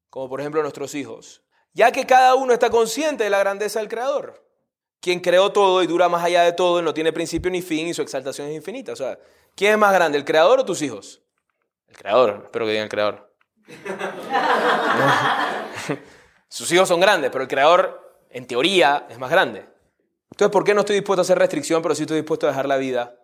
como 0.09 0.29
por 0.29 0.41
ejemplo 0.41 0.61
nuestros 0.61 0.95
hijos, 0.95 1.43
ya 1.73 1.91
que 1.91 2.05
cada 2.05 2.35
uno 2.35 2.53
está 2.53 2.69
consciente 2.69 3.23
de 3.23 3.29
la 3.29 3.39
grandeza 3.39 3.79
del 3.79 3.87
Creador, 3.87 4.45
quien 4.99 5.19
creó 5.19 5.51
todo 5.51 5.81
y 5.81 5.87
dura 5.87 6.09
más 6.09 6.23
allá 6.23 6.43
de 6.43 6.53
todo 6.53 6.79
y 6.79 6.83
no 6.83 6.93
tiene 6.93 7.13
principio 7.13 7.49
ni 7.49 7.61
fin 7.61 7.87
y 7.87 7.93
su 7.93 8.01
exaltación 8.01 8.47
es 8.47 8.55
infinita. 8.55 8.91
O 8.91 8.95
sea, 8.95 9.17
¿quién 9.55 9.73
es 9.73 9.77
más 9.77 9.93
grande, 9.93 10.17
el 10.17 10.25
Creador 10.25 10.59
o 10.59 10.65
tus 10.65 10.81
hijos? 10.81 11.21
El 11.87 11.97
Creador, 11.97 12.41
espero 12.45 12.65
que 12.65 12.71
digan 12.71 12.83
el 12.83 12.89
Creador. 12.89 13.33
Sus 16.47 16.71
hijos 16.71 16.87
son 16.87 16.99
grandes, 16.99 17.31
pero 17.31 17.43
el 17.43 17.47
Creador, 17.47 18.17
en 18.29 18.45
teoría, 18.45 19.07
es 19.09 19.17
más 19.17 19.31
grande. 19.31 19.65
Entonces, 20.31 20.51
¿por 20.51 20.63
qué 20.63 20.73
no 20.73 20.81
estoy 20.81 20.97
dispuesto 20.97 21.21
a 21.21 21.23
hacer 21.23 21.37
restricción, 21.37 21.81
pero 21.81 21.95
sí 21.95 22.03
estoy 22.03 22.17
dispuesto 22.17 22.47
a 22.47 22.49
dejar 22.49 22.67
la 22.67 22.77
vida 22.77 23.15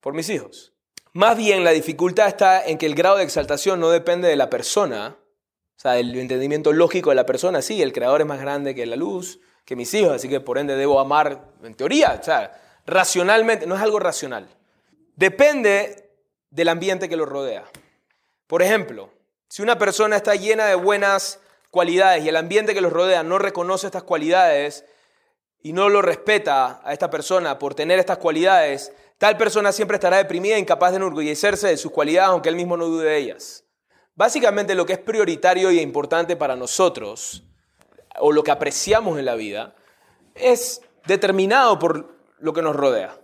por 0.00 0.14
mis 0.14 0.28
hijos? 0.30 0.72
Más 1.12 1.36
bien, 1.36 1.64
la 1.64 1.72
dificultad 1.72 2.28
está 2.28 2.64
en 2.64 2.78
que 2.78 2.86
el 2.86 2.94
grado 2.94 3.16
de 3.16 3.24
exaltación 3.24 3.80
no 3.80 3.90
depende 3.90 4.28
de 4.28 4.36
la 4.36 4.48
persona, 4.48 5.16
o 5.18 5.80
sea, 5.80 5.98
el 5.98 6.16
entendimiento 6.16 6.72
lógico 6.72 7.10
de 7.10 7.16
la 7.16 7.26
persona, 7.26 7.62
sí, 7.62 7.82
el 7.82 7.92
creador 7.92 8.20
es 8.20 8.28
más 8.28 8.40
grande 8.40 8.76
que 8.76 8.86
la 8.86 8.94
luz, 8.94 9.40
que 9.64 9.74
mis 9.74 9.92
hijos, 9.94 10.12
así 10.12 10.28
que 10.28 10.40
por 10.40 10.56
ende 10.56 10.76
debo 10.76 11.00
amar, 11.00 11.48
en 11.64 11.74
teoría, 11.74 12.16
o 12.20 12.22
sea, 12.22 12.52
racionalmente, 12.86 13.66
no 13.66 13.74
es 13.74 13.82
algo 13.82 13.98
racional. 13.98 14.48
Depende 15.16 16.10
del 16.50 16.68
ambiente 16.68 17.08
que 17.08 17.16
lo 17.16 17.26
rodea. 17.26 17.64
Por 18.46 18.62
ejemplo, 18.62 19.10
si 19.48 19.62
una 19.62 19.78
persona 19.78 20.16
está 20.16 20.36
llena 20.36 20.66
de 20.66 20.76
buenas 20.76 21.40
cualidades 21.70 22.24
y 22.24 22.28
el 22.28 22.36
ambiente 22.36 22.72
que 22.72 22.80
los 22.80 22.92
rodea 22.92 23.24
no 23.24 23.38
reconoce 23.38 23.86
estas 23.86 24.04
cualidades 24.04 24.84
y 25.60 25.72
no 25.72 25.88
lo 25.88 26.02
respeta 26.02 26.80
a 26.84 26.92
esta 26.92 27.10
persona 27.10 27.58
por 27.58 27.74
tener 27.74 27.98
estas 27.98 28.18
cualidades, 28.18 28.92
Tal 29.20 29.36
persona 29.36 29.70
siempre 29.70 29.96
estará 29.96 30.16
deprimida 30.16 30.56
e 30.56 30.60
incapaz 30.60 30.92
de 30.92 30.96
enorgullecerse 30.96 31.68
de 31.68 31.76
sus 31.76 31.92
cualidades, 31.92 32.30
aunque 32.30 32.48
él 32.48 32.56
mismo 32.56 32.78
no 32.78 32.86
dude 32.86 33.04
de 33.04 33.18
ellas. 33.18 33.66
Básicamente 34.14 34.74
lo 34.74 34.86
que 34.86 34.94
es 34.94 34.98
prioritario 34.98 35.70
y 35.70 35.78
importante 35.78 36.36
para 36.36 36.56
nosotros, 36.56 37.42
o 38.18 38.32
lo 38.32 38.42
que 38.42 38.50
apreciamos 38.50 39.18
en 39.18 39.26
la 39.26 39.34
vida, 39.34 39.76
es 40.34 40.80
determinado 41.04 41.78
por 41.78 42.16
lo 42.38 42.54
que 42.54 42.62
nos 42.62 42.74
rodea, 42.74 43.20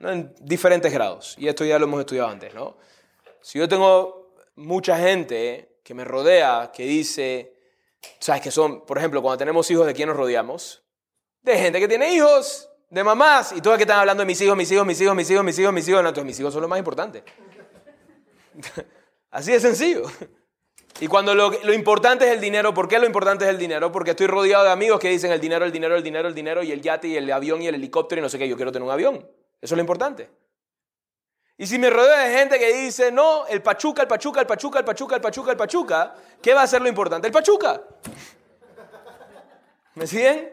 en 0.00 0.34
diferentes 0.40 0.92
grados. 0.92 1.36
Y 1.38 1.46
esto 1.46 1.64
ya 1.64 1.78
lo 1.78 1.84
hemos 1.84 2.00
estudiado 2.00 2.30
antes. 2.30 2.52
¿no? 2.52 2.76
Si 3.40 3.60
yo 3.60 3.68
tengo 3.68 4.34
mucha 4.56 4.98
gente 4.98 5.78
que 5.84 5.94
me 5.94 6.04
rodea, 6.04 6.72
que 6.74 6.82
dice, 6.82 7.54
¿sabes 8.18 8.42
que 8.42 8.50
son, 8.50 8.84
por 8.84 8.98
ejemplo, 8.98 9.22
cuando 9.22 9.38
tenemos 9.38 9.70
hijos, 9.70 9.86
¿de 9.86 9.94
quién 9.94 10.08
nos 10.08 10.16
rodeamos? 10.16 10.82
De 11.42 11.56
gente 11.56 11.78
que 11.78 11.86
tiene 11.86 12.12
hijos 12.12 12.67
de 12.90 13.04
mamás, 13.04 13.52
y 13.52 13.60
todas 13.60 13.76
que 13.76 13.82
están 13.82 14.00
hablando 14.00 14.22
de 14.22 14.26
mis 14.26 14.40
hijos, 14.40 14.56
mis 14.56 14.70
hijos, 14.70 14.86
mis 14.86 15.00
hijos, 15.00 15.14
mis 15.14 15.30
hijos, 15.30 15.44
mis 15.44 15.58
hijos, 15.58 15.72
mis 15.72 15.88
hijos, 15.88 16.02
no, 16.02 16.08
entonces 16.08 16.26
mis 16.26 16.40
hijos 16.40 16.52
son 16.52 16.62
lo 16.62 16.68
más 16.68 16.78
importante. 16.78 17.22
Así 19.30 19.52
de 19.52 19.60
sencillo. 19.60 20.02
Y 21.00 21.06
cuando 21.06 21.34
lo, 21.34 21.50
lo, 21.50 21.72
importante 21.72 22.26
es 22.26 22.32
el 22.32 22.40
dinero, 22.40 22.74
¿por 22.74 22.88
qué 22.88 22.98
lo 22.98 23.06
importante 23.06 23.44
es 23.44 23.50
el 23.50 23.58
dinero? 23.58 23.92
Porque 23.92 24.10
estoy 24.10 24.26
rodeado 24.26 24.64
de 24.64 24.70
amigos 24.70 24.98
que 24.98 25.08
dicen 25.08 25.30
el 25.30 25.40
dinero, 25.40 25.64
el 25.64 25.70
dinero, 25.70 25.96
el 25.96 26.02
dinero, 26.02 26.28
el 26.28 26.34
dinero, 26.34 26.62
y 26.62 26.72
el 26.72 26.80
yate, 26.80 27.08
y 27.08 27.16
el 27.16 27.30
avión, 27.30 27.62
y 27.62 27.68
el 27.68 27.76
helicóptero, 27.76 28.20
y 28.20 28.22
no 28.22 28.28
sé 28.28 28.38
qué, 28.38 28.48
yo 28.48 28.56
quiero 28.56 28.72
tener 28.72 28.84
un 28.84 28.90
avión. 28.90 29.16
Eso 29.60 29.74
es 29.74 29.76
lo 29.76 29.80
importante. 29.80 30.28
Y 31.56 31.66
si 31.66 31.78
me 31.78 31.90
rodeo 31.90 32.16
de 32.16 32.36
gente 32.36 32.58
que 32.58 32.72
dice, 32.72 33.12
no, 33.12 33.46
el 33.46 33.62
Pachuca, 33.62 34.02
el 34.02 34.08
Pachuca, 34.08 34.40
el 34.40 34.46
Pachuca, 34.46 34.78
el 34.78 34.84
Pachuca, 34.84 35.16
el 35.16 35.20
Pachuca, 35.20 35.50
el 35.50 35.56
Pachuca, 35.56 36.14
¿qué 36.40 36.54
va 36.54 36.62
a 36.62 36.66
ser 36.66 36.80
lo 36.80 36.88
importante? 36.88 37.26
El 37.26 37.32
Pachuca. 37.32 37.82
¿Me 39.94 40.06
siguen? 40.06 40.52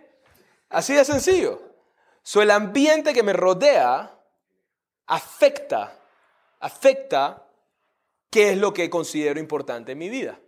Así 0.69 0.93
de 0.93 1.05
sencillo. 1.05 1.61
So, 2.27 2.41
el 2.41 2.49
ambiente 2.49 3.13
que 3.13 3.21
me 3.21 3.33
rodea 3.33 4.19
afecta, 5.05 5.95
afecta 6.59 7.47
qué 8.31 8.49
es 8.49 8.57
lo 8.57 8.73
que 8.73 8.89
considero 8.89 9.39
importante 9.39 9.91
en 9.91 9.99
mi 9.99 10.09
vida. 10.09 10.39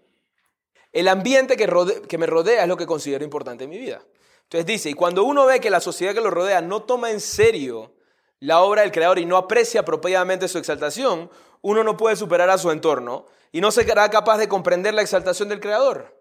El 0.92 1.08
ambiente 1.08 1.56
que, 1.56 1.68
que 2.08 2.18
me 2.18 2.26
rodea 2.26 2.63
es 2.63 2.68
lo 2.68 2.78
que 2.78 2.88
considero 2.88 3.24
importante 3.24 3.66
en 3.66 3.70
mi 3.70 3.78
vida. 3.78 4.02
Entonces 4.42 4.66
dice, 4.66 4.90
y 4.90 4.96
cuando 4.96 5.24
uno 5.24 5.46
ve 5.46 5.60
que 5.60 5.70
la 5.70 5.80
sociedad 5.80 6.16
que 6.16 6.22
lo 6.22 6.32
rodea 6.32 6.62
no 6.62 6.82
toma 6.82 7.12
en 7.12 7.20
serio 7.20 7.94
la 8.40 8.62
obra 8.62 8.82
del 8.82 8.92
Creador 8.92 9.20
y 9.20 9.28
no 9.28 9.38
aprecia 9.38 9.82
apropiadamente 9.82 10.48
su 10.48 10.58
exaltación, 10.58 11.30
uno 11.62 11.84
no 11.84 11.96
puede 11.96 12.16
superar 12.16 12.50
a 12.50 12.58
su 12.58 12.72
entorno 12.72 13.28
y 13.52 13.62
no 13.62 13.70
será 13.70 14.10
capaz 14.10 14.40
de 14.40 14.50
comprender 14.50 14.96
la 14.96 15.04
exaltación 15.04 15.48
del 15.48 15.60
Creador. 15.60 16.20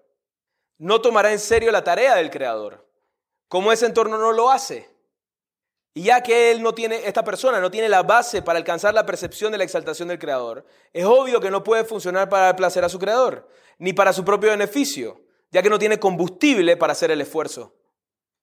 No 0.76 1.00
tomará 1.00 1.32
en 1.32 1.38
serio 1.38 1.72
la 1.72 1.82
tarea 1.82 2.14
del 2.14 2.30
Creador. 2.30 2.86
Como 3.48 3.72
ese 3.72 3.86
entorno 3.86 4.18
no 4.18 4.32
lo 4.32 4.50
hace. 4.50 4.94
Y 5.96 6.02
ya 6.02 6.22
que 6.22 6.50
él 6.50 6.62
no 6.62 6.74
tiene, 6.74 7.00
esta 7.06 7.24
persona 7.24 7.58
no 7.58 7.70
tiene 7.70 7.88
la 7.88 8.02
base 8.02 8.42
para 8.42 8.58
alcanzar 8.58 8.92
la 8.92 9.06
percepción 9.06 9.50
de 9.50 9.56
la 9.56 9.64
exaltación 9.64 10.08
del 10.08 10.18
Creador, 10.18 10.66
es 10.92 11.06
obvio 11.06 11.40
que 11.40 11.50
no 11.50 11.64
puede 11.64 11.84
funcionar 11.84 12.28
para 12.28 12.54
placer 12.54 12.84
a 12.84 12.90
su 12.90 12.98
Creador, 12.98 13.48
ni 13.78 13.94
para 13.94 14.12
su 14.12 14.22
propio 14.22 14.50
beneficio, 14.50 15.22
ya 15.50 15.62
que 15.62 15.70
no 15.70 15.78
tiene 15.78 15.98
combustible 15.98 16.76
para 16.76 16.92
hacer 16.92 17.10
el 17.12 17.22
esfuerzo. 17.22 17.74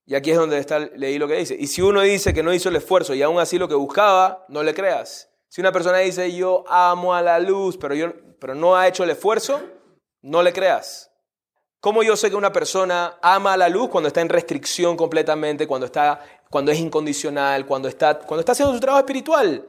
Y 0.08 0.16
aquí 0.16 0.32
es 0.32 0.38
donde 0.38 0.58
está, 0.58 0.80
leí 0.80 1.20
lo 1.20 1.28
que 1.28 1.36
dice. 1.36 1.56
Y 1.60 1.68
si 1.68 1.84
uno 1.84 2.02
dice 2.02 2.34
que 2.34 2.42
no 2.42 2.52
hizo 2.52 2.70
el 2.70 2.76
esfuerzo 2.76 3.14
y 3.14 3.22
aún 3.22 3.40
así 3.40 3.60
lo 3.60 3.68
que 3.68 3.76
buscaba, 3.76 4.46
no 4.50 4.64
le 4.64 4.74
creas. 4.74 5.30
Si 5.48 5.62
una 5.62 5.72
persona 5.72 6.00
dice 6.00 6.36
yo 6.36 6.64
amo 6.68 7.14
a 7.14 7.22
la 7.22 7.40
luz, 7.40 7.78
pero, 7.78 7.94
yo, 7.94 8.14
pero 8.40 8.56
no 8.56 8.76
ha 8.76 8.88
hecho 8.88 9.04
el 9.04 9.12
esfuerzo, 9.12 9.62
no 10.24 10.42
le 10.42 10.54
creas. 10.54 11.12
¿Cómo 11.84 12.02
yo 12.02 12.16
sé 12.16 12.30
que 12.30 12.38
una 12.38 12.54
persona 12.54 13.20
ama 13.22 13.52
a 13.52 13.58
la 13.58 13.68
luz 13.68 13.90
cuando 13.90 14.08
está 14.08 14.22
en 14.22 14.30
restricción 14.30 14.96
completamente, 14.96 15.68
cuando 15.68 15.86
está 15.86 16.22
cuando 16.54 16.72
es 16.72 16.78
incondicional, 16.78 17.66
cuando 17.66 17.88
está, 17.88 18.20
cuando 18.20 18.42
está 18.42 18.52
haciendo 18.52 18.76
su 18.76 18.80
trabajo 18.80 19.00
espiritual. 19.00 19.68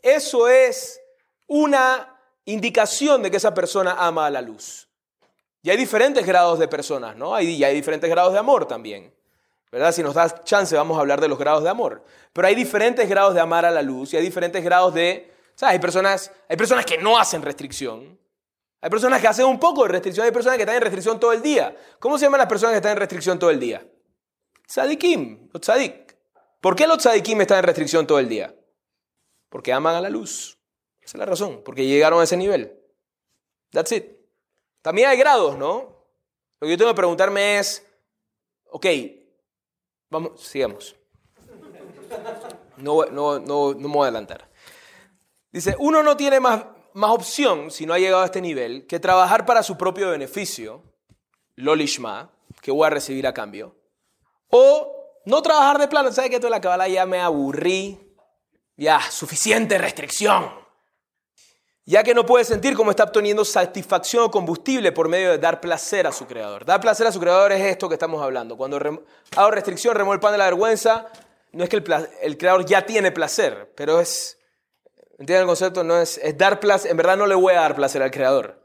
Eso 0.00 0.48
es 0.48 0.98
una 1.46 2.18
indicación 2.46 3.22
de 3.22 3.30
que 3.30 3.36
esa 3.36 3.52
persona 3.52 3.96
ama 3.98 4.24
a 4.24 4.30
la 4.30 4.40
luz. 4.40 4.88
Y 5.60 5.68
hay 5.68 5.76
diferentes 5.76 6.24
grados 6.24 6.58
de 6.58 6.68
personas, 6.68 7.16
¿no? 7.16 7.38
y 7.38 7.62
hay 7.62 7.74
diferentes 7.74 8.08
grados 8.08 8.32
de 8.32 8.38
amor 8.38 8.66
también. 8.66 9.14
¿Verdad? 9.70 9.92
Si 9.92 10.02
nos 10.02 10.14
das 10.14 10.42
chance 10.44 10.74
vamos 10.74 10.96
a 10.96 11.00
hablar 11.00 11.20
de 11.20 11.28
los 11.28 11.38
grados 11.38 11.64
de 11.64 11.68
amor. 11.68 12.02
Pero 12.32 12.48
hay 12.48 12.54
diferentes 12.54 13.06
grados 13.10 13.34
de 13.34 13.40
amar 13.40 13.66
a 13.66 13.70
la 13.70 13.82
luz 13.82 14.14
y 14.14 14.16
hay 14.16 14.22
diferentes 14.22 14.64
grados 14.64 14.94
de 14.94 15.30
¿Sabes? 15.54 15.74
Hay 15.74 15.80
personas, 15.80 16.32
hay 16.48 16.56
personas 16.56 16.86
que 16.86 16.96
no 16.96 17.18
hacen 17.18 17.42
restricción. 17.42 18.18
Hay 18.80 18.88
personas 18.88 19.20
que 19.20 19.28
hacen 19.28 19.44
un 19.44 19.60
poco 19.60 19.82
de 19.82 19.90
restricción. 19.90 20.24
Hay 20.24 20.32
personas 20.32 20.56
que 20.56 20.62
están 20.62 20.76
en 20.76 20.82
restricción 20.82 21.20
todo 21.20 21.34
el 21.34 21.42
día. 21.42 21.76
¿Cómo 21.98 22.16
se 22.16 22.24
llaman 22.24 22.38
las 22.38 22.48
personas 22.48 22.72
que 22.72 22.78
están 22.78 22.92
en 22.92 22.98
restricción 22.98 23.38
todo 23.38 23.50
el 23.50 23.60
día? 23.60 23.86
Tzadikim, 24.66 25.50
los 25.52 25.60
tzadik. 25.60 26.01
¿Por 26.62 26.76
qué 26.76 26.86
los 26.86 26.98
tzadikim 26.98 27.40
están 27.40 27.58
en 27.58 27.64
restricción 27.64 28.06
todo 28.06 28.20
el 28.20 28.28
día? 28.28 28.54
Porque 29.48 29.72
aman 29.72 29.96
a 29.96 30.00
la 30.00 30.08
luz. 30.08 30.60
Esa 31.00 31.16
es 31.16 31.18
la 31.18 31.26
razón. 31.26 31.60
Porque 31.64 31.84
llegaron 31.86 32.20
a 32.20 32.22
ese 32.22 32.36
nivel. 32.36 32.80
That's 33.72 33.90
it. 33.90 34.04
También 34.80 35.08
hay 35.08 35.18
grados, 35.18 35.58
¿no? 35.58 36.06
Lo 36.60 36.66
que 36.66 36.70
yo 36.70 36.78
tengo 36.78 36.92
que 36.92 36.96
preguntarme 36.96 37.58
es, 37.58 37.84
ok, 38.66 38.86
vamos, 40.08 40.40
sigamos. 40.40 40.94
No, 42.76 43.06
no, 43.06 43.40
no, 43.40 43.74
no 43.74 43.88
me 43.88 43.94
voy 43.94 44.04
a 44.04 44.08
adelantar. 44.08 44.48
Dice, 45.50 45.74
uno 45.80 46.04
no 46.04 46.16
tiene 46.16 46.38
más, 46.38 46.64
más 46.92 47.10
opción, 47.10 47.72
si 47.72 47.86
no 47.86 47.94
ha 47.94 47.98
llegado 47.98 48.22
a 48.22 48.26
este 48.26 48.40
nivel, 48.40 48.86
que 48.86 49.00
trabajar 49.00 49.46
para 49.46 49.64
su 49.64 49.76
propio 49.76 50.10
beneficio, 50.10 50.84
lolishma, 51.56 52.30
que 52.60 52.70
voy 52.70 52.86
a 52.86 52.90
recibir 52.90 53.26
a 53.26 53.34
cambio, 53.34 53.76
o 54.48 55.01
no 55.24 55.42
trabajar 55.42 55.78
de 55.78 55.88
plano. 55.88 56.12
¿Sabe 56.12 56.30
que 56.30 56.38
toda 56.38 56.50
la 56.50 56.60
cabala 56.60 56.88
ya 56.88 57.06
me 57.06 57.20
aburrí? 57.20 57.98
Ya, 58.76 59.00
suficiente 59.10 59.78
restricción 59.78 60.62
ya 61.84 62.04
que 62.04 62.14
no 62.14 62.24
puede 62.24 62.44
sentir 62.44 62.76
cómo 62.76 62.90
está 62.90 63.04
obteniendo 63.04 63.44
satisfacción 63.44 64.24
o 64.24 64.30
combustible 64.30 64.92
por 64.92 65.08
medio 65.08 65.30
de 65.30 65.38
dar 65.38 65.60
placer 65.60 66.06
a 66.06 66.12
su 66.12 66.26
creador. 66.26 66.64
Dar 66.64 66.80
placer 66.80 67.06
a 67.06 67.12
su 67.12 67.18
creador 67.18 67.52
es 67.52 67.60
esto 67.62 67.88
que 67.88 67.94
estamos 67.94 68.22
hablando. 68.22 68.56
Cuando 68.56 68.78
hago 69.36 69.50
restricción, 69.50 69.94
remuevo 69.94 70.14
el 70.14 70.20
pan 70.20 70.32
de 70.32 70.38
la 70.38 70.44
vergüenza, 70.44 71.08
no 71.52 71.64
es 71.64 71.70
que 71.70 71.76
el, 72.22 72.38
creador 72.38 72.64
ya 72.64 72.86
tiene 72.86 73.10
placer, 73.10 73.72
pero 73.76 74.00
es, 74.00 74.38
¿entienden 75.18 75.40
el 75.40 75.46
concepto? 75.46 75.82
No 75.82 75.98
es, 75.98 76.18
es 76.18 76.38
dar 76.38 76.60
placer, 76.60 76.90
en 76.90 76.96
verdad 76.96 77.16
no 77.16 77.26
le 77.26 77.34
voy 77.34 77.54
a 77.54 77.60
dar 77.60 77.74
placer 77.74 78.02
al 78.02 78.10
creador. 78.10 78.62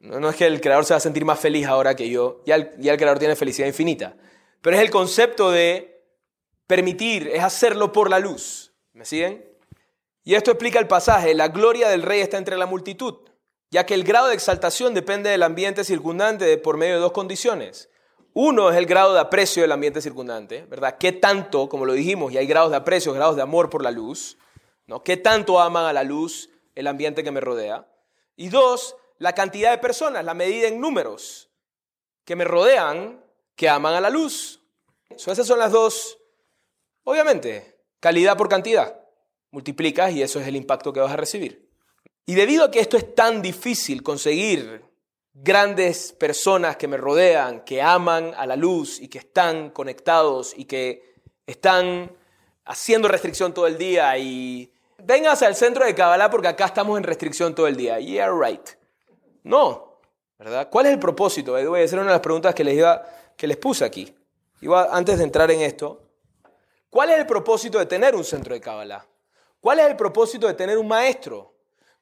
No, 0.00 0.30
es 0.30 0.36
que 0.36 0.46
el 0.46 0.62
creador 0.62 0.86
se 0.86 0.94
va 0.94 0.96
a 0.96 1.00
sentir 1.00 1.26
más 1.26 1.38
feliz 1.38 1.66
ahora 1.66 1.94
que 1.94 2.08
yo, 2.08 2.42
ya 2.46 2.54
el, 2.54 2.70
ya 2.78 2.92
el 2.92 2.98
creador 2.98 3.18
tiene 3.18 3.36
felicidad 3.36 3.68
infinita, 3.68 4.14
pero 4.62 4.76
es 4.76 4.82
el 4.82 4.90
concepto 4.90 5.50
de 5.50 6.04
permitir, 6.66 7.28
es 7.28 7.42
hacerlo 7.42 7.92
por 7.92 8.10
la 8.10 8.18
luz. 8.18 8.72
¿Me 8.92 9.04
siguen? 9.04 9.44
Y 10.24 10.34
esto 10.34 10.50
explica 10.50 10.78
el 10.78 10.86
pasaje, 10.86 11.34
la 11.34 11.48
gloria 11.48 11.88
del 11.88 12.02
rey 12.02 12.20
está 12.20 12.38
entre 12.38 12.56
la 12.56 12.66
multitud, 12.66 13.16
ya 13.70 13.86
que 13.86 13.94
el 13.94 14.04
grado 14.04 14.28
de 14.28 14.34
exaltación 14.34 14.94
depende 14.94 15.30
del 15.30 15.42
ambiente 15.42 15.84
circundante 15.84 16.58
por 16.58 16.76
medio 16.76 16.94
de 16.94 17.00
dos 17.00 17.12
condiciones. 17.12 17.88
Uno 18.32 18.70
es 18.70 18.76
el 18.76 18.86
grado 18.86 19.14
de 19.14 19.20
aprecio 19.20 19.62
del 19.62 19.72
ambiente 19.72 20.00
circundante, 20.00 20.64
¿verdad? 20.66 20.98
¿Qué 20.98 21.12
tanto, 21.12 21.68
como 21.68 21.84
lo 21.84 21.94
dijimos, 21.94 22.32
y 22.32 22.38
hay 22.38 22.46
grados 22.46 22.70
de 22.70 22.76
aprecio, 22.76 23.12
grados 23.12 23.36
de 23.36 23.42
amor 23.42 23.70
por 23.70 23.82
la 23.82 23.90
luz, 23.90 24.38
¿no? 24.86 25.02
¿Qué 25.02 25.16
tanto 25.16 25.60
aman 25.60 25.86
a 25.86 25.92
la 25.92 26.04
luz 26.04 26.50
el 26.74 26.86
ambiente 26.86 27.24
que 27.24 27.32
me 27.32 27.40
rodea? 27.40 27.88
Y 28.36 28.48
dos, 28.48 28.96
la 29.18 29.34
cantidad 29.34 29.72
de 29.72 29.78
personas, 29.78 30.24
la 30.24 30.34
medida 30.34 30.68
en 30.68 30.80
números 30.80 31.50
que 32.24 32.36
me 32.36 32.44
rodean 32.44 33.24
que 33.60 33.68
aman 33.68 33.92
a 33.92 34.00
la 34.00 34.08
luz. 34.08 34.58
esas 35.10 35.46
son 35.46 35.58
las 35.58 35.70
dos, 35.70 36.18
obviamente, 37.04 37.76
calidad 38.00 38.34
por 38.38 38.48
cantidad 38.48 38.98
multiplicas 39.50 40.12
y 40.12 40.22
eso 40.22 40.40
es 40.40 40.46
el 40.46 40.56
impacto 40.56 40.94
que 40.94 41.00
vas 41.00 41.12
a 41.12 41.18
recibir. 41.18 41.68
Y 42.24 42.36
debido 42.36 42.64
a 42.64 42.70
que 42.70 42.80
esto 42.80 42.96
es 42.96 43.14
tan 43.14 43.42
difícil 43.42 44.02
conseguir 44.02 44.82
grandes 45.34 46.12
personas 46.12 46.78
que 46.78 46.88
me 46.88 46.96
rodean, 46.96 47.60
que 47.60 47.82
aman 47.82 48.32
a 48.34 48.46
la 48.46 48.56
luz 48.56 48.98
y 48.98 49.08
que 49.08 49.18
están 49.18 49.68
conectados 49.68 50.54
y 50.56 50.64
que 50.64 51.16
están 51.46 52.16
haciendo 52.64 53.08
restricción 53.08 53.52
todo 53.52 53.66
el 53.66 53.76
día 53.76 54.16
y 54.16 54.72
vengas 55.04 55.42
al 55.42 55.54
centro 55.54 55.84
de 55.84 55.94
Kabbalah 55.94 56.30
porque 56.30 56.48
acá 56.48 56.64
estamos 56.64 56.96
en 56.96 57.04
restricción 57.04 57.54
todo 57.54 57.66
el 57.66 57.76
día. 57.76 58.00
Yeah, 58.00 58.30
right. 58.30 58.70
No, 59.42 60.00
¿verdad? 60.38 60.70
¿Cuál 60.70 60.86
es 60.86 60.92
el 60.92 60.98
propósito? 60.98 61.52
Voy 61.52 61.82
a 61.82 61.84
hacer 61.84 61.98
una 61.98 62.08
de 62.08 62.14
las 62.14 62.22
preguntas 62.22 62.54
que 62.54 62.64
les, 62.64 62.78
iba, 62.78 63.04
que 63.40 63.46
les 63.46 63.56
puse 63.56 63.86
aquí. 63.86 64.14
Antes 64.90 65.16
de 65.16 65.24
entrar 65.24 65.50
en 65.50 65.62
esto, 65.62 66.02
¿cuál 66.90 67.08
es 67.08 67.16
el 67.16 67.26
propósito 67.26 67.78
de 67.78 67.86
tener 67.86 68.14
un 68.14 68.22
centro 68.22 68.52
de 68.52 68.60
Kabbalah? 68.60 69.06
¿Cuál 69.62 69.80
es 69.80 69.86
el 69.86 69.96
propósito 69.96 70.46
de 70.46 70.52
tener 70.52 70.76
un 70.76 70.86
maestro? 70.86 71.54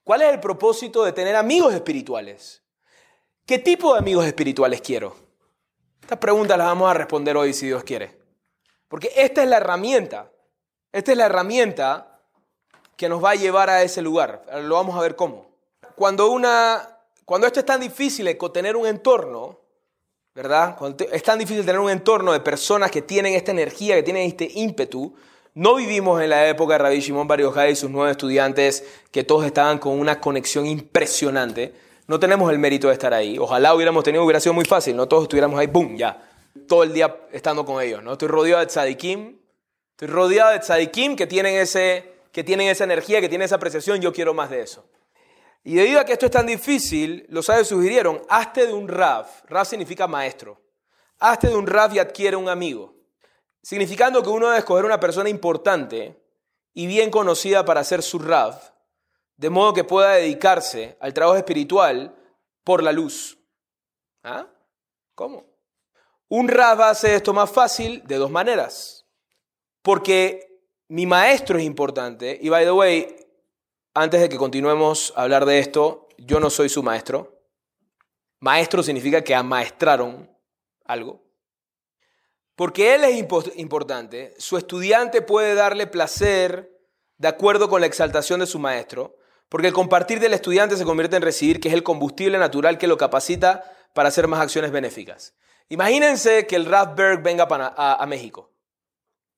¿Cuál 0.03 0.23
es 0.23 0.31
el 0.31 0.41
propósito 0.41 1.05
de 1.05 1.13
tener 1.13 1.37
amigos 1.37 1.73
espirituales? 1.73 2.65
¿Qué 3.47 3.61
tipo 3.61 3.93
de 3.93 4.01
amigos 4.01 4.27
espirituales 4.27 4.81
quiero? 4.81 5.15
Estas 6.01 6.19
preguntas 6.19 6.59
las 6.59 6.67
vamos 6.67 6.91
a 6.91 6.95
responder 6.95 7.37
hoy 7.37 7.53
si 7.53 7.67
Dios 7.67 7.85
quiere. 7.85 8.19
Porque 8.89 9.13
esta 9.15 9.41
es 9.45 9.49
la 9.49 9.59
herramienta. 9.59 10.33
Esta 10.91 11.13
es 11.13 11.19
la 11.19 11.27
herramienta 11.27 12.21
que 12.97 13.09
nos 13.09 13.23
va 13.23 13.31
a 13.31 13.37
llevar 13.37 13.71
a 13.71 13.85
ese 13.85 14.03
lugar. 14.03 14.45
Lo 14.65 14.75
vamos 14.75 14.99
a 14.99 15.03
ver 15.03 15.15
cómo. 15.15 15.53
Cuando, 15.95 16.33
una, 16.33 16.99
cuando 17.25 17.47
esto 17.47 17.61
es 17.61 17.67
tan 17.67 17.81
difícil 17.81 18.37
tener 18.53 18.75
un 18.75 18.89
entorno, 18.89 19.68
¿verdad? 20.39 20.77
Es 21.11 21.25
tan 21.25 21.37
difícil 21.37 21.67
tener 21.67 21.81
un 21.81 21.91
entorno 21.91 22.33
de 22.33 22.39
personas 22.39 22.93
que 22.93 23.03
tienen 23.03 23.35
esta 23.35 23.51
energía, 23.51 23.97
que 23.97 24.05
tienen 24.05 24.23
este 24.29 24.49
ímpetu, 24.55 25.13
no 25.55 25.75
vivimos 25.75 26.23
en 26.23 26.31
la 26.31 26.49
época 26.49 26.75
de 26.75 26.79
Rabbi 26.79 27.01
Shimon 27.01 27.27
Bar 27.27 27.41
y 27.41 27.75
sus 27.75 27.91
nueve 27.91 28.13
estudiantes 28.13 28.85
que 29.11 29.25
todos 29.25 29.45
estaban 29.45 29.79
con 29.79 29.99
una 29.99 30.21
conexión 30.21 30.67
impresionante. 30.67 31.75
No 32.07 32.21
tenemos 32.21 32.53
el 32.53 32.61
mérito 32.61 32.87
de 32.87 32.93
estar 32.93 33.13
ahí. 33.13 33.37
Ojalá 33.37 33.75
hubiéramos 33.75 34.05
tenido, 34.05 34.23
hubiera 34.23 34.39
sido 34.39 34.53
muy 34.53 34.65
fácil, 34.65 34.95
no 34.95 35.09
todos 35.09 35.25
estuviéramos 35.25 35.59
ahí, 35.59 35.67
¡boom! 35.67 35.97
Ya. 35.97 36.23
Todo 36.69 36.85
el 36.85 36.93
día 36.93 37.17
estando 37.33 37.65
con 37.65 37.83
ellos, 37.83 38.05
¿no? 38.05 38.13
Estoy 38.13 38.29
rodeado 38.29 38.61
de 38.61 38.69
tzadikim. 38.69 39.39
Estoy 39.91 40.07
rodeado 40.07 40.53
de 40.53 40.61
tzadikim 40.61 41.17
que 41.17 41.27
tienen, 41.27 41.57
ese, 41.57 42.13
que 42.31 42.45
tienen 42.45 42.69
esa 42.69 42.85
energía, 42.85 43.21
que 43.21 43.29
tienen 43.29 43.47
esa 43.47 43.57
apreciación. 43.57 44.01
Yo 44.01 44.13
quiero 44.13 44.35
más 44.35 44.51
de 44.51 44.61
eso. 44.61 44.85
Y 45.65 45.75
debido 45.75 46.01
a 46.01 46.05
que 46.05 46.13
esto 46.13 46.27
es 46.27 46.33
tan 46.33 46.47
difícil, 46.47 47.27
los 47.29 47.47
sabios 47.47 47.69
sugirieron, 47.69 48.23
hazte 48.29 48.67
de 48.67 48.73
un 48.73 48.89
Rav. 48.89 49.27
Rav 49.47 49.67
significa 49.67 50.07
maestro. 50.07 50.61
Hazte 51.19 51.49
de 51.49 51.57
un 51.57 51.67
Rav 51.67 51.95
y 51.95 51.99
adquiere 51.99 52.37
un 52.37 52.49
amigo 52.49 52.99
significando 53.69 54.23
que 54.23 54.31
uno 54.31 54.47
debe 54.47 54.61
escoger 54.61 54.87
una 54.87 54.99
persona 54.99 55.29
importante 55.29 56.19
y 56.73 56.87
bien 56.87 57.11
conocida 57.11 57.67
para 57.67 57.85
ser 57.85 58.03
su 58.03 58.19
Rav, 58.19 58.59
de 59.37 59.51
modo 59.51 59.75
que 59.75 59.85
pueda 59.85 60.13
dedicarse 60.13 60.97
al 61.01 61.13
trabajo 61.13 61.37
espiritual 61.37 62.17
por 62.65 62.83
la 62.83 62.93
luz. 62.93 63.39
¿Ah? 64.23 64.47
¿Cómo? 65.15 65.45
Un 66.29 66.49
Rav 66.49 66.81
hace 66.81 67.15
esto 67.15 67.35
más 67.35 67.51
fácil 67.51 68.03
de 68.07 68.17
dos 68.17 68.31
maneras. 68.31 69.07
Porque 69.83 70.63
mi 70.89 71.05
maestro 71.05 71.59
es 71.59 71.65
importante, 71.65 72.39
y 72.41 72.49
by 72.49 72.65
the 72.65 72.73
way, 72.73 73.18
antes 74.03 74.21
de 74.21 74.29
que 74.29 74.37
continuemos 74.37 75.13
a 75.17 75.23
hablar 75.23 75.45
de 75.45 75.59
esto, 75.59 76.09
yo 76.19 76.41
no 76.41 76.51
soy 76.51 76.69
su 76.69 76.83
maestro. 76.83 77.43
Maestro 78.41 78.83
significa 78.83 79.23
que 79.23 79.35
amaestraron 79.35 80.31
algo. 80.85 81.25
Porque 82.55 82.95
él 82.95 83.05
es 83.05 83.17
importante, 83.57 84.35
su 84.39 84.57
estudiante 84.57 85.23
puede 85.23 85.55
darle 85.55 85.87
placer 85.87 86.77
de 87.17 87.29
acuerdo 87.29 87.69
con 87.69 87.81
la 87.81 87.87
exaltación 87.87 88.41
de 88.41 88.47
su 88.47 88.59
maestro, 88.59 89.17
porque 89.49 89.69
el 89.69 89.73
compartir 89.73 90.21
del 90.21 90.35
estudiante 90.35 90.77
se 90.77 90.85
convierte 90.85 91.17
en 91.17 91.23
recibir, 91.23 91.61
que 91.61 91.69
es 91.69 91.75
el 91.75 91.83
combustible 91.83 92.39
natural 92.39 92.79
que 92.79 92.87
lo 92.87 92.97
capacita 92.97 93.65
para 93.95 94.09
hacer 94.09 94.27
más 94.27 94.41
acciones 94.41 94.71
benéficas. 94.71 95.35
Imagínense 95.69 96.47
que 96.47 96.57
el 96.57 96.67
Rathberg 96.67 97.23
venga 97.23 97.47
a, 97.49 98.07
México 98.07 98.53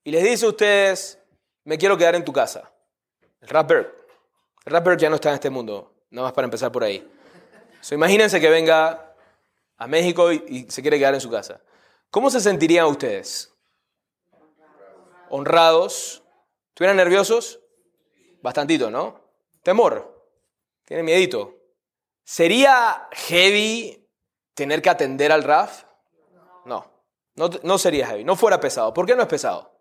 y 0.03 0.11
les 0.11 0.23
dice 0.23 0.45
a 0.45 0.49
ustedes, 0.49 1.19
me 1.63 1.77
quiero 1.77 1.97
quedar 1.97 2.15
en 2.15 2.25
tu 2.25 2.33
casa. 2.33 2.71
El 3.41 3.49
Rathberg. 3.49 4.00
Rathberg 4.65 4.99
ya 4.99 5.09
no 5.09 5.15
está 5.15 5.29
en 5.29 5.35
este 5.35 5.49
mundo, 5.49 5.93
nada 6.09 6.27
más 6.27 6.33
para 6.33 6.45
empezar 6.45 6.71
por 6.71 6.83
ahí. 6.83 7.07
imagínense 7.91 8.39
que 8.39 8.49
venga 8.49 9.15
a 9.77 9.87
México 9.87 10.31
y 10.31 10.67
se 10.69 10.81
quiere 10.81 10.99
quedar 10.99 11.13
en 11.13 11.21
su 11.21 11.29
casa. 11.29 11.61
¿Cómo 12.11 12.29
se 12.29 12.39
sentirían 12.39 12.85
ustedes? 12.85 13.53
¿Honrados? 15.29 16.23
¿Estuvieran 16.69 16.97
nerviosos? 16.97 17.59
Bastantito, 18.41 18.91
¿no? 18.91 19.21
Temor. 19.63 20.29
¿Tienen 20.85 21.05
miedito? 21.05 21.57
¿Sería 22.23 23.07
heavy 23.11 24.07
tener 24.53 24.81
que 24.81 24.89
atender 24.89 25.31
al 25.31 25.43
RAF? 25.43 25.83
No, 26.65 26.85
no, 27.35 27.49
no 27.63 27.77
sería 27.77 28.07
heavy, 28.07 28.23
no 28.23 28.35
fuera 28.35 28.59
pesado. 28.59 28.93
¿Por 28.93 29.05
qué 29.05 29.15
no 29.15 29.21
es 29.21 29.27
pesado? 29.27 29.73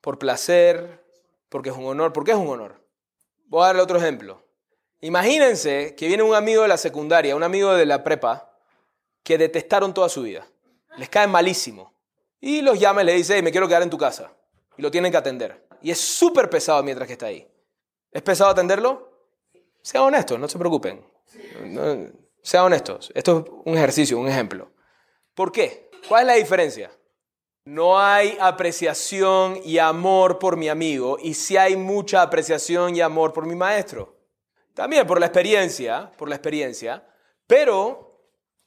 Por 0.00 0.18
placer, 0.18 1.04
porque 1.48 1.70
es 1.70 1.76
un 1.76 1.84
honor. 1.84 2.12
¿Por 2.12 2.24
qué 2.24 2.32
es 2.32 2.36
un 2.36 2.48
honor? 2.48 2.83
Voy 3.46 3.62
a 3.62 3.66
darle 3.66 3.82
otro 3.82 3.98
ejemplo. 3.98 4.42
Imagínense 5.00 5.94
que 5.96 6.08
viene 6.08 6.22
un 6.22 6.34
amigo 6.34 6.62
de 6.62 6.68
la 6.68 6.76
secundaria, 6.76 7.36
un 7.36 7.42
amigo 7.42 7.74
de 7.74 7.86
la 7.86 8.02
prepa, 8.02 8.50
que 9.22 9.38
detestaron 9.38 9.94
toda 9.94 10.08
su 10.08 10.22
vida 10.22 10.46
les 10.96 11.08
cae 11.08 11.26
malísimo. 11.26 11.92
Y 12.40 12.60
los 12.60 12.78
llama 12.78 13.02
y 13.02 13.06
le 13.06 13.14
dice, 13.14 13.40
me 13.42 13.50
quiero 13.50 13.66
quedar 13.68 13.82
en 13.82 13.90
tu 13.90 13.98
casa. 13.98 14.32
Y 14.76 14.82
lo 14.82 14.90
tienen 14.90 15.10
que 15.10 15.18
atender. 15.18 15.66
Y 15.80 15.90
es 15.90 16.00
súper 16.00 16.50
pesado 16.50 16.82
mientras 16.82 17.06
que 17.06 17.14
está 17.14 17.26
ahí. 17.26 17.48
¿Es 18.10 18.22
pesado 18.22 18.50
atenderlo? 18.50 19.10
Sean 19.82 20.04
honestos, 20.04 20.38
no 20.38 20.48
se 20.48 20.58
preocupen. 20.58 21.04
sean 22.42 22.64
honestos. 22.64 23.12
Esto 23.14 23.44
es 23.46 23.52
un 23.64 23.76
ejercicio, 23.76 24.18
un 24.18 24.28
ejemplo. 24.28 24.70
¿Por 25.34 25.52
qué? 25.52 25.90
¿Cuál 26.08 26.22
es 26.22 26.26
la 26.26 26.34
diferencia? 26.34 26.90
No 27.64 27.98
hay 27.98 28.36
apreciación 28.40 29.60
y 29.64 29.78
amor 29.78 30.38
por 30.38 30.56
mi 30.56 30.68
amigo 30.68 31.16
y 31.20 31.34
sí 31.34 31.56
hay 31.56 31.76
mucha 31.76 32.20
apreciación 32.20 32.94
y 32.94 33.00
amor 33.00 33.32
por 33.32 33.46
mi 33.46 33.54
maestro. 33.54 34.16
También 34.74 35.06
por 35.06 35.18
la 35.18 35.26
experiencia, 35.26 36.10
por 36.18 36.28
la 36.28 36.34
experiencia. 36.34 37.06
Pero, 37.46 38.20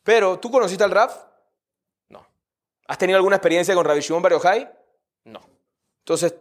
pero, 0.03 0.39
¿tú 0.39 0.49
conociste 0.49 0.83
al 0.83 0.91
Raf? 0.91 1.15
No. 2.09 2.25
¿Has 2.87 2.97
tenido 2.97 3.17
alguna 3.17 3.35
experiencia 3.35 3.75
con 3.75 3.85
Rabbi 3.85 4.01
Shimon 4.01 4.23
Bar 4.23 4.33
No. 5.25 5.41
Entonces, 5.99 6.35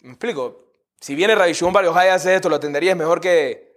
me 0.00 0.10
explico. 0.10 0.70
Si 1.00 1.14
viene 1.14 1.34
Rabbi 1.34 1.54
Shimon 1.54 1.72
Bar 1.72 1.84
y 1.84 2.08
hace 2.08 2.34
esto, 2.34 2.48
lo 2.48 2.56
atenderías 2.56 2.96
mejor 2.96 3.20
que... 3.20 3.74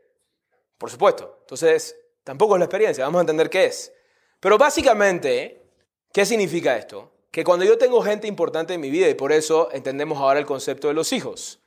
Por 0.78 0.92
supuesto. 0.92 1.40
Entonces, 1.42 1.98
tampoco 2.24 2.56
es 2.56 2.60
la 2.60 2.66
experiencia. 2.66 3.06
Vamos 3.06 3.20
a 3.20 3.22
entender 3.22 3.50
qué 3.50 3.66
es. 3.66 3.92
Pero 4.40 4.58
básicamente, 4.58 5.72
¿qué 6.14 6.26
significa 6.26 6.78
esto? 6.78 7.17
Que 7.38 7.44
cuando 7.44 7.66
yo 7.66 7.78
tengo 7.78 8.02
gente 8.02 8.26
importante 8.26 8.74
en 8.74 8.82
mi 8.82 8.90
vida, 8.90 9.08
y 9.08 9.14
por 9.14 9.32
eso 9.32 9.70
entendemos 9.72 10.18
ahora 10.18 10.40
el 10.40 10.48
concepto 10.48 10.88
de 10.88 10.96
los 10.96 11.14
hijos, 11.14 11.60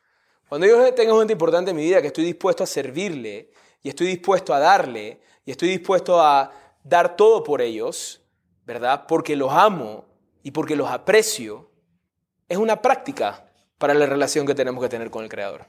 cuando 0.48 0.66
yo 0.66 0.92
tengo 0.94 1.16
gente 1.20 1.32
importante 1.32 1.70
en 1.70 1.76
mi 1.76 1.84
vida 1.84 2.00
que 2.00 2.08
estoy 2.08 2.24
dispuesto 2.24 2.64
a 2.64 2.66
servirle, 2.66 3.52
y 3.80 3.88
estoy 3.88 4.08
dispuesto 4.08 4.52
a 4.52 4.58
darle, 4.58 5.20
y 5.44 5.52
estoy 5.52 5.68
dispuesto 5.68 6.20
a 6.20 6.50
dar 6.82 7.14
todo 7.14 7.44
por 7.44 7.62
ellos, 7.62 8.20
¿verdad? 8.64 9.04
Porque 9.06 9.36
los 9.36 9.52
amo 9.52 10.06
y 10.42 10.50
porque 10.50 10.74
los 10.74 10.90
aprecio, 10.90 11.70
es 12.48 12.58
una 12.58 12.82
práctica 12.82 13.48
para 13.78 13.94
la 13.94 14.06
relación 14.06 14.48
que 14.48 14.56
tenemos 14.56 14.82
que 14.82 14.88
tener 14.88 15.08
con 15.08 15.22
el 15.22 15.30
Creador. 15.30 15.66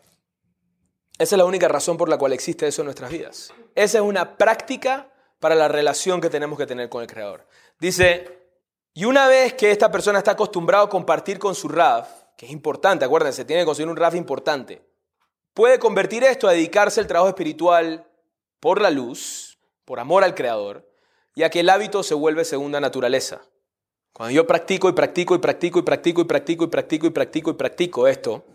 Esa 1.19 1.35
es 1.35 1.37
la 1.37 1.45
única 1.45 1.67
razón 1.67 1.97
por 1.97 2.09
la 2.09 2.17
cual 2.17 2.33
existe 2.33 2.65
eso 2.65 2.81
en 2.81 2.85
nuestras 2.85 3.11
vidas. 3.11 3.53
Esa 3.75 3.99
es 3.99 4.03
una 4.03 4.35
práctica 4.35 5.11
para 5.39 5.53
la 5.53 5.67
relación 5.67 6.21
que 6.21 6.31
tenemos 6.31 6.57
que 6.57 6.65
tener 6.65 6.89
con 6.89 7.03
el 7.03 7.07
Creador. 7.07 7.45
Dice, 7.79 8.40
y 8.93 9.05
una 9.05 9.27
vez 9.27 9.53
que 9.53 9.71
esta 9.71 9.91
persona 9.91 10.19
está 10.19 10.31
acostumbrado 10.31 10.85
a 10.85 10.89
compartir 10.89 11.39
con 11.39 11.55
su 11.55 11.69
RAF, 11.69 12.09
que 12.37 12.45
es 12.45 12.51
importante, 12.51 13.05
acuérdense, 13.05 13.45
tiene 13.45 13.61
que 13.61 13.65
conseguir 13.65 13.89
un 13.89 13.97
RAF 13.97 14.15
importante, 14.15 14.85
puede 15.53 15.79
convertir 15.79 16.23
esto 16.23 16.47
a 16.47 16.51
dedicarse 16.51 16.99
al 16.99 17.07
trabajo 17.07 17.29
espiritual 17.29 18.07
por 18.59 18.81
la 18.81 18.91
luz, 18.91 19.59
por 19.85 19.99
amor 19.99 20.23
al 20.23 20.35
Creador, 20.35 20.89
ya 21.35 21.49
que 21.49 21.61
el 21.61 21.69
hábito 21.69 22.03
se 22.03 22.13
vuelve 22.13 22.45
segunda 22.45 22.79
naturaleza. 22.79 23.41
Cuando 24.13 24.35
yo 24.35 24.45
practico 24.45 24.89
y 24.89 24.93
practico 24.93 25.35
y 25.35 25.39
practico 25.39 25.79
y 25.79 25.83
practico 25.83 26.21
y 26.21 26.25
practico 26.25 26.65
y 26.65 26.67
practico 26.67 27.07
y 27.07 27.09
practico 27.11 27.49
y 27.51 27.53
practico 27.53 28.07
esto 28.07 28.45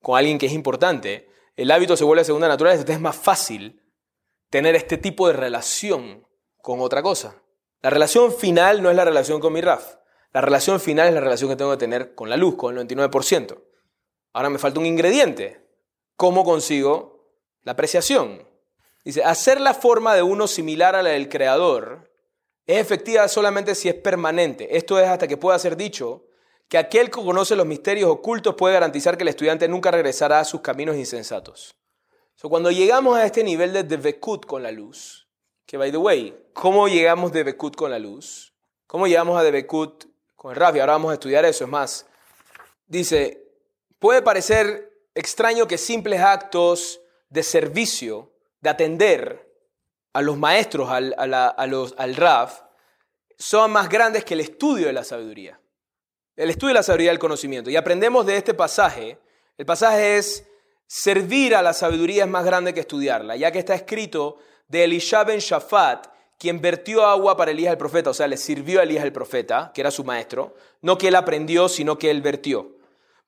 con 0.00 0.16
alguien 0.16 0.38
que 0.38 0.46
es 0.46 0.52
importante, 0.52 1.28
el 1.56 1.70
hábito 1.70 1.96
se 1.96 2.04
vuelve 2.04 2.24
segunda 2.24 2.48
naturaleza, 2.48 2.82
entonces 2.82 2.96
es 2.96 3.02
más 3.02 3.16
fácil 3.16 3.82
tener 4.50 4.76
este 4.76 4.98
tipo 4.98 5.26
de 5.26 5.34
relación 5.34 6.26
con 6.62 6.80
otra 6.80 7.02
cosa. 7.02 7.42
La 7.82 7.90
relación 7.90 8.32
final 8.32 8.82
no 8.82 8.90
es 8.90 8.96
la 8.96 9.04
relación 9.04 9.40
con 9.40 9.52
mi 9.52 9.60
RAF. 9.60 9.96
La 10.32 10.40
relación 10.40 10.80
final 10.80 11.08
es 11.08 11.14
la 11.14 11.20
relación 11.20 11.50
que 11.50 11.56
tengo 11.56 11.70
que 11.72 11.78
tener 11.78 12.14
con 12.14 12.28
la 12.28 12.36
luz, 12.36 12.56
con 12.56 12.76
el 12.76 12.86
99%. 12.86 13.58
Ahora 14.32 14.50
me 14.50 14.58
falta 14.58 14.80
un 14.80 14.86
ingrediente. 14.86 15.66
¿Cómo 16.16 16.44
consigo 16.44 17.26
la 17.62 17.72
apreciación? 17.72 18.46
Dice, 19.04 19.24
hacer 19.24 19.60
la 19.60 19.74
forma 19.74 20.14
de 20.14 20.22
uno 20.22 20.46
similar 20.46 20.94
a 20.94 21.02
la 21.02 21.10
del 21.10 21.28
creador 21.28 22.12
es 22.66 22.78
efectiva 22.78 23.26
solamente 23.28 23.74
si 23.74 23.88
es 23.88 23.94
permanente. 23.94 24.76
Esto 24.76 25.00
es 25.00 25.08
hasta 25.08 25.26
que 25.26 25.38
pueda 25.38 25.58
ser 25.58 25.76
dicho 25.76 26.26
que 26.68 26.78
aquel 26.78 27.06
que 27.06 27.22
conoce 27.22 27.56
los 27.56 27.66
misterios 27.66 28.08
ocultos 28.08 28.54
puede 28.54 28.74
garantizar 28.74 29.16
que 29.16 29.24
el 29.24 29.28
estudiante 29.28 29.66
nunca 29.66 29.90
regresará 29.90 30.38
a 30.38 30.44
sus 30.44 30.60
caminos 30.60 30.96
insensatos. 30.96 31.74
cuando 32.42 32.70
llegamos 32.70 33.18
a 33.18 33.26
este 33.26 33.42
nivel 33.42 33.72
de 33.72 33.82
devekut 33.82 34.46
con 34.46 34.62
la 34.62 34.70
luz, 34.70 35.19
que, 35.70 35.76
by 35.76 35.92
the 35.92 35.98
way, 35.98 36.36
¿cómo 36.52 36.88
llegamos 36.88 37.30
de 37.30 37.44
Bekut 37.44 37.76
con 37.76 37.92
la 37.92 37.98
luz? 38.00 38.52
¿Cómo 38.88 39.06
llegamos 39.06 39.38
a 39.38 39.42
Bekut 39.52 40.04
con 40.34 40.50
el 40.50 40.56
Rafi? 40.56 40.80
Ahora 40.80 40.94
vamos 40.94 41.12
a 41.12 41.14
estudiar 41.14 41.44
eso. 41.44 41.62
Es 41.62 41.70
más, 41.70 42.06
dice, 42.88 43.40
puede 44.00 44.20
parecer 44.20 44.92
extraño 45.14 45.68
que 45.68 45.78
simples 45.78 46.22
actos 46.22 47.00
de 47.28 47.44
servicio, 47.44 48.32
de 48.60 48.68
atender 48.68 49.48
a 50.12 50.22
los 50.22 50.36
maestros, 50.36 50.90
al, 50.90 51.14
los, 51.68 51.94
al 51.96 52.16
Raf, 52.16 52.62
son 53.38 53.70
más 53.70 53.88
grandes 53.88 54.24
que 54.24 54.34
el 54.34 54.40
estudio 54.40 54.88
de 54.88 54.92
la 54.92 55.04
sabiduría. 55.04 55.60
El 56.34 56.50
estudio 56.50 56.70
de 56.70 56.80
la 56.80 56.82
sabiduría 56.82 57.12
del 57.12 57.20
conocimiento. 57.20 57.70
Y 57.70 57.76
aprendemos 57.76 58.26
de 58.26 58.36
este 58.36 58.54
pasaje. 58.54 59.20
El 59.56 59.66
pasaje 59.66 60.16
es, 60.16 60.44
servir 60.88 61.54
a 61.54 61.62
la 61.62 61.74
sabiduría 61.74 62.24
es 62.24 62.28
más 62.28 62.44
grande 62.44 62.74
que 62.74 62.80
estudiarla, 62.80 63.36
ya 63.36 63.52
que 63.52 63.60
está 63.60 63.76
escrito 63.76 64.38
de 64.70 64.84
Elisha 64.84 65.24
ben 65.24 65.40
Shafat, 65.40 66.06
quien 66.38 66.60
vertió 66.60 67.04
agua 67.04 67.36
para 67.36 67.50
Elías 67.50 67.72
el 67.72 67.78
profeta, 67.78 68.10
o 68.10 68.14
sea, 68.14 68.28
le 68.28 68.36
sirvió 68.36 68.80
a 68.80 68.84
Elías 68.84 69.04
el 69.04 69.12
profeta, 69.12 69.72
que 69.74 69.82
era 69.82 69.90
su 69.90 70.04
maestro, 70.04 70.54
no 70.80 70.96
que 70.96 71.08
él 71.08 71.16
aprendió, 71.16 71.68
sino 71.68 71.98
que 71.98 72.10
él 72.10 72.22
vertió. 72.22 72.76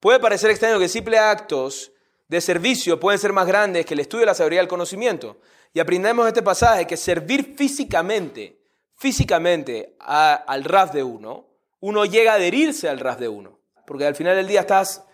Puede 0.00 0.20
parecer 0.20 0.50
extraño 0.50 0.78
que 0.78 0.88
simples 0.88 1.20
actos 1.20 1.92
de 2.28 2.40
servicio 2.40 2.98
pueden 2.98 3.18
ser 3.18 3.32
más 3.32 3.46
grandes 3.46 3.84
que 3.84 3.94
el 3.94 4.00
estudio 4.00 4.20
de 4.20 4.26
la 4.26 4.34
sabiduría 4.34 4.60
del 4.60 4.68
conocimiento. 4.68 5.38
Y 5.74 5.80
aprendemos 5.80 6.26
este 6.26 6.42
pasaje 6.42 6.86
que 6.86 6.96
servir 6.96 7.54
físicamente, 7.56 8.58
físicamente 8.94 9.96
al 9.98 10.64
ras 10.64 10.92
de 10.92 11.02
uno, 11.02 11.48
uno 11.80 12.04
llega 12.04 12.32
a 12.32 12.36
adherirse 12.36 12.88
al 12.88 13.00
ras 13.00 13.18
de 13.18 13.28
uno. 13.28 13.58
Porque 13.86 14.06
al 14.06 14.14
final 14.14 14.36
del 14.36 14.46
día 14.46 14.60
estás, 14.60 15.04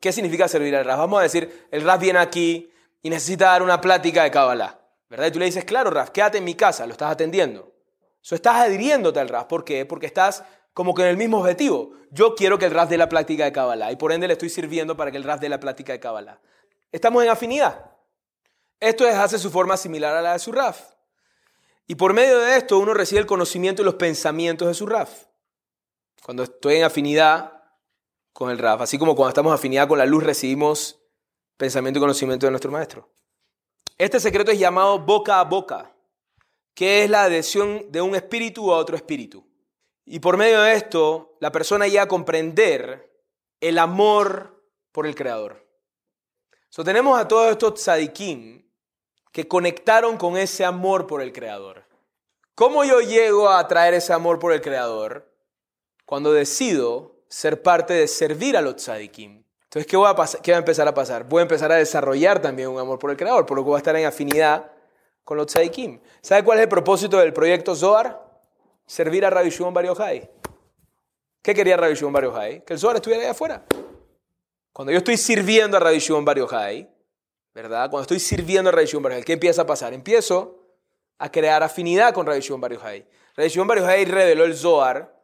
¿qué 0.00 0.12
significa 0.12 0.48
servir 0.48 0.74
al 0.76 0.84
ras? 0.84 0.98
Vamos 0.98 1.20
a 1.20 1.22
decir, 1.22 1.68
el 1.70 1.82
ras 1.82 2.00
viene 2.00 2.18
aquí 2.18 2.70
y 3.02 3.08
necesita 3.08 3.46
dar 3.46 3.62
una 3.62 3.80
plática 3.80 4.24
de 4.24 4.30
Kabbalah. 4.30 4.80
¿Verdad? 5.08 5.26
Y 5.26 5.30
tú 5.30 5.38
le 5.38 5.44
dices, 5.44 5.64
claro, 5.64 5.90
Raf, 5.90 6.10
quédate 6.10 6.38
en 6.38 6.44
mi 6.44 6.54
casa, 6.54 6.86
lo 6.86 6.92
estás 6.92 7.12
atendiendo. 7.12 7.72
Eso 8.22 8.34
estás 8.34 8.56
adhiriéndote 8.56 9.20
al 9.20 9.28
Raf. 9.28 9.46
¿Por 9.46 9.64
qué? 9.64 9.86
Porque 9.86 10.06
estás 10.06 10.42
como 10.74 10.94
que 10.94 11.02
en 11.02 11.08
el 11.08 11.16
mismo 11.16 11.38
objetivo. 11.38 11.92
Yo 12.10 12.34
quiero 12.34 12.58
que 12.58 12.66
el 12.66 12.72
Raf 12.72 12.88
dé 12.88 12.98
la 12.98 13.08
plática 13.08 13.44
de 13.44 13.52
Kabbalah 13.52 13.92
y 13.92 13.96
por 13.96 14.12
ende 14.12 14.26
le 14.26 14.32
estoy 14.32 14.50
sirviendo 14.50 14.96
para 14.96 15.10
que 15.10 15.16
el 15.16 15.24
Raf 15.24 15.40
dé 15.40 15.48
la 15.48 15.60
plática 15.60 15.92
de 15.92 16.00
Kabbalah. 16.00 16.40
Estamos 16.92 17.22
en 17.22 17.30
afinidad. 17.30 17.92
Esto 18.80 19.06
es, 19.06 19.14
hace 19.14 19.38
su 19.38 19.50
forma 19.50 19.76
similar 19.76 20.14
a 20.14 20.22
la 20.22 20.32
de 20.34 20.38
su 20.38 20.52
Raf. 20.52 20.96
Y 21.86 21.94
por 21.94 22.12
medio 22.12 22.38
de 22.40 22.56
esto 22.56 22.78
uno 22.78 22.94
recibe 22.94 23.20
el 23.20 23.26
conocimiento 23.26 23.82
y 23.82 23.84
los 23.84 23.94
pensamientos 23.94 24.68
de 24.68 24.74
su 24.74 24.86
Raf. 24.86 25.26
Cuando 26.22 26.42
estoy 26.42 26.76
en 26.76 26.84
afinidad 26.84 27.62
con 28.32 28.50
el 28.50 28.58
Raf, 28.58 28.80
así 28.80 28.98
como 28.98 29.14
cuando 29.14 29.30
estamos 29.30 29.54
afinidad 29.54 29.88
con 29.88 29.98
la 29.98 30.04
luz 30.04 30.24
recibimos 30.24 31.00
pensamiento 31.56 31.98
y 31.98 32.02
conocimiento 32.02 32.46
de 32.46 32.50
nuestro 32.50 32.70
Maestro. 32.70 33.08
Este 33.98 34.20
secreto 34.20 34.50
es 34.50 34.58
llamado 34.58 34.98
boca 34.98 35.40
a 35.40 35.44
boca, 35.44 35.94
que 36.74 37.02
es 37.02 37.10
la 37.10 37.24
adhesión 37.24 37.90
de 37.90 38.02
un 38.02 38.14
espíritu 38.14 38.72
a 38.72 38.76
otro 38.76 38.94
espíritu. 38.94 39.46
Y 40.04 40.20
por 40.20 40.36
medio 40.36 40.60
de 40.60 40.74
esto, 40.74 41.36
la 41.40 41.50
persona 41.50 41.88
llega 41.88 42.02
a 42.02 42.08
comprender 42.08 43.10
el 43.60 43.78
amor 43.78 44.62
por 44.92 45.06
el 45.06 45.14
Creador. 45.14 45.66
So, 46.68 46.84
tenemos 46.84 47.18
a 47.18 47.26
todos 47.26 47.50
estos 47.50 47.80
tzadikim 47.80 48.70
que 49.32 49.48
conectaron 49.48 50.18
con 50.18 50.36
ese 50.36 50.66
amor 50.66 51.06
por 51.06 51.22
el 51.22 51.32
Creador. 51.32 51.86
¿Cómo 52.54 52.84
yo 52.84 53.00
llego 53.00 53.48
a 53.48 53.60
atraer 53.60 53.94
ese 53.94 54.12
amor 54.12 54.38
por 54.38 54.52
el 54.52 54.60
Creador? 54.60 55.32
Cuando 56.04 56.32
decido 56.32 57.24
ser 57.28 57.62
parte 57.62 57.94
de 57.94 58.08
servir 58.08 58.58
a 58.58 58.62
los 58.62 58.76
tzadikim. 58.76 59.45
Entonces, 59.76 59.90
¿qué, 60.42 60.52
va 60.52 60.56
a 60.56 60.58
empezar 60.58 60.88
a 60.88 60.94
pasar? 60.94 61.24
Voy 61.24 61.40
a 61.40 61.42
empezar 61.42 61.70
a 61.70 61.74
desarrollar 61.74 62.40
también 62.40 62.70
un 62.70 62.78
amor 62.78 62.98
por 62.98 63.10
el 63.10 63.16
Creador, 63.18 63.44
por 63.44 63.58
lo 63.58 63.62
que 63.62 63.68
voy 63.68 63.74
a 63.74 63.78
estar 63.78 63.94
en 63.94 64.06
afinidad 64.06 64.72
con 65.22 65.36
los 65.36 65.48
tzadikim. 65.48 66.00
¿Sabe 66.22 66.42
cuál 66.44 66.56
es 66.56 66.62
el 66.62 66.70
propósito 66.70 67.18
del 67.18 67.34
proyecto 67.34 67.76
Zohar? 67.76 68.26
Servir 68.86 69.26
a 69.26 69.28
Rabbi 69.28 69.50
Shimon 69.50 69.74
Bar 69.74 69.84
Yochai. 69.84 70.30
¿Qué 71.42 71.54
quería 71.54 71.76
Rabbi 71.76 71.94
Shimon 71.94 72.10
Bar 72.14 72.24
Yochai? 72.24 72.64
Que 72.64 72.72
el 72.72 72.78
Zohar 72.78 72.96
estuviera 72.96 73.22
ahí 73.24 73.28
afuera. 73.28 73.66
Cuando 74.72 74.92
yo 74.92 74.98
estoy 74.98 75.18
sirviendo 75.18 75.76
a 75.76 75.80
Rabbi 75.80 75.98
Shimon 75.98 76.24
Bar 76.24 76.38
Yochai, 76.38 76.90
¿verdad? 77.52 77.90
Cuando 77.90 78.02
estoy 78.02 78.18
sirviendo 78.18 78.70
a 78.70 78.72
Rabbi 78.72 78.86
Shimon 78.86 79.02
Bar 79.02 79.12
Yochai, 79.12 79.24
¿qué 79.26 79.32
empieza 79.34 79.60
a 79.60 79.66
pasar? 79.66 79.92
Empiezo 79.92 80.58
a 81.18 81.30
crear 81.30 81.62
afinidad 81.62 82.14
con 82.14 82.24
Rabbi 82.24 82.40
Shimon 82.40 82.62
Bar 82.62 82.72
Yochai. 82.72 83.06
Rabbi 83.36 83.50
Shimon 83.50 83.68
Bar 83.68 83.80
Yochai 83.80 84.06
reveló 84.06 84.44
el 84.44 84.56
Zohar, 84.56 85.20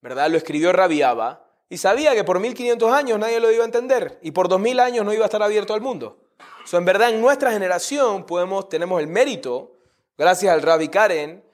¿verdad? 0.00 0.28
Lo 0.28 0.38
escribió 0.38 0.72
Rabbi 0.72 1.02
Abba, 1.02 1.45
y 1.68 1.78
sabía 1.78 2.14
que 2.14 2.24
por 2.24 2.38
1500 2.38 2.92
años 2.92 3.18
nadie 3.18 3.40
lo 3.40 3.50
iba 3.50 3.62
a 3.62 3.66
entender 3.66 4.18
y 4.22 4.30
por 4.30 4.48
2000 4.48 4.80
años 4.80 5.04
no 5.04 5.12
iba 5.12 5.24
a 5.24 5.26
estar 5.26 5.42
abierto 5.42 5.74
al 5.74 5.80
mundo. 5.80 6.18
So, 6.64 6.78
en 6.78 6.84
verdad, 6.84 7.10
en 7.10 7.20
nuestra 7.20 7.52
generación 7.52 8.24
podemos, 8.24 8.68
tenemos 8.68 9.00
el 9.00 9.06
mérito, 9.06 9.76
gracias 10.16 10.52
al 10.52 10.62
Rabbi 10.62 10.88
Karen, 10.88 11.44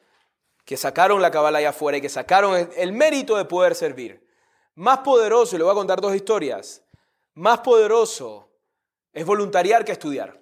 que 0.64 0.76
sacaron 0.76 1.20
la 1.20 1.30
cabala 1.30 1.58
allá 1.58 1.70
afuera 1.70 1.98
y 1.98 2.00
que 2.00 2.08
sacaron 2.08 2.70
el, 2.76 2.92
mérito 2.92 3.36
de 3.36 3.44
poder 3.44 3.74
servir. 3.74 4.26
Más 4.74 4.98
poderoso, 4.98 5.54
y 5.54 5.58
le 5.58 5.64
voy 5.64 5.72
a 5.72 5.76
contar 5.76 6.00
dos 6.00 6.14
historias, 6.14 6.82
más 7.34 7.60
poderoso 7.60 8.48
es 9.12 9.26
voluntariar 9.26 9.84
que 9.84 9.92
estudiar. 9.92 10.40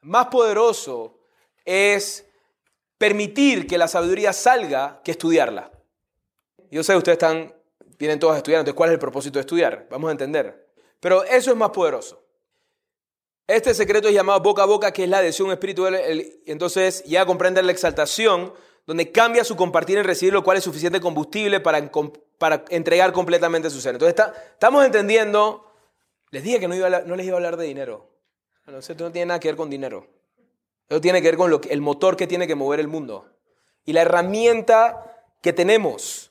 Más 0.00 0.26
poderoso 0.26 1.18
es 1.64 2.26
permitir 2.96 3.66
que 3.66 3.78
la 3.78 3.88
sabiduría 3.88 4.32
salga 4.32 5.00
que 5.02 5.10
estudiarla. 5.10 5.70
Yo 6.70 6.82
sé 6.82 6.92
que 6.92 6.98
ustedes 6.98 7.16
están 7.16 7.54
vienen 7.98 8.18
todos 8.18 8.34
a 8.34 8.38
estudiar, 8.38 8.60
entonces 8.60 8.76
¿cuál 8.76 8.90
es 8.90 8.94
el 8.94 9.00
propósito 9.00 9.38
de 9.38 9.40
estudiar? 9.40 9.86
Vamos 9.90 10.08
a 10.08 10.12
entender. 10.12 10.68
Pero 11.00 11.24
eso 11.24 11.50
es 11.50 11.56
más 11.56 11.70
poderoso. 11.70 12.24
Este 13.46 13.74
secreto 13.74 14.08
es 14.08 14.14
llamado 14.14 14.40
boca 14.40 14.62
a 14.62 14.66
boca, 14.66 14.92
que 14.92 15.04
es 15.04 15.08
la 15.08 15.18
adhesión 15.18 15.50
espiritual. 15.50 15.98
Entonces 16.46 17.04
ya 17.04 17.26
comprender 17.26 17.64
la 17.64 17.72
exaltación 17.72 18.54
donde 18.86 19.12
cambia 19.12 19.44
su 19.44 19.56
compartir 19.56 19.98
en 19.98 20.04
recibir, 20.04 20.32
lo 20.32 20.44
cual 20.44 20.56
es 20.56 20.64
suficiente 20.64 21.00
combustible 21.00 21.60
para, 21.60 21.90
para 22.38 22.64
entregar 22.70 23.12
completamente 23.12 23.70
su 23.70 23.80
ser. 23.80 23.94
Entonces 23.94 24.26
estamos 24.52 24.84
entendiendo, 24.84 25.70
les 26.30 26.42
dije 26.42 26.60
que 26.60 26.68
no, 26.68 26.74
iba 26.74 26.88
no 26.88 27.16
les 27.16 27.26
iba 27.26 27.34
a 27.34 27.38
hablar 27.38 27.56
de 27.56 27.66
dinero. 27.66 28.10
No, 28.66 28.78
esto 28.78 28.94
no 28.94 29.12
tiene 29.12 29.26
nada 29.26 29.40
que 29.40 29.48
ver 29.48 29.56
con 29.56 29.68
dinero. 29.68 30.06
Eso 30.88 31.00
tiene 31.00 31.20
que 31.20 31.28
ver 31.28 31.36
con 31.36 31.50
lo 31.50 31.60
el 31.68 31.80
motor 31.80 32.16
que 32.16 32.26
tiene 32.26 32.46
que 32.46 32.54
mover 32.54 32.80
el 32.80 32.88
mundo. 32.88 33.30
Y 33.84 33.92
la 33.92 34.02
herramienta 34.02 35.26
que 35.42 35.52
tenemos, 35.52 36.30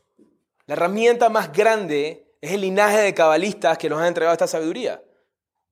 la 0.65 0.73
herramienta 0.73 1.29
más 1.29 1.51
grande 1.51 2.35
es 2.41 2.51
el 2.51 2.61
linaje 2.61 2.99
de 2.99 3.13
cabalistas 3.13 3.77
que 3.77 3.89
nos 3.89 3.99
han 3.99 4.07
entregado 4.07 4.33
esta 4.33 4.47
sabiduría. 4.47 5.03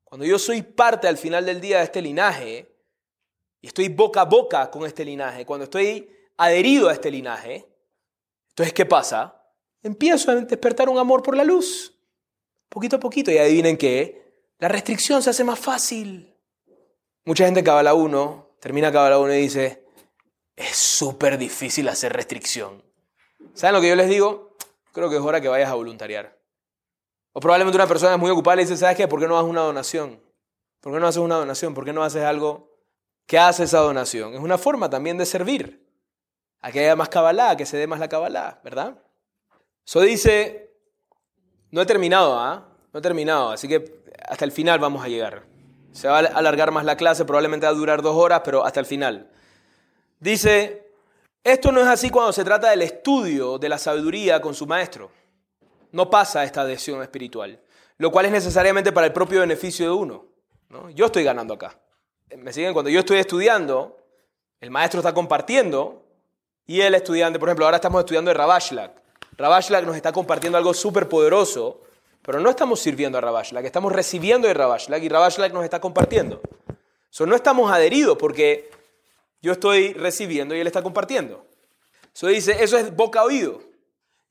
Cuando 0.04 0.26
yo 0.26 0.38
soy 0.38 0.62
parte 0.62 1.08
al 1.08 1.18
final 1.18 1.46
del 1.46 1.62
día 1.62 1.78
de 1.78 1.86
este 1.86 2.02
linaje, 2.02 2.68
y 3.62 3.68
estoy 3.68 3.90
boca 3.90 4.22
a 4.22 4.26
boca 4.26 4.70
con 4.70 4.86
este 4.86 5.06
linaje, 5.06 5.46
cuando 5.46 5.66
estoy 5.66 6.10
adherido 6.38 6.90
a 6.90 6.94
este 6.94 7.12
linaje, 7.12 7.68
entonces, 8.50 8.74
¿qué 8.74 8.86
pasa? 8.86 9.42
Empiezo 9.82 10.32
a 10.32 10.36
despertar 10.36 10.90
un 10.90 10.98
amor 10.98 11.24
por 11.24 11.36
la 11.36 11.44
luz, 11.44 11.98
poquito 12.70 12.98
a 12.98 13.00
poquito, 13.00 13.32
y 13.32 13.38
adivinen 13.38 13.78
qué, 13.78 14.22
la 14.60 14.68
restricción 14.68 15.24
se 15.24 15.30
hace 15.30 15.44
más 15.44 15.58
fácil. 15.58 16.36
Mucha 17.26 17.46
gente 17.46 17.62
en 17.62 17.66
Cabala 17.66 17.94
1 17.94 18.58
termina 18.60 18.92
Cabala 18.92 19.20
1 19.20 19.34
y 19.34 19.42
dice, 19.42 19.86
es 20.56 20.76
súper 20.76 21.38
difícil 21.38 21.88
hacer 21.88 22.14
restricción. 22.14 22.84
¿Saben 23.54 23.74
lo 23.76 23.82
que 23.82 23.90
yo 23.90 23.96
les 23.96 24.10
digo? 24.10 24.51
Creo 24.92 25.10
que 25.10 25.16
es 25.18 25.22
hora 25.22 25.40
que 25.40 25.48
vayas 25.48 25.70
a 25.70 25.76
voluntariar. 25.76 26.38
O 27.34 27.40
probablemente 27.40 27.78
una 27.78 27.88
persona 27.88 28.14
es 28.14 28.20
muy 28.20 28.30
ocupada 28.30 28.62
y 28.62 28.66
dice, 28.66 28.78
¿sabes 28.78 28.98
qué? 28.98 29.08
¿Por 29.08 29.20
qué 29.20 29.28
no 29.28 29.38
haces 29.38 29.50
una 29.50 29.62
donación? 29.62 30.22
¿Por 30.82 30.94
qué 30.94 31.00
no 31.00 31.08
haces 31.08 31.22
una 31.22 31.36
donación? 31.36 31.74
¿Por 31.74 31.86
qué 31.86 31.94
no 31.94 32.04
haces 32.04 32.24
algo 32.24 32.70
que 33.26 33.40
hace 33.40 33.64
esa 33.64 33.80
donación? 33.80 34.34
Es 34.34 34.42
una 34.42 34.58
forma 34.58 34.90
también 34.90 35.18
de 35.18 35.26
servir. 35.26 35.88
A 36.60 36.72
que 36.72 36.82
haya 36.82 36.96
más 36.96 37.10
cabalá, 37.10 37.52
a 37.52 37.58
que 37.58 37.66
se 37.66 37.78
dé 37.78 37.88
más 37.88 38.00
la 38.00 38.10
cabalá, 38.10 38.60
¿verdad? 38.64 39.02
Eso 39.86 40.02
dice, 40.02 40.76
no 41.72 41.82
he 41.82 41.86
terminado, 41.86 42.38
¿ah? 42.38 42.68
No 42.94 43.00
he 43.00 43.02
terminado, 43.02 43.50
así 43.50 43.68
que 43.68 44.04
hasta 44.28 44.46
el 44.46 44.52
final 44.52 44.80
vamos 44.80 45.04
a 45.04 45.08
llegar. 45.08 45.44
Se 45.92 46.08
va 46.08 46.20
a 46.20 46.26
alargar 46.26 46.72
más 46.72 46.86
la 46.86 46.98
clase, 46.98 47.26
probablemente 47.26 47.66
va 47.66 47.72
a 47.72 47.76
durar 47.76 48.02
dos 48.02 48.16
horas, 48.16 48.42
pero 48.44 48.66
hasta 48.66 48.80
el 48.80 48.86
final. 48.86 49.32
Dice, 50.20 50.91
esto 51.44 51.72
no 51.72 51.82
es 51.82 51.88
así 51.88 52.10
cuando 52.10 52.34
se 52.34 52.44
trata 52.44 52.70
del 52.70 52.82
estudio 52.82 53.58
de 53.58 53.70
la 53.70 53.78
sabiduría 53.78 54.42
con 54.42 54.54
su 54.54 54.68
maestro. 54.68 55.12
No 55.92 56.10
pasa 56.10 56.44
esta 56.44 56.62
adhesión 56.62 57.02
espiritual, 57.02 57.60
lo 57.98 58.12
cual 58.12 58.28
es 58.28 58.32
necesariamente 58.32 58.92
para 58.92 59.08
el 59.08 59.14
propio 59.14 59.42
beneficio 59.42 59.86
de 59.86 59.92
uno. 59.92 60.26
¿no? 60.70 60.90
Yo 60.90 61.08
estoy 61.08 61.24
ganando 61.24 61.54
acá. 61.54 61.80
¿Me 62.38 62.54
siguen? 62.54 62.74
Cuando 62.74 62.90
yo 62.90 63.00
estoy 63.00 63.18
estudiando, 63.18 63.98
el 64.62 64.72
maestro 64.72 65.00
está 65.00 65.14
compartiendo 65.14 66.04
y 66.66 66.82
el 66.82 66.96
estudiante, 66.96 67.40
por 67.40 67.50
ejemplo, 67.50 67.66
ahora 67.66 67.78
estamos 67.78 68.00
estudiando 68.00 68.30
de 68.30 68.36
Rabashlak. 68.36 69.02
Rabashlak 69.38 69.86
nos 69.86 69.96
está 69.96 70.12
compartiendo 70.12 70.58
algo 70.58 70.74
súper 70.74 71.10
poderoso 71.10 71.82
pero 72.22 72.40
no 72.40 72.50
estamos 72.50 72.80
sirviendo 72.80 73.18
a 73.18 73.22
Rabashlak, 73.22 73.66
estamos 73.66 73.92
recibiendo 73.92 74.48
de 74.48 74.54
Rabashlak 74.54 75.02
y 75.02 75.10
Rabashlak 75.10 75.54
nos 75.54 75.64
está 75.64 75.80
compartiendo. 75.80 76.42
So, 77.10 77.26
no 77.26 77.36
estamos 77.36 77.72
adheridos 77.72 78.18
porque 78.18 78.70
yo 79.42 79.54
estoy 79.54 79.94
recibiendo 79.94 80.56
y 80.56 80.60
él 80.60 80.68
está 80.68 80.84
compartiendo. 80.84 81.46
So, 82.14 82.28
dice, 82.28 82.64
eso 82.64 82.78
es 82.78 82.96
boca 82.96 83.24
oído. 83.24 83.62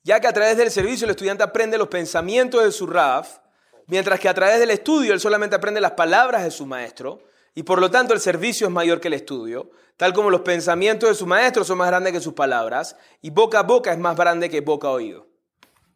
Ya 0.03 0.21
que 0.21 0.27
a 0.27 0.33
través 0.33 0.57
del 0.57 0.71
servicio 0.71 1.05
el 1.05 1.11
estudiante 1.11 1.43
aprende 1.43 1.79
los 1.79 1.89
pensamientos 1.89 2.65
de 2.65 2.73
su 2.73 2.87
Raf, 2.87 3.39
mientras 3.87 4.21
que 4.21 4.29
a 4.29 4.35
través 4.35 4.59
del 4.59 4.71
estudio 4.71 5.13
él 5.13 5.21
solamente 5.21 5.57
aprende 5.57 5.81
las 5.81 5.93
palabras 5.93 6.45
de 6.45 6.51
su 6.51 6.65
maestro, 6.65 7.23
y 7.55 7.65
por 7.65 7.81
lo 7.81 7.91
tanto 7.91 8.15
el 8.15 8.21
servicio 8.21 8.67
es 8.67 8.73
mayor 8.73 9.01
que 9.01 9.09
el 9.09 9.15
estudio, 9.15 9.71
tal 9.97 10.13
como 10.13 10.31
los 10.31 10.43
pensamientos 10.43 11.09
de 11.09 11.15
su 11.15 11.27
maestro 11.27 11.65
son 11.65 11.79
más 11.79 11.89
grandes 11.89 12.13
que 12.13 12.21
sus 12.21 12.33
palabras, 12.33 12.97
y 13.21 13.31
boca 13.31 13.59
a 13.59 13.63
boca 13.63 13.93
es 13.93 13.99
más 13.99 14.17
grande 14.17 14.49
que 14.49 14.61
boca 14.61 14.89
a 14.89 14.93
oído. 14.93 15.27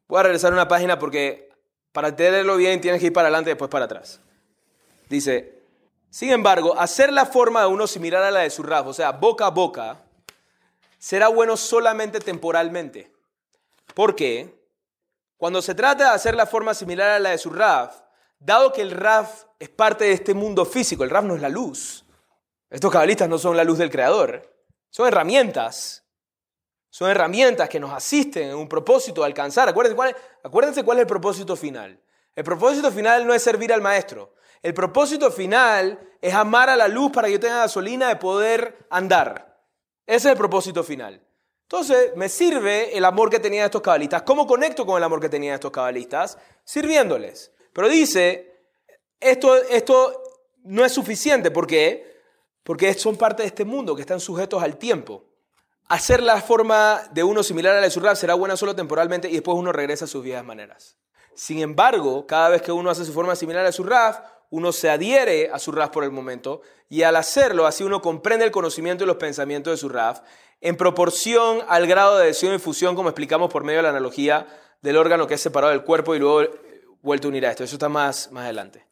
Voy 0.08 0.20
a 0.20 0.24
regresar 0.24 0.52
a 0.52 0.56
una 0.56 0.68
página 0.68 0.98
porque 0.98 1.50
para 1.92 2.08
entenderlo 2.08 2.56
bien 2.56 2.80
tienes 2.80 3.00
que 3.00 3.06
ir 3.06 3.12
para 3.12 3.28
adelante 3.28 3.50
y 3.50 3.52
después 3.52 3.70
para 3.70 3.86
atrás. 3.86 4.20
Dice, 5.08 5.53
sin 6.14 6.30
embargo, 6.30 6.78
hacer 6.78 7.12
la 7.12 7.26
forma 7.26 7.62
de 7.62 7.66
uno 7.66 7.88
similar 7.88 8.22
a 8.22 8.30
la 8.30 8.42
de 8.42 8.50
su 8.50 8.62
Raf, 8.62 8.86
o 8.86 8.92
sea, 8.92 9.10
boca 9.10 9.46
a 9.46 9.50
boca, 9.50 10.00
será 10.96 11.26
bueno 11.26 11.56
solamente 11.56 12.20
temporalmente. 12.20 13.10
Porque 13.94 14.64
cuando 15.36 15.60
se 15.60 15.74
trata 15.74 16.10
de 16.10 16.14
hacer 16.14 16.36
la 16.36 16.46
forma 16.46 16.72
similar 16.72 17.10
a 17.10 17.18
la 17.18 17.30
de 17.30 17.38
su 17.38 17.50
Raf, 17.50 17.96
dado 18.38 18.72
que 18.72 18.80
el 18.80 18.92
Raf 18.92 19.46
es 19.58 19.68
parte 19.70 20.04
de 20.04 20.12
este 20.12 20.34
mundo 20.34 20.64
físico, 20.64 21.02
el 21.02 21.10
Raf 21.10 21.24
no 21.24 21.34
es 21.34 21.42
la 21.42 21.48
luz. 21.48 22.04
Estos 22.70 22.92
cabalistas 22.92 23.28
no 23.28 23.36
son 23.36 23.56
la 23.56 23.64
luz 23.64 23.78
del 23.78 23.90
Creador, 23.90 24.48
son 24.90 25.08
herramientas 25.08 26.04
son 26.90 27.10
herramientas 27.10 27.68
que 27.68 27.80
nos 27.80 27.92
asisten 27.92 28.50
en 28.50 28.54
un 28.54 28.68
propósito 28.68 29.22
de 29.22 29.26
alcanzar. 29.26 29.68
Acuérdense 29.68 30.84
cuál 30.84 30.98
es 30.98 31.00
el 31.00 31.08
propósito 31.08 31.56
final. 31.56 32.00
El 32.36 32.44
propósito 32.44 32.92
final 32.92 33.26
no 33.26 33.34
es 33.34 33.42
servir 33.42 33.72
al 33.72 33.82
maestro. 33.82 34.32
El 34.64 34.72
propósito 34.72 35.30
final 35.30 35.98
es 36.22 36.32
amar 36.32 36.70
a 36.70 36.76
la 36.76 36.88
luz 36.88 37.12
para 37.12 37.26
que 37.26 37.34
yo 37.34 37.40
tenga 37.40 37.58
gasolina 37.58 38.08
de 38.08 38.16
poder 38.16 38.86
andar. 38.88 39.62
Ese 40.06 40.28
es 40.28 40.32
el 40.32 40.38
propósito 40.38 40.82
final. 40.82 41.22
Entonces, 41.64 42.12
me 42.16 42.30
sirve 42.30 42.96
el 42.96 43.04
amor 43.04 43.28
que 43.28 43.38
tenían 43.38 43.66
estos 43.66 43.82
cabalistas. 43.82 44.22
¿Cómo 44.22 44.46
conecto 44.46 44.86
con 44.86 44.96
el 44.96 45.04
amor 45.04 45.20
que 45.20 45.28
tenían 45.28 45.52
estos 45.52 45.70
cabalistas? 45.70 46.38
Sirviéndoles. 46.64 47.52
Pero 47.74 47.90
dice, 47.90 48.56
esto, 49.20 49.54
esto 49.54 50.22
no 50.62 50.82
es 50.82 50.92
suficiente. 50.92 51.50
¿Por 51.50 51.66
qué? 51.66 52.22
Porque 52.62 52.94
son 52.94 53.18
parte 53.18 53.42
de 53.42 53.48
este 53.48 53.66
mundo 53.66 53.94
que 53.94 54.00
están 54.00 54.18
sujetos 54.18 54.62
al 54.62 54.78
tiempo. 54.78 55.26
Hacer 55.88 56.22
la 56.22 56.40
forma 56.40 57.02
de 57.12 57.22
uno 57.22 57.42
similar 57.42 57.72
a 57.74 57.80
la 57.80 57.82
de 57.82 57.90
su 57.90 58.00
será 58.16 58.32
buena 58.32 58.56
solo 58.56 58.74
temporalmente 58.74 59.28
y 59.28 59.34
después 59.34 59.58
uno 59.58 59.72
regresa 59.72 60.06
a 60.06 60.08
sus 60.08 60.24
viejas 60.24 60.42
maneras. 60.42 60.96
Sin 61.34 61.58
embargo, 61.58 62.26
cada 62.26 62.48
vez 62.48 62.62
que 62.62 62.72
uno 62.72 62.88
hace 62.88 63.04
su 63.04 63.12
forma 63.12 63.36
similar 63.36 63.66
a 63.66 63.72
su 63.72 63.84
rap, 63.84 64.33
uno 64.54 64.70
se 64.70 64.88
adhiere 64.88 65.50
a 65.52 65.58
su 65.58 65.72
rap 65.72 65.92
por 65.92 66.04
el 66.04 66.12
momento 66.12 66.62
y 66.88 67.02
al 67.02 67.16
hacerlo 67.16 67.66
así 67.66 67.82
uno 67.82 68.00
comprende 68.00 68.44
el 68.44 68.52
conocimiento 68.52 69.02
y 69.02 69.06
los 69.08 69.16
pensamientos 69.16 69.72
de 69.72 69.76
su 69.76 69.88
rap 69.88 70.24
en 70.60 70.76
proporción 70.76 71.62
al 71.66 71.88
grado 71.88 72.16
de 72.16 72.22
adhesión 72.22 72.54
y 72.54 72.60
fusión 72.60 72.94
como 72.94 73.08
explicamos 73.08 73.52
por 73.52 73.64
medio 73.64 73.78
de 73.78 73.82
la 73.82 73.88
analogía 73.88 74.46
del 74.80 74.96
órgano 74.96 75.26
que 75.26 75.34
es 75.34 75.40
separado 75.40 75.72
del 75.72 75.82
cuerpo 75.82 76.14
y 76.14 76.20
luego 76.20 76.48
vuelto 77.02 77.26
a 77.26 77.30
unir 77.30 77.44
a 77.46 77.50
esto. 77.50 77.64
Eso 77.64 77.74
está 77.74 77.88
más, 77.88 78.30
más 78.30 78.44
adelante. 78.44 78.86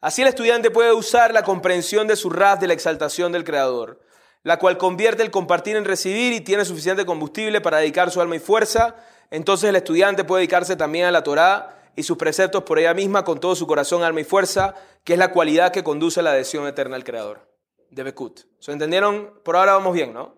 Así 0.00 0.22
el 0.22 0.28
estudiante 0.28 0.70
puede 0.70 0.92
usar 0.92 1.34
la 1.34 1.42
comprensión 1.42 2.06
de 2.06 2.14
su 2.14 2.30
rap 2.30 2.60
de 2.60 2.68
la 2.68 2.74
exaltación 2.74 3.32
del 3.32 3.42
Creador 3.42 3.98
la 4.44 4.58
cual 4.58 4.76
convierte 4.76 5.22
el 5.22 5.30
compartir 5.30 5.76
en 5.76 5.84
recibir 5.84 6.32
y 6.32 6.40
tiene 6.40 6.64
suficiente 6.64 7.06
combustible 7.06 7.60
para 7.60 7.78
dedicar 7.78 8.10
su 8.10 8.20
alma 8.20 8.36
y 8.36 8.40
fuerza, 8.40 8.96
entonces 9.30 9.68
el 9.68 9.76
estudiante 9.76 10.24
puede 10.24 10.40
dedicarse 10.40 10.76
también 10.76 11.06
a 11.06 11.12
la 11.12 11.22
Torá 11.22 11.81
y 11.96 12.02
sus 12.02 12.16
preceptos 12.16 12.62
por 12.64 12.78
ella 12.78 12.94
misma 12.94 13.24
con 13.24 13.40
todo 13.40 13.54
su 13.54 13.66
corazón, 13.66 14.02
alma 14.02 14.20
y 14.20 14.24
fuerza, 14.24 14.74
que 15.04 15.14
es 15.14 15.18
la 15.18 15.32
cualidad 15.32 15.72
que 15.72 15.84
conduce 15.84 16.20
a 16.20 16.22
la 16.22 16.30
adhesión 16.30 16.66
eterna 16.66 16.96
al 16.96 17.04
Creador. 17.04 17.48
De 17.90 18.02
Bekut. 18.02 18.40
¿Se 18.58 18.72
entendieron? 18.72 19.40
Por 19.44 19.56
ahora 19.56 19.74
vamos 19.74 19.92
bien, 19.92 20.14
¿no? 20.14 20.34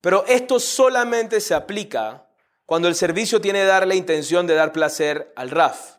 Pero 0.00 0.24
esto 0.26 0.60
solamente 0.60 1.40
se 1.40 1.54
aplica 1.54 2.26
cuando 2.64 2.88
el 2.88 2.94
servicio 2.94 3.40
tiene 3.40 3.64
darle 3.64 3.96
intención 3.96 4.46
de 4.46 4.54
dar 4.54 4.72
placer 4.72 5.32
al 5.36 5.50
RAF. 5.50 5.96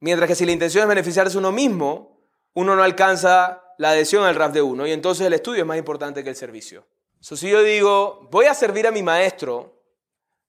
Mientras 0.00 0.28
que 0.28 0.34
si 0.34 0.46
la 0.46 0.52
intención 0.52 0.82
es 0.82 0.88
beneficiarse 0.88 1.36
uno 1.36 1.50
mismo, 1.50 2.20
uno 2.54 2.76
no 2.76 2.82
alcanza 2.82 3.64
la 3.78 3.90
adhesión 3.90 4.24
al 4.24 4.36
RAF 4.36 4.52
de 4.52 4.62
uno 4.62 4.86
y 4.86 4.92
entonces 4.92 5.26
el 5.26 5.32
estudio 5.32 5.62
es 5.62 5.66
más 5.66 5.78
importante 5.78 6.22
que 6.22 6.30
el 6.30 6.36
servicio. 6.36 6.86
si 7.20 7.50
yo 7.50 7.62
digo, 7.62 8.28
voy 8.30 8.46
a 8.46 8.54
servir 8.54 8.86
a 8.86 8.92
mi 8.92 9.02
maestro 9.02 9.82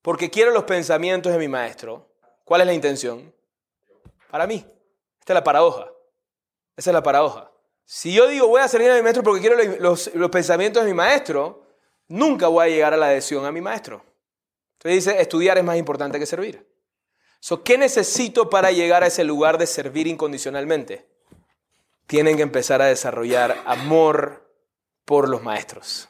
porque 0.02 0.30
quiero 0.30 0.52
los 0.52 0.64
pensamientos 0.64 1.32
de 1.32 1.40
mi 1.40 1.48
maestro, 1.48 2.08
¿cuál 2.46 2.62
es 2.62 2.68
la 2.68 2.74
intención? 2.74 3.34
Para 4.30 4.48
mí. 4.48 4.66
Esta 5.20 5.34
es 5.34 5.36
la 5.36 5.44
paradoja. 5.44 5.92
Esa 6.76 6.90
es 6.90 6.94
la 6.94 7.04
paradoja. 7.04 7.52
Si 7.86 8.14
yo 8.14 8.28
digo, 8.28 8.48
voy 8.48 8.62
a 8.62 8.68
servir 8.68 8.92
a 8.92 8.96
mi 8.96 9.02
maestro 9.02 9.24
porque 9.24 9.42
quiero 9.42 9.58
los, 9.80 10.14
los 10.14 10.30
pensamientos 10.30 10.84
de 10.84 10.90
mi 10.90 10.96
maestro, 10.96 11.64
nunca 12.08 12.48
voy 12.48 12.66
a 12.66 12.70
llegar 12.70 12.94
a 12.94 12.98
la 12.98 13.08
adhesión 13.08 13.46
a 13.46 13.52
mi 13.52 13.62
maestro. 13.62 14.04
Entonces 14.74 15.06
dice, 15.06 15.22
estudiar 15.22 15.58
es 15.58 15.64
más 15.64 15.78
importante 15.78 16.20
que 16.20 16.26
servir. 16.26 16.66
So, 17.40 17.64
¿Qué 17.64 17.78
necesito 17.78 18.50
para 18.50 18.72
llegar 18.72 19.04
a 19.04 19.08
ese 19.08 19.24
lugar 19.24 19.58
de 19.58 19.66
servir 19.66 20.08
incondicionalmente? 20.08 21.10
tienen 22.10 22.38
que 22.38 22.42
empezar 22.42 22.82
a 22.82 22.88
desarrollar 22.88 23.56
amor 23.66 24.52
por 25.06 25.30
los 25.30 25.44
maestros. 25.44 26.10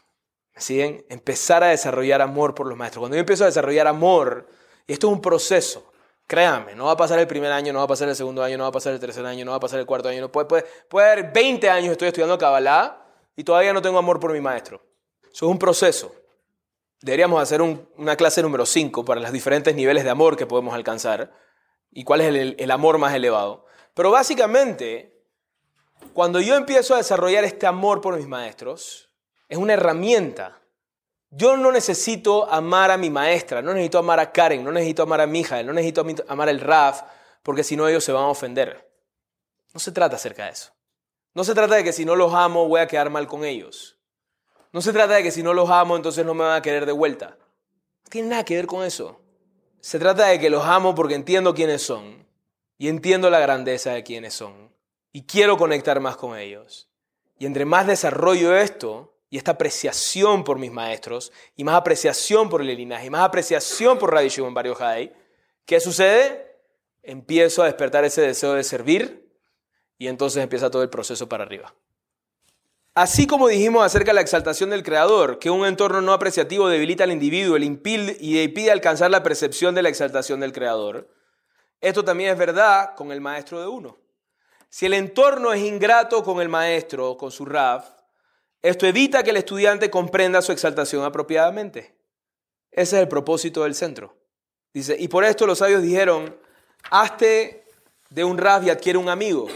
¿Me 0.56 0.62
siguen? 0.62 1.06
Empezar 1.10 1.62
a 1.62 1.68
desarrollar 1.68 2.22
amor 2.22 2.56
por 2.56 2.68
los 2.68 2.78
maestros. 2.78 3.02
Cuando 3.02 3.18
yo 3.18 3.20
empiezo 3.20 3.44
a 3.44 3.48
desarrollar 3.48 3.86
amor, 3.86 4.48
y 4.88 4.94
esto 4.94 5.08
es 5.08 5.14
un 5.14 5.22
proceso, 5.22 5.89
créanme, 6.30 6.76
no 6.76 6.86
va 6.86 6.92
a 6.92 6.98
pasar 6.98 7.18
el 7.18 7.26
primer 7.26 7.52
año, 7.52 7.74
no 7.74 7.80
va 7.80 7.86
a 7.86 7.88
pasar 7.88 8.08
el 8.08 8.16
segundo 8.16 8.44
año, 8.44 8.56
no 8.56 8.64
va 8.64 8.70
a 8.70 8.72
pasar 8.72 8.94
el 8.94 9.00
tercer 9.00 9.26
año, 9.26 9.44
no 9.44 9.50
va 9.52 9.58
a 9.58 9.60
pasar 9.60 9.80
el 9.80 9.88
cuarto 9.88 10.10
año, 10.10 10.22
no 10.22 10.32
puede, 10.32 10.46
puede, 10.46 10.64
puede 10.88 11.12
haber 11.12 11.34
20 11.34 11.68
años 11.72 11.92
estoy 11.92 12.10
estudiando 12.10 12.38
Kabbalah 12.38 13.04
y 13.36 13.44
todavía 13.44 13.74
no 13.74 13.82
tengo 13.82 13.98
amor 13.98 14.20
por 14.20 14.32
mi 14.32 14.40
maestro. 14.40 14.80
Eso 15.24 15.48
es 15.48 15.52
un 15.52 15.58
proceso. 15.58 16.14
Deberíamos 17.02 17.42
hacer 17.42 17.64
una 17.64 18.16
clase 18.16 18.44
número 18.44 18.68
5 18.68 19.04
para 19.04 19.20
los 19.22 19.32
diferentes 19.32 19.74
niveles 19.74 20.04
de 20.04 20.12
amor 20.12 20.38
que 20.38 20.46
podemos 20.46 20.76
alcanzar 20.76 21.34
y 21.90 22.04
cuál 22.04 22.22
es 22.22 22.56
el 22.60 22.72
amor 22.72 23.00
más 23.00 23.16
elevado. 23.16 23.66
Pero 23.96 24.12
básicamente, 24.12 25.26
cuando 26.14 26.40
yo 26.42 26.56
empiezo 26.56 26.94
a 26.94 26.98
desarrollar 26.98 27.44
este 27.44 27.66
amor 27.66 28.02
por 28.02 28.16
mis 28.16 28.28
maestros, 28.28 29.10
es 29.48 29.58
una 29.58 29.74
herramienta 29.74 30.59
Yo 31.32 31.58
no 31.58 31.72
necesito 31.72 32.50
amar 32.52 32.90
a 32.90 32.98
mi 32.98 33.10
maestra, 33.10 33.62
no 33.62 33.74
necesito 33.74 34.00
amar 34.00 34.20
a 34.20 34.32
Karen, 34.32 34.64
no 34.64 34.72
necesito 34.72 35.04
amar 35.04 35.22
a 35.22 35.28
mi 35.28 35.42
hija, 35.42 35.62
no 35.62 35.74
necesito 35.74 36.04
amar 36.28 36.50
al 36.50 36.60
Raf, 36.60 37.04
porque 37.44 37.64
si 37.64 37.76
no 37.76 37.88
ellos 37.88 38.04
se 38.04 38.12
van 38.12 38.24
a 38.24 38.30
ofender. 38.30 38.90
No 39.74 39.80
se 39.80 39.92
trata 39.92 40.16
acerca 40.16 40.46
de 40.46 40.52
eso. 40.52 40.72
No 41.36 41.44
se 41.44 41.54
trata 41.54 41.76
de 41.76 41.84
que 41.84 41.94
si 41.94 42.06
no 42.06 42.16
los 42.16 42.34
amo 42.34 42.68
voy 42.68 42.82
a 42.82 42.88
quedar 42.88 43.12
mal 43.12 43.28
con 43.28 43.46
ellos. 43.46 43.98
No 44.72 44.82
se 44.82 44.92
trata 44.92 45.16
de 45.16 45.24
que 45.24 45.32
si 45.32 45.44
no 45.44 45.54
los 45.54 45.70
amo 45.70 45.96
entonces 45.96 46.26
no 46.26 46.34
me 46.34 46.44
van 46.44 46.58
a 46.58 46.62
querer 46.62 46.86
de 46.86 46.92
vuelta. 46.92 47.38
No 48.04 48.10
tiene 48.10 48.30
nada 48.30 48.44
que 48.44 48.56
ver 48.56 48.66
con 48.66 48.84
eso. 48.84 49.22
Se 49.82 50.00
trata 50.00 50.28
de 50.28 50.40
que 50.40 50.50
los 50.50 50.66
amo 50.66 50.96
porque 50.96 51.16
entiendo 51.16 51.54
quiénes 51.54 51.84
son 51.84 52.28
y 52.78 52.88
entiendo 52.88 53.30
la 53.30 53.40
grandeza 53.40 53.92
de 53.92 54.04
quiénes 54.04 54.34
son 54.34 54.74
y 55.12 55.26
quiero 55.26 55.58
conectar 55.58 56.00
más 56.00 56.18
con 56.18 56.38
ellos. 56.38 56.90
Y 57.38 57.46
entre 57.46 57.66
más 57.66 57.88
desarrollo 57.88 58.56
esto 58.56 59.16
y 59.30 59.38
esta 59.38 59.52
apreciación 59.52 60.44
por 60.44 60.58
mis 60.58 60.72
maestros 60.72 61.32
y 61.56 61.64
más 61.64 61.76
apreciación 61.76 62.50
por 62.50 62.62
el 62.62 62.68
linaje 62.68 63.08
y 63.08 63.10
más 63.10 63.22
apreciación 63.22 64.00
por 64.00 64.14
Radhi 64.14 64.30
Barrio 64.52 64.76
High, 64.76 65.14
¿qué 65.66 65.80
sucede? 65.80 66.58
Empiezo 67.04 67.62
a 67.62 67.66
despertar 67.66 68.04
ese 68.06 68.22
deseo 68.22 68.54
de 68.54 68.64
servir 68.64 69.32
y 69.98 70.08
entonces 70.08 70.42
empieza 70.42 70.72
todo 70.72 70.82
el 70.82 70.90
proceso 70.90 71.30
para 71.30 71.44
arriba. 71.44 71.74
Así 72.96 73.28
como 73.28 73.48
dijimos 73.48 73.86
acerca 73.86 74.10
de 74.10 74.16
la 74.16 74.22
exaltación 74.22 74.72
del 74.72 74.84
Creador, 74.84 75.40
que 75.40 75.50
un 75.50 75.66
entorno 75.66 76.02
no 76.02 76.12
apreciativo 76.12 76.68
debilita 76.68 77.04
al 77.04 77.12
individuo 77.12 77.58
y 77.58 77.66
impide 77.66 78.72
alcanzar 78.72 79.12
la 79.12 79.24
percepción 79.24 79.76
de 79.76 79.84
la 79.84 79.90
exaltación 79.90 80.40
del 80.40 80.52
Creador, 80.52 81.08
esto 81.82 82.04
también 82.04 82.32
es 82.32 82.38
verdad 82.38 82.96
con 82.96 83.12
el 83.12 83.22
maestro 83.22 83.62
de 83.62 83.68
uno. 83.68 83.98
Si 84.70 84.86
el 84.86 84.94
entorno 84.94 85.54
es 85.54 85.62
ingrato 85.62 86.24
con 86.24 86.42
el 86.42 86.50
maestro, 86.50 87.16
con 87.16 87.32
su 87.32 87.46
RAF, 87.46 87.99
esto 88.62 88.86
evita 88.86 89.24
que 89.24 89.30
el 89.30 89.38
estudiante 89.38 89.90
comprenda 89.90 90.42
su 90.42 90.52
exaltación 90.52 91.04
apropiadamente. 91.04 91.96
Ese 92.72 92.98
es 92.98 93.02
el 93.02 93.08
propósito 93.08 93.64
del 93.64 93.76
centro. 93.76 94.18
Dice, 94.74 94.96
y 95.00 95.08
por 95.08 95.24
esto 95.24 95.48
los 95.48 95.60
sabios 95.60 95.82
dijeron, 95.82 96.38
hazte 96.92 97.66
de 98.10 98.24
un 98.24 98.38
RAF 98.38 98.66
y 98.66 98.70
adquiere 98.70 99.00
un 99.00 99.10
amigo. 99.10 99.48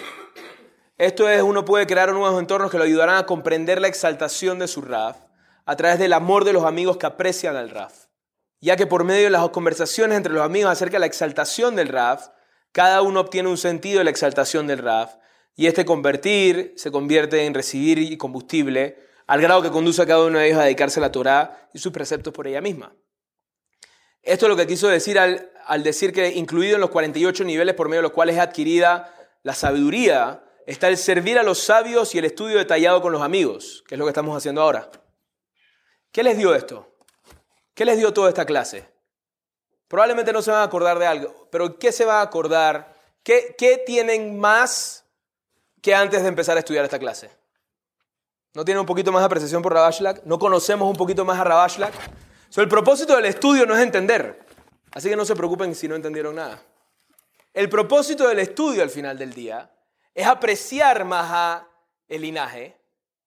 Esto 0.98 1.28
es, 1.28 1.42
uno 1.42 1.66
puede 1.66 1.86
crear 1.86 2.12
nuevos 2.14 2.40
entornos 2.40 2.72
que 2.72 2.78
lo 2.78 2.84
ayudarán 2.84 3.18
a 3.18 3.26
comprender 3.26 3.82
la 3.82 3.88
exaltación 3.88 4.60
de 4.60 4.68
su 4.68 4.82
RAF 4.82 5.18
a 5.66 5.76
través 5.76 6.00
del 6.00 6.14
amor 6.14 6.46
de 6.46 6.54
los 6.54 6.66
amigos 6.66 6.98
que 6.98 7.06
aprecian 7.06 7.56
al 7.56 7.70
RAF. 7.70 8.06
Ya 8.62 8.78
que 8.78 8.88
por 8.88 9.04
medio 9.04 9.26
de 9.26 9.30
las 9.30 9.48
conversaciones 9.50 10.18
entre 10.18 10.34
los 10.34 10.44
amigos 10.44 10.72
acerca 10.72 10.94
de 10.94 11.02
la 11.02 11.06
exaltación 11.06 11.76
del 11.76 11.90
RAF, 11.90 12.30
cada 12.72 13.02
uno 13.02 13.20
obtiene 13.20 13.50
un 13.50 13.58
sentido 13.58 14.00
de 14.00 14.06
la 14.06 14.10
exaltación 14.10 14.66
del 14.68 14.80
RAF 14.80 15.16
y 15.56 15.68
este 15.68 15.86
convertir 15.86 16.74
se 16.78 16.92
convierte 16.92 17.46
en 17.46 17.54
recibir 17.54 18.18
combustible 18.18 18.98
al 19.28 19.42
grado 19.42 19.62
que 19.62 19.72
conduce 19.72 20.02
a 20.02 20.06
cada 20.06 20.26
uno 20.26 20.40
de 20.40 20.48
ellos 20.48 20.60
a 20.60 20.64
dedicarse 20.64 21.00
a 21.00 21.02
la 21.02 21.12
Torah 21.12 21.70
y 21.74 21.80
sus 21.80 21.92
preceptos 21.92 22.34
por 22.34 22.48
ella 22.48 22.62
misma. 22.62 22.96
Esto 24.22 24.46
es 24.46 24.50
lo 24.50 24.56
que 24.56 24.68
quiso 24.68 24.88
decir 24.88 25.20
al, 25.20 25.52
al 25.66 25.84
decir 25.84 26.14
que 26.14 26.30
incluido 26.30 26.76
en 26.76 26.82
los 26.82 26.90
48 26.90 27.44
niveles 27.44 27.76
por 27.76 27.88
medio 27.90 28.00
de 28.00 28.04
los 28.04 28.12
cuales 28.12 28.36
es 28.36 28.42
adquirida 28.42 29.14
la 29.44 29.54
sabiduría, 29.54 30.44
está 30.66 30.88
el 30.88 30.98
servir 30.98 31.38
a 31.38 31.44
los 31.44 31.60
sabios 31.60 32.16
y 32.16 32.20
el 32.20 32.26
estudio 32.26 32.58
detallado 32.58 33.02
con 33.02 33.12
los 33.12 33.22
amigos, 33.22 33.84
que 33.88 33.96
es 33.96 34.00
lo 34.00 34.06
que 34.06 34.12
estamos 34.12 34.36
haciendo 34.38 34.62
ahora. 34.62 34.90
¿Qué 36.12 36.24
les 36.24 36.38
dio 36.38 36.56
esto? 36.56 36.96
¿Qué 37.74 37.86
les 37.86 37.98
dio 37.98 38.14
toda 38.14 38.30
esta 38.30 38.46
clase? 38.46 38.88
Probablemente 39.88 40.32
no 40.32 40.42
se 40.42 40.52
van 40.52 40.62
a 40.62 40.64
acordar 40.64 40.98
de 41.00 41.06
algo, 41.06 41.50
pero 41.52 41.78
¿qué 41.78 41.92
se 41.92 42.06
va 42.06 42.20
a 42.20 42.24
acordar? 42.24 42.96
¿Qué, 43.24 43.56
qué 43.58 43.78
tienen 43.86 44.40
más 44.40 45.03
que 45.84 45.94
antes 45.94 46.22
de 46.22 46.30
empezar 46.30 46.56
a 46.56 46.62
estudiar 46.62 46.86
esta 46.86 46.98
clase? 46.98 47.30
¿No 48.54 48.64
tienen 48.64 48.80
un 48.80 48.86
poquito 48.86 49.12
más 49.12 49.22
de 49.22 49.26
apreciación 49.26 49.62
por 49.62 49.74
Rabashlak? 49.74 50.24
¿No 50.24 50.40
conocemos 50.40 50.90
un 50.90 50.96
poquito 50.96 51.26
más 51.26 51.40
a 51.40 51.44
Rabashlak? 51.44 51.94
el 52.56 52.70
propósito 52.70 53.16
del 53.16 53.26
estudio 53.26 53.66
no 53.66 53.76
es 53.76 53.82
entender, 53.82 54.46
así 54.92 55.10
que 55.10 55.16
no 55.16 55.26
se 55.26 55.36
preocupen 55.36 55.76
si 55.76 55.88
no 55.88 55.96
entendieron 55.96 56.36
nada. 56.36 56.62
El 57.52 57.68
propósito 57.68 58.28
del 58.28 58.40
estudio 58.40 58.82
al 58.82 58.92
final 58.92 59.18
del 59.18 59.34
día 59.34 59.72
es 60.14 60.26
apreciar 60.26 61.04
más 61.04 61.30
a 61.32 61.68
el 62.08 62.22
linaje, 62.22 62.78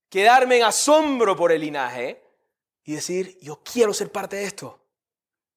quedarme 0.09 0.59
en 0.59 0.63
asombro 0.63 1.37
por 1.37 1.53
el 1.53 1.61
linaje 1.61 2.23
y 2.85 2.95
decir, 2.95 3.37
yo 3.43 3.61
quiero 3.71 3.93
ser 3.93 4.11
parte 4.11 4.37
de 4.37 4.45
esto. 4.45 4.81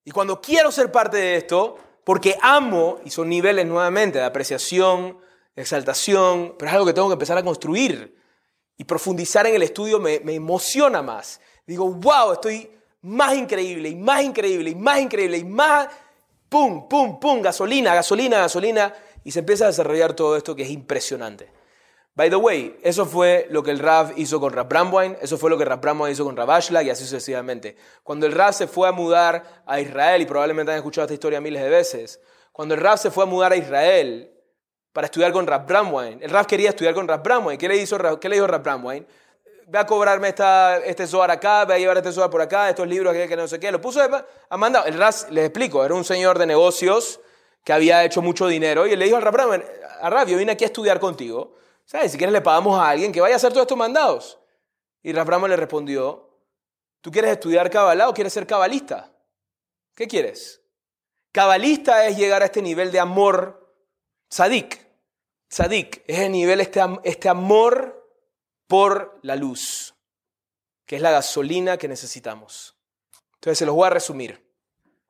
Y 0.04 0.12
cuando 0.12 0.41
quiero 0.41 0.72
ser 0.72 0.91
parte 0.91 1.18
de 1.18 1.38
esto, 1.38 1.78
porque 2.04 2.38
amo, 2.41 3.00
y 3.06 3.12
son 3.12 3.30
niveles 3.30 3.68
nuevamente 3.68 4.18
de 4.18 4.26
apreciación, 4.26 5.20
exaltación, 5.62 6.55
pero 6.57 6.70
es 6.70 6.74
algo 6.74 6.86
que 6.86 6.93
tengo 6.93 7.07
que 7.07 7.14
empezar 7.14 7.38
a 7.38 7.43
construir 7.43 8.16
y 8.78 8.84
profundizar 8.84 9.45
en 9.47 9.55
el 9.55 9.64
estudio 9.64 9.99
me, 9.99 10.20
me 10.22 10.34
emociona 10.34 11.01
más. 11.01 11.41
Digo, 11.66 11.91
wow, 11.91 12.34
estoy 12.34 12.72
más 13.01 13.36
increíble 13.36 13.89
y 13.89 13.95
más 13.95 14.24
increíble 14.24 14.72
y 14.72 14.76
más 14.76 14.99
increíble 14.99 15.38
y 15.38 15.43
más, 15.43 15.88
pum, 16.47 16.88
pum, 16.88 17.20
pum, 17.20 17.41
gasolina, 17.41 17.93
gasolina, 17.93 18.39
gasolina 18.39 18.93
y 19.24 19.32
se 19.32 19.39
empieza 19.39 19.66
a 19.66 19.68
desarrollar 19.68 20.14
todo 20.14 20.38
esto 20.38 20.55
que 20.55 20.64
es 20.64 20.70
impresionante. 20.70 21.51
By 22.16 22.30
the 22.30 22.36
way, 22.36 22.78
eso 22.84 23.05
fue 23.05 23.47
lo 23.49 23.64
que 23.64 23.72
el 23.72 23.80
Rav 23.80 24.14
hizo 24.18 24.39
con 24.39 24.51
Rav 24.51 24.68
Bramwine, 24.68 25.18
eso 25.22 25.38
fue 25.38 25.49
lo 25.49 25.57
que 25.57 25.64
Rav 25.64 25.80
Bramwine 25.80 26.12
hizo 26.12 26.26
con 26.26 26.36
Rav 26.36 26.51
Ashlag 26.51 26.86
y 26.86 26.89
así 26.89 27.03
sucesivamente. 27.03 27.78
Cuando 28.03 28.26
el 28.26 28.34
Rav 28.34 28.53
se 28.53 28.68
fue 28.68 28.89
a 28.89 28.91
mudar 28.91 29.64
a 29.66 29.80
Israel, 29.80 30.22
y 30.22 30.26
probablemente 30.26 30.72
han 30.72 30.78
escuchado 30.78 31.05
esta 31.05 31.14
historia 31.14 31.39
miles 31.39 31.62
de 31.62 31.70
veces, 31.70 32.20
cuando 32.51 32.74
el 32.76 32.82
Rav 32.82 32.97
se 32.97 33.12
fue 33.12 33.24
a 33.24 33.28
mudar 33.28 33.53
a 33.53 33.55
Israel 33.55 34.34
para 34.94 35.06
estudiar 35.06 35.32
con 35.32 35.46
Rav 35.46 35.66
Bramwine, 35.66 36.24
el 36.24 36.30
Rav 36.30 36.48
quería 36.48 36.70
estudiar 36.70 36.94
con 36.94 37.08
Rav 37.08 37.22
Bramwine. 37.22 37.58
¿Qué 37.58 37.68
le, 37.68 37.78
hizo, 37.78 37.98
qué 38.20 38.30
le 38.30 38.36
dijo 38.36 38.48
Rav 38.48 38.64
Bramwine? 38.64 39.06
Ve 39.68 39.78
a 39.78 39.86
cobrarme 39.86 40.30
esta, 40.30 40.78
este 40.78 41.06
Zohar 41.06 41.30
acá, 41.30 41.66
ve 41.66 41.76
a 41.76 41.78
llevar 41.78 41.98
este 41.98 42.12
Zohar 42.12 42.30
por 42.30 42.42
acá, 42.42 42.70
estos 42.70 42.88
libros 42.88 43.14
que, 43.14 43.36
no 43.36 43.48
sé 43.48 43.60
qué. 43.60 43.72
Lo 43.72 43.80
puso 43.80 44.02
a 44.02 44.58
mandar. 44.58 44.88
El 44.88 44.96
Rav, 44.96 45.14
les 45.30 45.46
explico, 45.46 45.86
era 45.86 45.94
un 45.94 46.04
señor 46.04 46.40
de 46.40 46.48
negocios 46.48 47.20
que 47.64 47.74
había 47.74 48.04
hecho 48.04 48.22
mucho 48.22 48.48
dinero 48.48 48.88
y 48.88 48.96
le 48.96 49.06
dijo 49.06 49.18
al 49.18 49.22
Rab, 49.22 49.64
a 50.02 50.24
yo 50.26 50.38
vine 50.38 50.54
aquí 50.54 50.64
a 50.64 50.68
estudiar 50.68 51.00
contigo, 51.00 51.54
¿sabes? 51.86 52.12
Si 52.12 52.18
quieres 52.18 52.34
le 52.34 52.42
pagamos 52.42 52.80
a 52.80 52.90
alguien 52.90 53.12
que 53.12 53.22
vaya 53.22 53.36
a 53.36 53.38
hacer 53.38 53.52
todos 53.52 53.64
estos 53.64 53.78
mandados. 53.78 54.40
Y 55.04 55.14
Rab 55.14 55.48
le 55.48 55.56
respondió, 55.56 56.30
¿tú 57.02 57.12
quieres 57.12 57.32
estudiar 57.32 57.70
Kabbalah 57.70 58.10
o 58.10 58.14
quieres 58.14 58.34
ser 58.34 58.48
cabalista? 58.48 59.12
¿Qué 59.96 60.08
quieres? 60.08 60.62
Cabalista 61.32 62.06
es 62.06 62.18
llegar 62.18 62.42
a 62.42 62.46
este 62.46 62.62
nivel 62.62 62.92
de 62.92 63.00
amor 63.00 63.59
sadik. 64.30 64.88
Sadik 65.49 66.03
es 66.07 66.19
el 66.19 66.32
nivel, 66.32 66.61
este, 66.61 66.82
este 67.03 67.30
amor 67.30 68.07
por 68.67 69.19
la 69.23 69.36
luz, 69.36 69.95
que 70.86 70.95
es 70.95 71.01
la 71.01 71.11
gasolina 71.11 71.77
que 71.77 71.88
necesitamos. 71.88 72.75
Entonces 73.36 73.57
se 73.57 73.65
los 73.65 73.75
voy 73.75 73.88
a 73.88 73.91
resumir. 73.91 74.47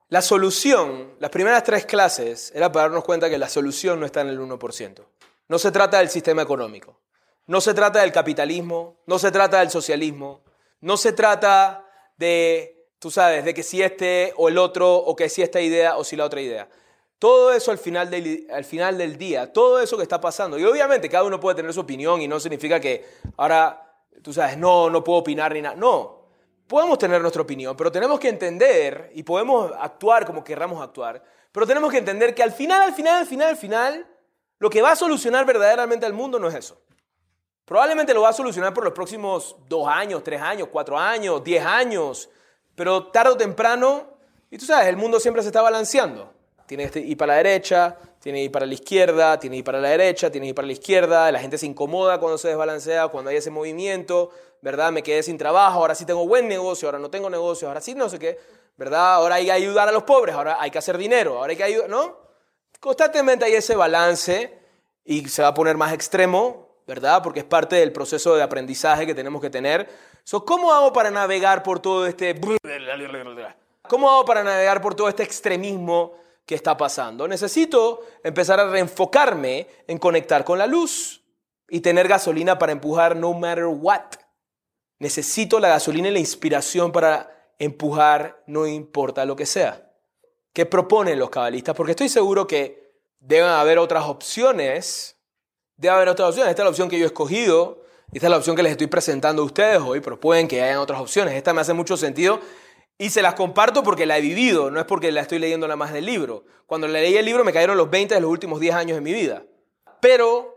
La 0.08 0.22
solución, 0.22 1.16
las 1.20 1.30
primeras 1.30 1.64
tres 1.64 1.86
clases, 1.86 2.52
era 2.56 2.72
para 2.72 2.84
darnos 2.86 3.04
cuenta 3.04 3.30
que 3.30 3.38
la 3.38 3.50
solución 3.50 4.00
no 4.00 4.06
está 4.06 4.22
en 4.22 4.30
el 4.30 4.40
1%. 4.40 5.06
No 5.48 5.60
se 5.60 5.72
trata 5.72 6.00
del 6.00 6.10
sistema 6.10 6.42
económico, 6.42 7.00
no 7.48 7.60
se 7.60 7.74
trata 7.74 8.02
del 8.02 8.12
capitalismo, 8.12 8.98
no 9.06 9.20
se 9.20 9.32
trata 9.32 9.60
del 9.60 9.70
socialismo, 9.70 10.44
no 10.82 10.96
se 10.96 11.12
trata 11.14 11.86
de, 12.18 12.88
tú 13.00 13.12
sabes, 13.12 13.44
de 13.44 13.54
que 13.54 13.64
si 13.64 13.82
este 13.82 14.34
o 14.38 14.50
el 14.50 14.58
otro, 14.58 14.96
o 14.96 15.16
que 15.16 15.30
si 15.30 15.42
esta 15.42 15.60
idea 15.60 15.98
o 15.98 16.04
si 16.04 16.16
la 16.16 16.26
otra 16.26 16.42
idea. 16.42 16.70
Todo 17.20 17.52
eso 17.52 17.72
al 17.72 17.78
final, 17.78 18.10
del, 18.10 18.48
al 18.50 18.64
final 18.64 18.98
del 18.98 19.18
día, 19.18 19.52
todo 19.52 19.82
eso 19.82 19.98
que 19.98 20.04
está 20.04 20.22
pasando. 20.22 20.58
Y 20.58 20.64
obviamente 20.64 21.10
cada 21.10 21.26
uno 21.26 21.40
puede 21.40 21.58
tener 21.58 21.74
su 21.74 21.82
opinión 21.82 22.22
y 22.22 22.30
no 22.30 22.40
significa 22.40 22.80
que 22.80 23.06
ahora, 23.36 23.94
tú 24.24 24.32
sabes, 24.32 24.58
no, 24.58 24.90
no 24.90 25.04
puedo 25.04 25.20
opinar 25.20 25.54
ni 25.54 25.62
nada. 25.62 25.76
No, 25.76 26.20
podemos 26.66 26.98
tener 26.98 27.20
nuestra 27.20 27.42
opinión, 27.42 27.76
pero 27.76 27.92
tenemos 27.92 28.20
que 28.20 28.30
entender 28.30 29.12
y 29.14 29.24
podemos 29.24 29.72
actuar 29.78 30.26
como 30.26 30.44
querramos 30.44 30.82
actuar, 30.82 31.22
pero 31.52 31.68
tenemos 31.68 31.92
que 31.92 31.98
entender 31.98 32.34
que 32.34 32.42
al 32.42 32.54
final, 32.54 32.82
al 32.82 32.94
final, 32.94 33.22
al 33.22 33.26
final, 33.26 33.50
al 33.50 33.58
final, 33.58 34.08
lo 34.60 34.70
que 34.70 34.82
va 34.82 34.92
a 34.92 34.96
solucionar 34.96 35.46
verdaderamente 35.46 36.06
al 36.06 36.14
mundo 36.14 36.40
no 36.40 36.48
es 36.48 36.56
eso. 36.56 36.80
Probablemente 37.66 38.14
lo 38.14 38.22
va 38.22 38.30
a 38.30 38.34
solucionar 38.34 38.74
por 38.74 38.84
los 38.84 38.94
próximos 38.94 39.58
dos 39.68 39.88
años, 39.88 40.24
tres 40.24 40.42
años, 40.42 40.70
cuatro 40.72 40.98
años, 40.98 41.44
diez 41.44 41.66
años, 41.66 42.30
pero 42.76 43.08
tarde 43.08 43.32
o 43.32 43.38
temprano, 43.38 44.08
y 44.50 44.58
tú 44.58 44.66
sabes, 44.66 44.88
el 44.88 44.96
mundo 44.96 45.20
siempre 45.20 45.44
se 45.44 45.50
está 45.50 45.62
balanceando. 45.62 46.39
Tiene 46.70 46.88
que 46.88 47.00
ir 47.00 47.18
para 47.18 47.34
la 47.34 47.38
derecha, 47.38 47.98
tiene 48.20 48.44
ir 48.44 48.52
para 48.52 48.68
la 48.68 48.76
izquierda, 48.76 49.40
tiene 49.40 49.58
ir 49.58 49.64
para 49.64 49.80
la 49.80 49.90
derecha, 49.90 50.30
tiene 50.30 50.50
ir 50.50 50.54
para 50.54 50.68
la 50.68 50.74
izquierda, 50.74 51.32
la 51.32 51.40
gente 51.40 51.58
se 51.58 51.66
incomoda 51.66 52.20
cuando 52.20 52.38
se 52.38 52.50
desbalancea, 52.50 53.08
cuando 53.08 53.32
hay 53.32 53.38
ese 53.38 53.50
movimiento, 53.50 54.30
¿verdad? 54.62 54.92
Me 54.92 55.02
quedé 55.02 55.24
sin 55.24 55.36
trabajo, 55.36 55.80
ahora 55.80 55.96
sí 55.96 56.06
tengo 56.06 56.28
buen 56.28 56.48
negocio, 56.48 56.88
ahora 56.88 57.00
no 57.00 57.10
tengo 57.10 57.28
negocio, 57.28 57.68
ahora 57.68 57.82
sí 57.82 57.96
no 57.96 58.08
sé 58.08 58.20
qué, 58.20 58.38
¿verdad? 58.78 59.16
Ahora 59.16 59.36
hay 59.36 59.46
que 59.46 59.52
ayudar 59.52 59.90
a 59.90 59.92
los 59.92 60.04
pobres, 60.04 60.36
ahora 60.36 60.58
hay 60.62 60.70
que 60.70 60.78
hacer 60.78 61.00
dinero, 61.00 61.40
ahora 61.40 61.50
hay 61.50 61.58
que 61.58 61.64
ayudar, 61.64 61.90
¿no? 61.90 62.20
Constantemente 62.80 63.46
hay 63.46 63.56
ese 63.56 63.76
balance 63.76 64.56
y 65.06 65.28
se 65.28 65.42
va 65.42 65.48
a 65.48 65.54
poner 65.56 65.76
más 65.76 65.92
extremo, 65.92 66.68
¿verdad? 66.86 67.24
Porque 67.24 67.40
es 67.40 67.46
parte 67.46 67.78
del 67.78 67.92
proceso 67.92 68.36
de 68.36 68.44
aprendizaje 68.44 69.08
que 69.08 69.16
tenemos 69.16 69.42
que 69.42 69.50
tener. 69.50 69.90
So, 70.24 70.46
¿Cómo 70.46 70.72
hago 70.72 70.94
para 70.94 71.10
navegar 71.10 71.64
por 71.64 71.80
todo 71.80 72.06
este... 72.06 72.40
¿Cómo 73.88 74.12
hago 74.12 74.24
para 74.24 74.44
navegar 74.44 74.84
por 74.84 74.94
todo 74.94 75.10
este 75.10 75.24
extremismo 75.24 76.14
que 76.50 76.56
está 76.56 76.76
pasando? 76.76 77.28
Necesito 77.28 78.02
empezar 78.24 78.60
a 78.60 78.68
reenfocarme 78.68 79.68
en 79.86 80.00
conectar 80.00 80.44
con 80.44 80.58
la 80.58 80.66
luz 80.66 81.24
y 81.70 81.82
tener 81.82 82.08
gasolina 82.08 82.58
para 82.58 82.72
empujar 82.72 83.16
no 83.16 83.36
matter 83.36 83.66
what. 83.66 84.16
Necesito 84.98 85.60
la 85.60 85.68
gasolina 85.68 86.08
y 86.08 86.12
la 86.12 86.18
inspiración 86.18 86.92
para 86.92 87.54
empujar 87.60 88.42
no 88.48 88.66
importa 88.66 89.26
lo 89.26 89.36
que 89.36 89.46
sea. 89.46 89.94
¿Qué 90.52 90.66
proponen 90.66 91.20
los 91.20 91.30
cabalistas? 91.30 91.76
Porque 91.76 91.92
estoy 91.92 92.10
seguro 92.10 92.48
que 92.48 92.96
deben 93.20 93.50
haber 93.50 93.78
otras 93.78 94.06
opciones. 94.06 95.22
Debe 95.78 95.94
haber 95.94 96.10
otras 96.10 96.30
opciones. 96.30 96.50
Esta 96.50 96.64
es 96.64 96.66
la 96.66 96.72
opción 96.72 96.90
que 96.90 96.98
yo 96.98 97.04
he 97.04 97.10
escogido. 97.10 97.84
Esta 98.12 98.26
es 98.26 98.32
la 98.32 98.38
opción 98.38 98.56
que 98.56 98.64
les 98.64 98.72
estoy 98.72 98.88
presentando 98.88 99.44
a 99.44 99.46
ustedes 99.46 99.80
hoy, 99.82 100.00
pero 100.00 100.20
pueden 100.20 100.48
que 100.48 100.64
hayan 100.64 100.80
otras 100.80 101.00
opciones. 101.00 101.36
Esta 101.36 101.54
me 101.54 101.62
hace 101.62 101.74
mucho 101.74 101.96
sentido 101.96 102.40
y 103.02 103.10
se 103.10 103.22
las 103.22 103.34
comparto 103.34 103.82
porque 103.82 104.06
la 104.06 104.18
he 104.18 104.22
vivido, 104.22 104.70
no 104.70 104.78
es 104.78 104.86
porque 104.86 105.12
la 105.14 105.22
estoy 105.22 105.40
leyendo 105.40 105.66
nada 105.66 105.78
más 105.78 105.94
del 105.94 106.06
libro. 106.06 106.44
Cuando 106.68 106.86
leí 106.86 107.16
el 107.16 107.26
libro 107.26 107.46
me 107.46 107.54
cayeron 107.54 107.78
los 107.78 107.90
20 107.90 108.14
de 108.14 108.20
los 108.20 108.30
últimos 108.30 108.60
10 108.60 108.76
años 108.76 108.96
de 108.98 109.02
mi 109.02 109.14
vida. 109.14 109.46
Pero 110.02 110.54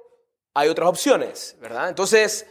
hay 0.52 0.68
otras 0.68 0.88
opciones, 0.88 1.56
¿verdad? 1.60 1.88
Entonces, 1.88 2.48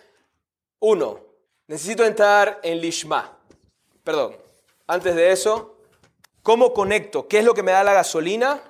uno, 0.79 1.19
necesito 1.67 2.05
entrar 2.05 2.61
en 2.63 2.79
Lishma. 2.79 3.37
Perdón, 4.05 4.37
antes 4.87 5.13
de 5.13 5.33
eso, 5.33 5.77
¿cómo 6.41 6.73
conecto? 6.73 7.27
¿Qué 7.27 7.39
es 7.39 7.45
lo 7.45 7.53
que 7.53 7.61
me 7.61 7.73
da 7.73 7.83
la 7.83 7.93
gasolina 7.93 8.63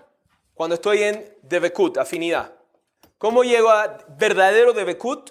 cuando 0.55 0.73
estoy 0.73 1.03
en 1.03 1.37
Debekut, 1.43 1.99
afinidad? 1.99 2.55
¿Cómo 3.19 3.43
llego 3.43 3.69
a 3.69 3.99
verdadero 4.17 4.73
Debekut 4.73 5.29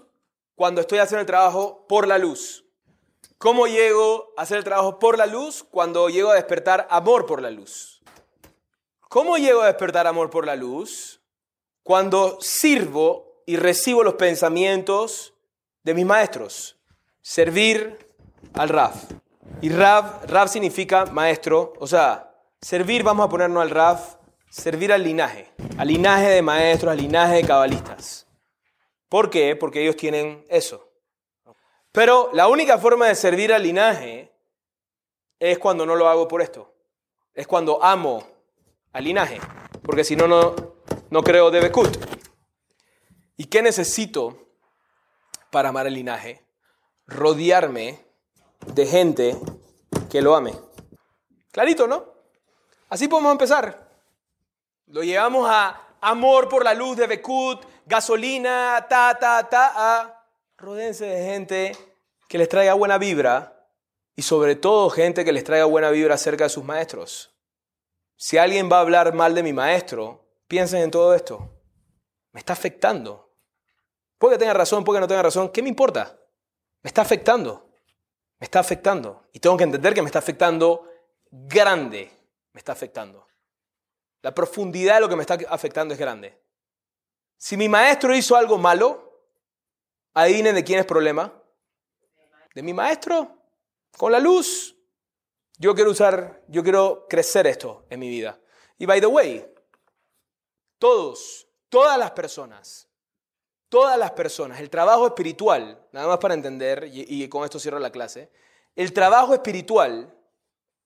cuando 0.54 0.82
estoy 0.82 1.00
haciendo 1.00 1.22
el 1.22 1.26
trabajo 1.26 1.84
por 1.88 2.06
la 2.06 2.16
luz? 2.16 2.64
¿Cómo 3.40 3.66
llego 3.66 4.34
a 4.36 4.42
hacer 4.42 4.58
el 4.58 4.64
trabajo 4.64 4.98
por 4.98 5.16
la 5.16 5.24
luz 5.24 5.64
cuando 5.64 6.10
llego 6.10 6.30
a 6.30 6.34
despertar 6.34 6.86
amor 6.90 7.24
por 7.24 7.40
la 7.40 7.50
luz? 7.50 8.02
¿Cómo 9.08 9.38
llego 9.38 9.62
a 9.62 9.66
despertar 9.66 10.06
amor 10.06 10.28
por 10.28 10.44
la 10.44 10.56
luz 10.56 11.22
cuando 11.82 12.36
sirvo 12.42 13.42
y 13.46 13.56
recibo 13.56 14.04
los 14.04 14.16
pensamientos 14.16 15.32
de 15.84 15.94
mis 15.94 16.04
maestros? 16.04 16.76
Servir 17.22 18.06
al 18.52 18.68
Raf. 18.68 19.04
Y 19.62 19.70
Rav, 19.70 20.26
Rav 20.26 20.50
significa 20.50 21.06
maestro, 21.06 21.72
o 21.78 21.86
sea, 21.86 22.34
servir, 22.60 23.02
vamos 23.02 23.24
a 23.24 23.30
ponernos 23.30 23.62
al 23.62 23.70
Rav, 23.70 24.18
servir 24.50 24.92
al 24.92 25.02
linaje, 25.02 25.50
al 25.78 25.88
linaje 25.88 26.28
de 26.28 26.42
maestros, 26.42 26.92
al 26.92 26.98
linaje 26.98 27.36
de 27.36 27.44
cabalistas. 27.46 28.26
¿Por 29.08 29.30
qué? 29.30 29.56
Porque 29.56 29.80
ellos 29.80 29.96
tienen 29.96 30.44
eso. 30.50 30.89
Pero 31.92 32.30
la 32.32 32.48
única 32.48 32.78
forma 32.78 33.06
de 33.06 33.14
servir 33.14 33.52
al 33.52 33.62
linaje 33.62 34.32
es 35.40 35.58
cuando 35.58 35.86
no 35.86 35.96
lo 35.96 36.08
hago 36.08 36.28
por 36.28 36.42
esto. 36.42 36.72
Es 37.34 37.46
cuando 37.46 37.82
amo 37.82 38.24
al 38.92 39.04
linaje. 39.04 39.40
Porque 39.82 40.04
si 40.04 40.14
no, 40.14 40.28
no, 40.28 41.22
creo 41.22 41.50
de 41.50 41.60
Bekut. 41.60 41.96
¿Y 43.36 43.46
qué 43.46 43.62
necesito 43.62 44.38
para 45.50 45.70
amar 45.70 45.86
el 45.86 45.94
linaje? 45.94 46.44
Rodearme 47.06 48.04
de 48.66 48.86
gente 48.86 49.36
que 50.10 50.20
lo 50.20 50.36
ame. 50.36 50.54
Clarito, 51.50 51.86
¿no? 51.86 52.04
Así 52.88 53.08
podemos 53.08 53.32
empezar. 53.32 53.88
Lo 54.86 55.02
llevamos 55.02 55.48
a 55.50 55.88
amor 56.00 56.48
por 56.48 56.64
la 56.64 56.74
luz 56.74 56.96
de 56.96 57.06
Bekut, 57.06 57.64
gasolina, 57.86 58.86
ta, 58.88 59.16
ta, 59.18 59.48
ta, 59.48 59.72
a 59.74 60.19
rodense 60.60 61.06
de 61.06 61.24
gente 61.24 61.76
que 62.28 62.38
les 62.38 62.48
traiga 62.48 62.74
buena 62.74 62.98
vibra 62.98 63.68
y 64.14 64.22
sobre 64.22 64.54
todo 64.54 64.90
gente 64.90 65.24
que 65.24 65.32
les 65.32 65.44
traiga 65.44 65.64
buena 65.64 65.90
vibra 65.90 66.14
acerca 66.14 66.44
de 66.44 66.50
sus 66.50 66.64
maestros. 66.64 67.34
Si 68.16 68.38
alguien 68.38 68.70
va 68.70 68.78
a 68.78 68.82
hablar 68.82 69.14
mal 69.14 69.34
de 69.34 69.42
mi 69.42 69.52
maestro, 69.52 70.28
piensen 70.46 70.82
en 70.82 70.90
todo 70.90 71.14
esto. 71.14 71.50
Me 72.32 72.40
está 72.40 72.52
afectando. 72.52 73.34
Puede 74.18 74.34
que 74.34 74.40
tenga 74.40 74.54
razón, 74.54 74.84
puede 74.84 74.98
que 74.98 75.00
no 75.00 75.08
tenga 75.08 75.22
razón. 75.22 75.48
¿Qué 75.48 75.62
me 75.62 75.68
importa? 75.70 76.18
Me 76.82 76.88
está 76.88 77.02
afectando 77.02 77.70
me 78.40 78.46
está 78.46 78.58
afectando. 78.58 79.28
Y 79.32 79.38
tengo 79.38 79.56
que 79.56 79.64
entender 79.64 79.94
que 79.94 80.02
me 80.02 80.06
está 80.06 80.18
afectando 80.18 80.90
grande. 81.30 82.10
Me 82.52 82.58
está 82.58 82.72
afectando. 82.72 83.28
La 84.22 84.34
profundidad 84.34 84.94
de 84.94 85.00
lo 85.02 85.08
que 85.08 85.16
me 85.16 85.22
está 85.22 85.38
afectando 85.48 85.94
es 85.94 86.00
grande. 86.00 86.42
Si 87.36 87.56
mi 87.56 87.68
maestro 87.68 88.14
hizo 88.16 88.34
algo 88.36 88.58
malo, 88.58 89.09
adivinen 90.14 90.54
de 90.54 90.64
quién 90.64 90.78
es 90.78 90.86
problema. 90.86 91.32
De 92.54 92.62
mi 92.62 92.72
maestro. 92.72 93.36
Con 93.96 94.12
la 94.12 94.20
luz. 94.20 94.76
Yo 95.58 95.74
quiero 95.74 95.90
usar, 95.90 96.42
yo 96.48 96.62
quiero 96.62 97.06
crecer 97.08 97.46
esto 97.46 97.84
en 97.90 98.00
mi 98.00 98.08
vida. 98.08 98.40
Y 98.78 98.86
by 98.86 99.00
the 99.00 99.06
way, 99.06 99.46
todos, 100.78 101.46
todas 101.68 101.98
las 101.98 102.12
personas 102.12 102.90
todas 103.70 103.96
las 103.96 104.10
personas, 104.10 104.60
el 104.60 104.68
trabajo 104.68 105.06
espiritual, 105.06 105.80
nada 105.92 106.08
más 106.08 106.18
para 106.18 106.34
entender, 106.34 106.90
y, 106.92 107.26
con 107.28 107.44
esto 107.44 107.58
cierro 107.58 107.78
la 107.78 107.90
clase, 107.90 108.28
el 108.76 108.92
trabajo 108.92 109.32
espiritual 109.32 110.12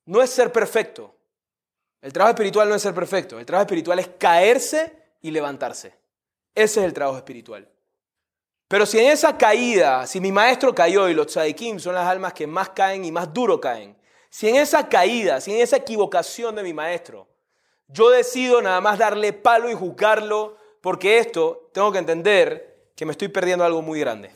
no 0.04 0.22
es 0.22 0.30
ser 0.30 0.52
perfecto. 0.52 1.12
El 2.02 2.12
trabajo 2.12 2.34
espiritual 2.34 2.68
no 2.68 2.74
es 2.74 2.82
ser 2.82 2.94
perfecto. 2.94 3.38
El 3.40 3.46
trabajo 3.46 3.64
espiritual 3.64 3.98
es 3.98 4.08
caerse 4.18 4.94
y 5.22 5.30
levantarse. 5.30 5.94
Ese 6.54 6.80
es 6.80 6.86
el 6.86 6.92
trabajo 6.92 7.16
espiritual. 7.16 7.66
Pero 8.74 8.86
si 8.86 8.98
en 8.98 9.12
esa 9.12 9.38
caída, 9.38 10.04
si 10.04 10.20
mi 10.20 10.32
maestro 10.32 10.74
cayó 10.74 11.08
y 11.08 11.14
los 11.14 11.28
tzadikim 11.28 11.78
son 11.78 11.94
las 11.94 12.08
almas 12.08 12.32
que 12.32 12.48
más 12.48 12.70
caen 12.70 13.04
y 13.04 13.12
más 13.12 13.32
duro 13.32 13.60
caen, 13.60 13.96
si 14.30 14.48
en 14.48 14.56
esa 14.56 14.88
caída, 14.88 15.40
si 15.40 15.54
en 15.54 15.60
esa 15.60 15.76
equivocación 15.76 16.56
de 16.56 16.64
mi 16.64 16.74
maestro, 16.74 17.28
yo 17.86 18.10
decido 18.10 18.60
nada 18.60 18.80
más 18.80 18.98
darle 18.98 19.32
palo 19.32 19.70
y 19.70 19.74
juzgarlo, 19.74 20.56
porque 20.80 21.18
esto 21.18 21.70
tengo 21.72 21.92
que 21.92 21.98
entender 21.98 22.90
que 22.96 23.06
me 23.06 23.12
estoy 23.12 23.28
perdiendo 23.28 23.64
algo 23.64 23.80
muy 23.80 24.00
grande. 24.00 24.32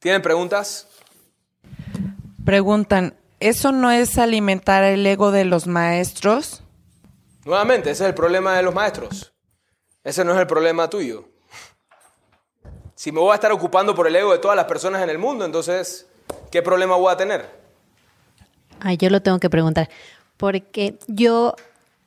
¿Tienen 0.00 0.20
preguntas? 0.20 0.88
Preguntan, 2.44 3.14
¿eso 3.38 3.70
no 3.70 3.92
es 3.92 4.18
alimentar 4.18 4.82
el 4.82 5.06
ego 5.06 5.30
de 5.30 5.44
los 5.44 5.68
maestros? 5.68 6.64
Nuevamente, 7.44 7.92
ese 7.92 8.02
es 8.02 8.08
el 8.08 8.14
problema 8.16 8.56
de 8.56 8.64
los 8.64 8.74
maestros. 8.74 9.32
Ese 10.02 10.24
no 10.24 10.32
es 10.32 10.40
el 10.40 10.48
problema 10.48 10.90
tuyo. 10.90 11.28
Si 12.94 13.10
me 13.12 13.20
voy 13.20 13.32
a 13.32 13.34
estar 13.34 13.52
ocupando 13.52 13.94
por 13.94 14.06
el 14.06 14.16
ego 14.16 14.32
de 14.32 14.38
todas 14.38 14.56
las 14.56 14.66
personas 14.66 15.02
en 15.02 15.10
el 15.10 15.18
mundo, 15.18 15.44
entonces, 15.44 16.06
¿qué 16.50 16.62
problema 16.62 16.96
voy 16.96 17.12
a 17.12 17.16
tener? 17.16 17.48
Ay, 18.80 18.96
yo 18.96 19.10
lo 19.10 19.20
tengo 19.20 19.38
que 19.38 19.50
preguntar. 19.50 19.88
Porque 20.36 20.98
yo 21.06 21.54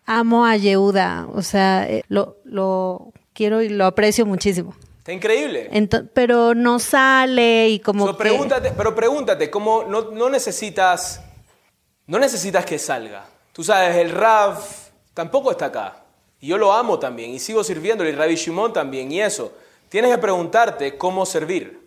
amo 0.05 0.45
a 0.45 0.55
Yehuda, 0.55 1.27
o 1.33 1.41
sea, 1.41 1.87
eh, 1.89 2.03
lo, 2.07 2.37
lo 2.45 3.11
quiero 3.33 3.61
y 3.61 3.69
lo 3.69 3.85
aprecio 3.85 4.25
muchísimo. 4.25 4.75
Está 5.07 5.13
increíble. 5.13 5.69
pero 6.13 6.53
no 6.53 6.79
sale 6.79 7.69
y 7.69 7.79
como 7.79 8.07
que... 8.07 8.13
pregúntate, 8.15 8.73
Pero 8.75 8.93
pregúntate, 8.93 9.49
¿cómo 9.49 9.85
no, 9.85 10.29
necesitas, 10.29 11.23
no 12.07 12.19
necesitas 12.19 12.65
que 12.65 12.77
salga? 12.77 13.25
Tú 13.53 13.63
sabes, 13.63 13.95
el 13.95 14.11
Rav 14.11 14.59
tampoco 15.13 15.51
está 15.51 15.67
acá. 15.67 16.03
Y 16.41 16.47
yo 16.47 16.57
lo 16.57 16.73
amo 16.73 16.99
también 16.99 17.31
y 17.31 17.39
sigo 17.39 17.63
sirviéndole, 17.63 18.09
y 18.09 18.15
Rabbi 18.15 18.35
Shimon 18.35 18.73
también, 18.73 19.09
y 19.09 19.21
eso. 19.21 19.53
Tienes 19.89 20.11
que 20.11 20.17
preguntarte 20.17 20.97
cómo 20.97 21.25
servir. 21.25 21.79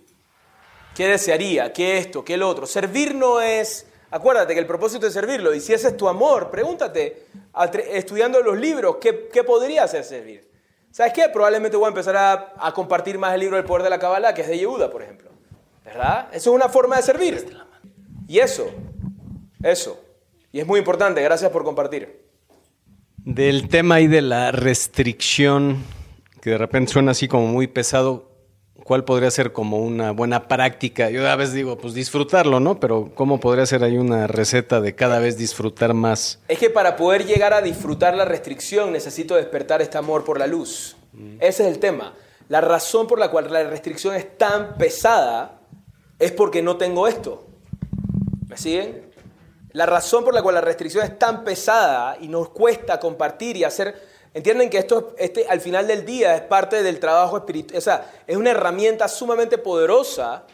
¿Qué 0.95 1.09
desearía? 1.09 1.73
¿Qué 1.73 1.99
esto? 1.99 2.25
¿Qué 2.25 2.35
el 2.35 2.43
otro? 2.43 2.67
Servir 2.67 3.15
no 3.15 3.41
es... 3.41 3.87
Acuérdate 4.11 4.55
que 4.55 4.61
el 4.61 4.67
propósito 4.67 5.07
es 5.07 5.13
servirlo. 5.13 5.55
Y 5.55 5.61
si 5.61 5.73
ese 5.73 5.89
es 5.89 5.97
tu 5.97 6.09
amor, 6.09 6.51
pregúntate, 6.51 7.27
estudiando 7.93 8.43
los 8.43 8.59
libros, 8.59 8.97
¿qué, 9.01 9.29
qué 9.33 9.45
podría 9.45 9.87
ser 9.87 10.03
servir? 10.03 10.51
¿Sabes 10.91 11.13
qué? 11.13 11.29
Probablemente 11.29 11.77
voy 11.77 11.87
a 11.87 11.89
empezar 11.89 12.17
a, 12.17 12.73
compartir 12.73 13.19
más 13.19 13.35
el 13.35 13.41
libro 13.41 13.57
del 13.57 13.65
poder 13.65 13.85
de 13.85 13.91
la 13.91 13.99
Kabbalah, 13.99 14.35
que 14.35 14.43
es 14.43 14.49
de 14.49 14.59
Yehuda, 14.59 14.91
por 14.91 15.03
ejemplo. 15.03 15.31
¿Verdad? 15.85 16.29
Eso 16.33 16.51
es 16.51 16.57
una 16.57 16.69
forma 16.69 16.97
de 16.97 17.03
servir. 17.03 17.57
Y 18.27 18.39
eso, 18.41 18.69
eso. 19.63 20.03
Y 20.53 20.59
es 20.59 20.67
muy 20.67 20.81
importante. 20.81 21.23
Gracias 21.23 21.51
por 21.53 21.63
compartir. 21.63 22.27
Del 23.19 23.69
tema 23.69 23.97
ahí 23.97 24.09
de 24.09 24.23
la 24.23 24.51
restricción, 24.51 25.85
que 26.41 26.51
de 26.51 26.59
repente 26.59 26.93
suena 26.93 27.13
así 27.13 27.29
como 27.29 27.47
muy 27.47 27.67
pesado, 27.67 28.31
¿cuál 28.85 29.05
podría 29.05 29.31
ser 29.31 29.53
como 29.53 29.79
una 29.79 30.11
buena 30.11 30.49
práctica? 30.49 31.11
Yo 31.11 31.29
a 31.29 31.37
veces 31.37 31.55
digo, 31.55 31.77
pues 31.79 31.95
disfrutarlo, 31.95 32.61
¿no? 32.61 32.81
Pero 32.81 33.11
¿cómo 33.15 33.41
podría 33.41 33.67
ser 33.67 33.85
ahí 33.85 33.99
una 33.99 34.27
receta 34.27 34.81
de 34.81 34.95
cada 34.95 35.19
vez 35.19 35.37
disfrutar 35.37 35.95
más? 35.95 36.41
Es 36.49 36.59
que 36.59 36.71
para 36.71 36.97
poder 36.97 37.27
llegar 37.27 37.53
a 37.53 37.61
disfrutar 37.61 38.15
la 38.15 38.25
restricción 38.25 38.93
necesito 38.93 39.35
despertar 39.35 39.83
este 39.83 39.99
amor 39.99 40.25
por 40.25 40.39
la 40.39 40.47
luz. 40.47 40.97
Mm. 41.13 41.37
Ese 41.41 41.65
es 41.65 41.69
el 41.69 41.79
tema. 41.79 42.15
La 42.49 42.61
razón 42.61 43.07
por 43.07 43.19
la 43.19 43.31
cual 43.31 43.53
la 43.53 43.63
restricción 43.65 44.15
es 44.15 44.37
tan 44.37 44.77
pesada 44.77 45.61
es 46.19 46.33
porque 46.33 46.63
no 46.63 46.77
tengo 46.77 47.07
esto. 47.07 47.47
¿Me 48.49 48.57
siguen? 48.57 49.11
La 49.73 49.87
razón 49.87 50.25
por 50.25 50.35
la 50.35 50.43
cual 50.43 50.57
la 50.57 50.61
restricción 50.61 51.05
es 51.05 51.17
tan 51.17 51.45
pesada 51.45 52.17
y 52.21 52.27
nos 52.27 52.49
cuesta 52.49 52.99
compartir 52.99 53.57
y 53.57 53.63
hacer 53.63 54.10
Entienden 54.33 54.71
que 54.71 54.79
esto 54.79 55.15
este, 55.19 55.47
al 55.49 55.61
final 55.61 55.87
del 55.87 56.05
día 56.05 56.37
es 56.37 56.43
parte 56.43 56.83
del 56.83 57.01
trabajo 57.01 57.39
espiritual, 57.39 57.79
o 57.79 57.81
sea, 57.81 58.13
es 58.27 58.37
una 58.37 58.51
herramienta 58.51 59.09
sumamente 59.09 59.59
poderosa. 59.59 60.45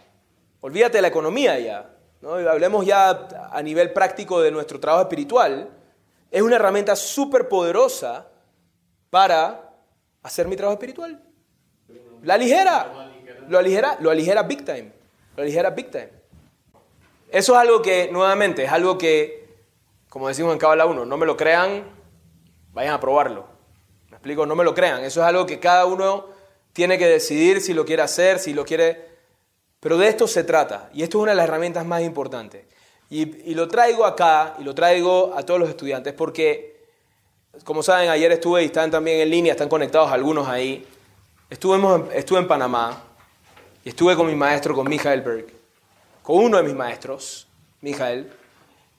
Olvídate 0.61 0.99
de 0.99 1.03
la 1.03 1.09
economía 1.09 1.59
ya, 1.59 1.91
¿no? 2.23 2.35
hablemos 2.35 2.87
ya 2.87 3.51
a 3.53 3.63
nivel 3.63 3.93
práctico 3.93 4.41
de 4.41 4.51
nuestro 4.51 4.81
trabajo 4.81 5.03
espiritual. 5.03 5.71
Es 6.31 6.43
una 6.43 6.57
herramienta 6.57 6.97
súper 6.97 7.49
poderosa 7.49 8.27
para 9.11 9.75
hacer 10.23 10.49
mi 10.49 10.57
trabajo 10.57 10.75
espiritual. 10.75 11.23
La 12.23 12.37
ligera, 12.37 13.11
lo 13.49 13.59
aligera, 13.59 13.99
lo 14.01 14.11
aligera 14.11 14.43
big 14.43 14.65
time, 14.65 14.91
lo 15.37 15.43
aligera 15.43 15.71
big 15.71 15.91
time. 15.91 16.11
Eso 17.31 17.53
es 17.53 17.59
algo 17.59 17.83
que, 17.83 18.09
nuevamente, 18.11 18.65
es 18.65 18.73
algo 18.73 18.97
que 18.97 19.47
como 20.17 20.29
decimos 20.29 20.55
en 20.55 20.59
Cábala 20.59 20.87
1, 20.87 21.05
no 21.05 21.17
me 21.19 21.27
lo 21.27 21.37
crean, 21.37 21.85
vayan 22.73 22.95
a 22.95 23.01
probarlo. 23.01 23.47
No 24.35 24.55
me 24.55 24.65
lo 24.65 24.75
crean. 24.75 25.05
Eso 25.05 25.21
es 25.21 25.27
algo 25.27 25.47
que 25.47 25.61
cada 25.61 25.87
uno 25.87 26.27
tiene 26.73 26.99
que 26.99 27.07
decidir 27.07 27.61
si 27.61 27.73
lo 27.73 27.85
quiere 27.85 28.03
hacer, 28.03 28.39
si 28.39 28.53
lo 28.53 28.65
quiere... 28.65 29.07
Pero 29.81 29.99
de 29.99 30.09
esto 30.09 30.27
se 30.27 30.43
trata. 30.43 30.91
Y 30.93 31.03
esto 31.03 31.19
es 31.19 31.23
una 31.23 31.33
de 31.33 31.37
las 31.37 31.45
herramientas 31.45 31.87
más 31.87 32.03
importantes. 32.03 32.65
Y, 33.09 33.51
y 33.51 33.55
lo 33.55 33.69
traigo 33.69 34.05
acá 34.05 34.57
y 34.59 34.65
lo 34.65 34.75
traigo 34.75 35.33
a 35.37 35.45
todos 35.45 35.61
los 35.61 35.69
estudiantes 35.69 36.13
porque, 36.13 36.77
como 37.63 37.83
saben, 37.83 38.11
ayer 38.11 38.33
estuve 38.33 38.63
y 38.63 38.67
están 38.67 38.91
también 38.91 39.21
en 39.21 39.31
línea, 39.31 39.53
están 39.53 39.69
conectados 39.69 40.11
algunos 40.11 40.49
ahí. 40.49 40.85
Estuvimos, 41.49 42.03
estuve 42.13 42.41
en 42.41 42.49
Panamá 42.49 43.05
y 43.85 43.91
estuve 43.91 44.17
con 44.17 44.27
mi 44.27 44.35
maestro, 44.35 44.75
con 44.75 44.89
Michael 44.89 45.23
Berg, 45.23 45.47
con 46.23 46.39
uno 46.45 46.57
de 46.57 46.65
mis 46.65 46.75
maestros, 46.75 47.47
Michael, 47.83 48.33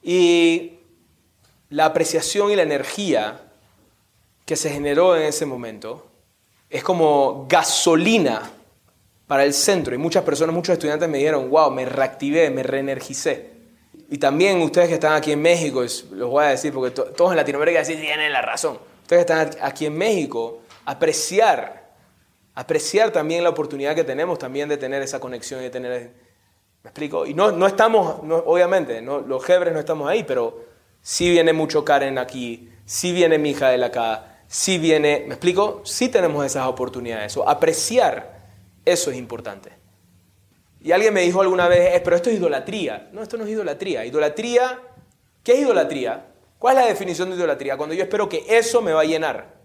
y 0.02 0.78
la 1.68 1.84
apreciación 1.84 2.50
y 2.50 2.56
la 2.56 2.62
energía 2.62 3.47
que 4.48 4.56
se 4.56 4.70
generó 4.70 5.14
en 5.14 5.24
ese 5.24 5.44
momento 5.44 6.06
es 6.70 6.82
como 6.82 7.44
gasolina 7.46 8.50
para 9.26 9.44
el 9.44 9.52
centro. 9.52 9.94
Y 9.94 9.98
muchas 9.98 10.24
personas, 10.24 10.54
muchos 10.54 10.72
estudiantes 10.72 11.06
me 11.06 11.18
dijeron, 11.18 11.50
wow, 11.50 11.70
me 11.70 11.84
reactivé, 11.84 12.48
me 12.48 12.62
reenergicé. 12.62 13.50
Y 14.08 14.16
también 14.16 14.62
ustedes 14.62 14.88
que 14.88 14.94
están 14.94 15.12
aquí 15.12 15.32
en 15.32 15.42
México, 15.42 15.82
los 16.12 16.30
voy 16.30 16.46
a 16.46 16.48
decir, 16.48 16.72
porque 16.72 16.92
todos 16.92 17.30
en 17.30 17.36
Latinoamérica 17.36 17.82
tienen 17.82 18.32
la 18.32 18.40
razón. 18.40 18.78
Ustedes 19.02 19.26
que 19.26 19.32
están 19.32 19.50
aquí 19.60 19.84
en 19.84 19.98
México, 19.98 20.62
apreciar, 20.86 21.90
apreciar 22.54 23.10
también 23.10 23.44
la 23.44 23.50
oportunidad 23.50 23.94
que 23.94 24.04
tenemos 24.04 24.38
también 24.38 24.70
de 24.70 24.78
tener 24.78 25.02
esa 25.02 25.20
conexión 25.20 25.60
y 25.60 25.64
de 25.64 25.70
tener... 25.70 26.14
¿Me 26.84 26.88
explico? 26.88 27.26
Y 27.26 27.34
no, 27.34 27.52
no 27.52 27.66
estamos, 27.66 28.20
obviamente, 28.46 29.02
no, 29.02 29.20
los 29.20 29.44
jebres 29.44 29.74
no 29.74 29.80
estamos 29.80 30.08
ahí, 30.08 30.24
pero 30.24 30.64
sí 31.02 31.28
viene 31.28 31.52
mucho 31.52 31.84
Karen 31.84 32.16
aquí, 32.16 32.70
sí 32.86 33.12
viene 33.12 33.36
mi 33.36 33.50
hija 33.50 33.68
de 33.68 33.84
acá, 33.84 34.37
sí 34.48 34.78
viene, 34.78 35.24
¿me 35.28 35.34
explico? 35.34 35.82
Sí 35.84 36.08
tenemos 36.08 36.44
esas 36.44 36.66
oportunidades. 36.66 37.36
O 37.36 37.48
apreciar, 37.48 38.48
eso 38.84 39.10
es 39.10 39.16
importante. 39.16 39.70
Y 40.80 40.92
alguien 40.92 41.14
me 41.14 41.20
dijo 41.20 41.40
alguna 41.40 41.68
vez, 41.68 41.94
eh, 41.94 42.00
pero 42.02 42.16
esto 42.16 42.30
es 42.30 42.36
idolatría. 42.36 43.10
No, 43.12 43.22
esto 43.22 43.36
no 43.36 43.44
es 43.44 43.50
idolatría. 43.50 44.04
Idolatría, 44.04 44.80
¿qué 45.44 45.52
es 45.52 45.60
idolatría? 45.60 46.26
¿Cuál 46.58 46.76
es 46.76 46.84
la 46.84 46.88
definición 46.88 47.30
de 47.30 47.36
idolatría? 47.36 47.76
Cuando 47.76 47.94
yo 47.94 48.02
espero 48.02 48.28
que 48.28 48.44
eso 48.48 48.80
me 48.80 48.92
va 48.92 49.02
a 49.02 49.04
llenar. 49.04 49.58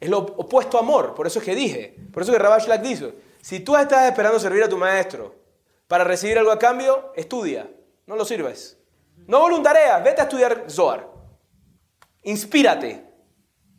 Es 0.00 0.08
lo 0.08 0.18
opuesto 0.18 0.76
a 0.76 0.80
amor, 0.80 1.14
por 1.14 1.26
eso 1.26 1.38
es 1.38 1.44
que 1.44 1.54
dije. 1.54 1.96
Por 2.12 2.22
eso 2.22 2.32
que 2.32 2.38
Rabash 2.38 2.66
Lak 2.66 2.82
dice, 2.82 3.14
si 3.40 3.60
tú 3.60 3.76
estás 3.76 4.06
esperando 4.08 4.38
servir 4.38 4.62
a 4.62 4.68
tu 4.68 4.76
maestro 4.76 5.34
para 5.88 6.04
recibir 6.04 6.38
algo 6.38 6.50
a 6.50 6.58
cambio, 6.58 7.12
estudia, 7.16 7.70
no 8.06 8.16
lo 8.16 8.24
sirves. 8.24 8.78
No 9.26 9.40
voluntareas, 9.40 10.02
vete 10.04 10.20
a 10.20 10.24
estudiar 10.24 10.64
Zohar. 10.68 11.08
Inspírate, 12.22 13.04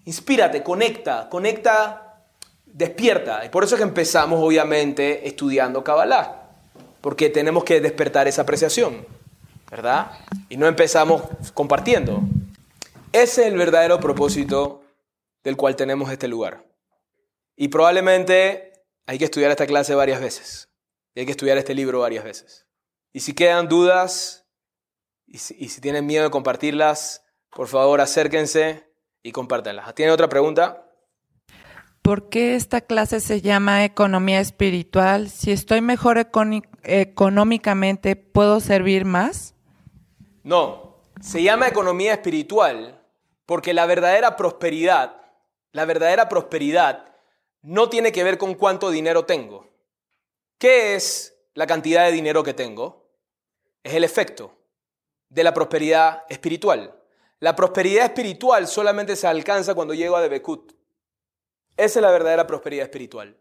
Inspírate, 0.05 0.61
conecta, 0.61 1.27
conecta, 1.29 2.23
despierta. 2.65 3.43
Y 3.43 3.49
por 3.49 3.63
eso 3.63 3.75
es 3.75 3.79
que 3.79 3.87
empezamos, 3.87 4.39
obviamente, 4.41 5.27
estudiando 5.27 5.83
Kabbalah, 5.83 6.49
porque 7.01 7.29
tenemos 7.29 7.63
que 7.63 7.81
despertar 7.81 8.27
esa 8.27 8.43
apreciación, 8.43 9.05
¿verdad? 9.69 10.11
Y 10.49 10.57
no 10.57 10.67
empezamos 10.67 11.23
compartiendo. 11.53 12.21
Ese 13.11 13.41
es 13.41 13.47
el 13.47 13.57
verdadero 13.57 13.99
propósito 13.99 14.83
del 15.43 15.57
cual 15.57 15.75
tenemos 15.75 16.11
este 16.11 16.27
lugar. 16.27 16.65
Y 17.55 17.69
probablemente 17.69 18.73
hay 19.07 19.17
que 19.17 19.25
estudiar 19.25 19.51
esta 19.51 19.65
clase 19.65 19.95
varias 19.95 20.21
veces. 20.21 20.69
Y 21.15 21.21
hay 21.21 21.25
que 21.25 21.31
estudiar 21.31 21.57
este 21.57 21.73
libro 21.73 22.01
varias 22.01 22.23
veces. 22.23 22.67
Y 23.13 23.21
si 23.21 23.33
quedan 23.33 23.69
dudas 23.69 24.45
y 25.25 25.37
si, 25.37 25.55
y 25.57 25.69
si 25.69 25.81
tienen 25.81 26.05
miedo 26.05 26.25
de 26.25 26.29
compartirlas, 26.29 27.23
por 27.49 27.69
favor 27.69 28.01
acérquense 28.01 28.84
y 29.25 29.31
compártanlas. 29.31 29.93
¿Tiene 29.95 30.11
otra 30.11 30.29
pregunta? 30.29 30.85
¿Por 32.03 32.29
qué 32.29 32.53
esta 32.53 32.81
clase 32.81 33.19
se 33.19 33.41
llama 33.41 33.83
economía 33.83 34.39
espiritual? 34.39 35.31
Si 35.31 35.51
estoy 35.51 35.81
mejor 35.81 36.19
económicamente, 36.83 38.15
¿puedo 38.15 38.59
servir 38.59 39.03
más? 39.03 39.55
No, 40.43 40.97
se 41.19 41.41
llama 41.41 41.67
economía 41.67 42.13
espiritual 42.13 43.01
porque 43.47 43.73
la 43.73 43.87
verdadera 43.87 44.35
prosperidad, 44.35 45.15
la 45.71 45.85
verdadera 45.85 46.29
prosperidad 46.29 47.15
no 47.63 47.89
tiene 47.89 48.11
que 48.11 48.23
ver 48.23 48.37
con 48.37 48.53
cuánto 48.53 48.91
dinero 48.91 49.25
tengo. 49.25 49.67
¿Qué 50.59 50.93
es 50.93 51.35
la 51.55 51.65
cantidad 51.65 52.05
de 52.05 52.11
dinero 52.11 52.43
que 52.43 52.53
tengo? 52.53 53.09
Es 53.83 53.95
el 53.95 54.03
efecto 54.03 54.55
de 55.29 55.43
la 55.43 55.55
prosperidad 55.55 56.25
espiritual. 56.29 56.93
La 57.45 57.55
prosperidad 57.55 58.05
espiritual 58.05 58.67
solamente 58.67 59.15
se 59.15 59.27
alcanza 59.27 59.75
cuando 59.75 59.93
llego 59.93 60.15
a 60.15 60.21
Debekut. 60.21 60.73
Esa 61.77 61.99
es 61.99 62.01
la 62.01 62.09
verdadera 62.09 62.47
prosperidad 62.47 62.85
espiritual. 62.85 63.37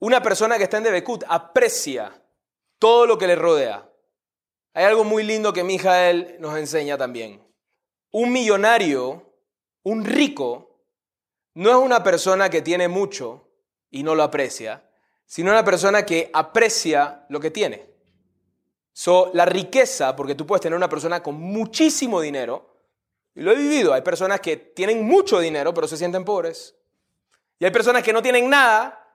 Una 0.00 0.20
persona 0.20 0.58
que 0.58 0.64
está 0.64 0.78
en 0.78 0.82
Debekut 0.82 1.22
aprecia 1.28 2.20
todo 2.80 3.06
lo 3.06 3.16
que 3.16 3.28
le 3.28 3.36
rodea. 3.36 3.88
Hay 4.74 4.86
algo 4.86 5.04
muy 5.04 5.22
lindo 5.22 5.52
que 5.52 5.62
Mijael 5.62 6.34
nos 6.40 6.58
enseña 6.58 6.98
también. 6.98 7.40
Un 8.10 8.32
millonario, 8.32 9.32
un 9.84 10.04
rico, 10.04 10.82
no 11.54 11.70
es 11.70 11.76
una 11.76 12.02
persona 12.02 12.50
que 12.50 12.60
tiene 12.60 12.88
mucho 12.88 13.52
y 13.88 14.02
no 14.02 14.16
lo 14.16 14.24
aprecia, 14.24 14.90
sino 15.26 15.52
una 15.52 15.64
persona 15.64 16.04
que 16.04 16.28
aprecia 16.34 17.24
lo 17.28 17.38
que 17.38 17.52
tiene. 17.52 17.88
So, 18.92 19.30
la 19.32 19.44
riqueza, 19.44 20.16
porque 20.16 20.34
tú 20.34 20.44
puedes 20.44 20.60
tener 20.60 20.76
una 20.76 20.88
persona 20.88 21.22
con 21.22 21.36
muchísimo 21.36 22.20
dinero, 22.20 22.77
y 23.38 23.42
lo 23.42 23.52
he 23.52 23.54
vivido. 23.54 23.94
Hay 23.94 24.02
personas 24.02 24.40
que 24.40 24.56
tienen 24.56 25.06
mucho 25.06 25.38
dinero, 25.38 25.72
pero 25.72 25.86
se 25.86 25.96
sienten 25.96 26.24
pobres. 26.24 26.74
Y 27.60 27.64
hay 27.64 27.70
personas 27.70 28.02
que 28.02 28.12
no 28.12 28.20
tienen 28.20 28.50
nada 28.50 29.08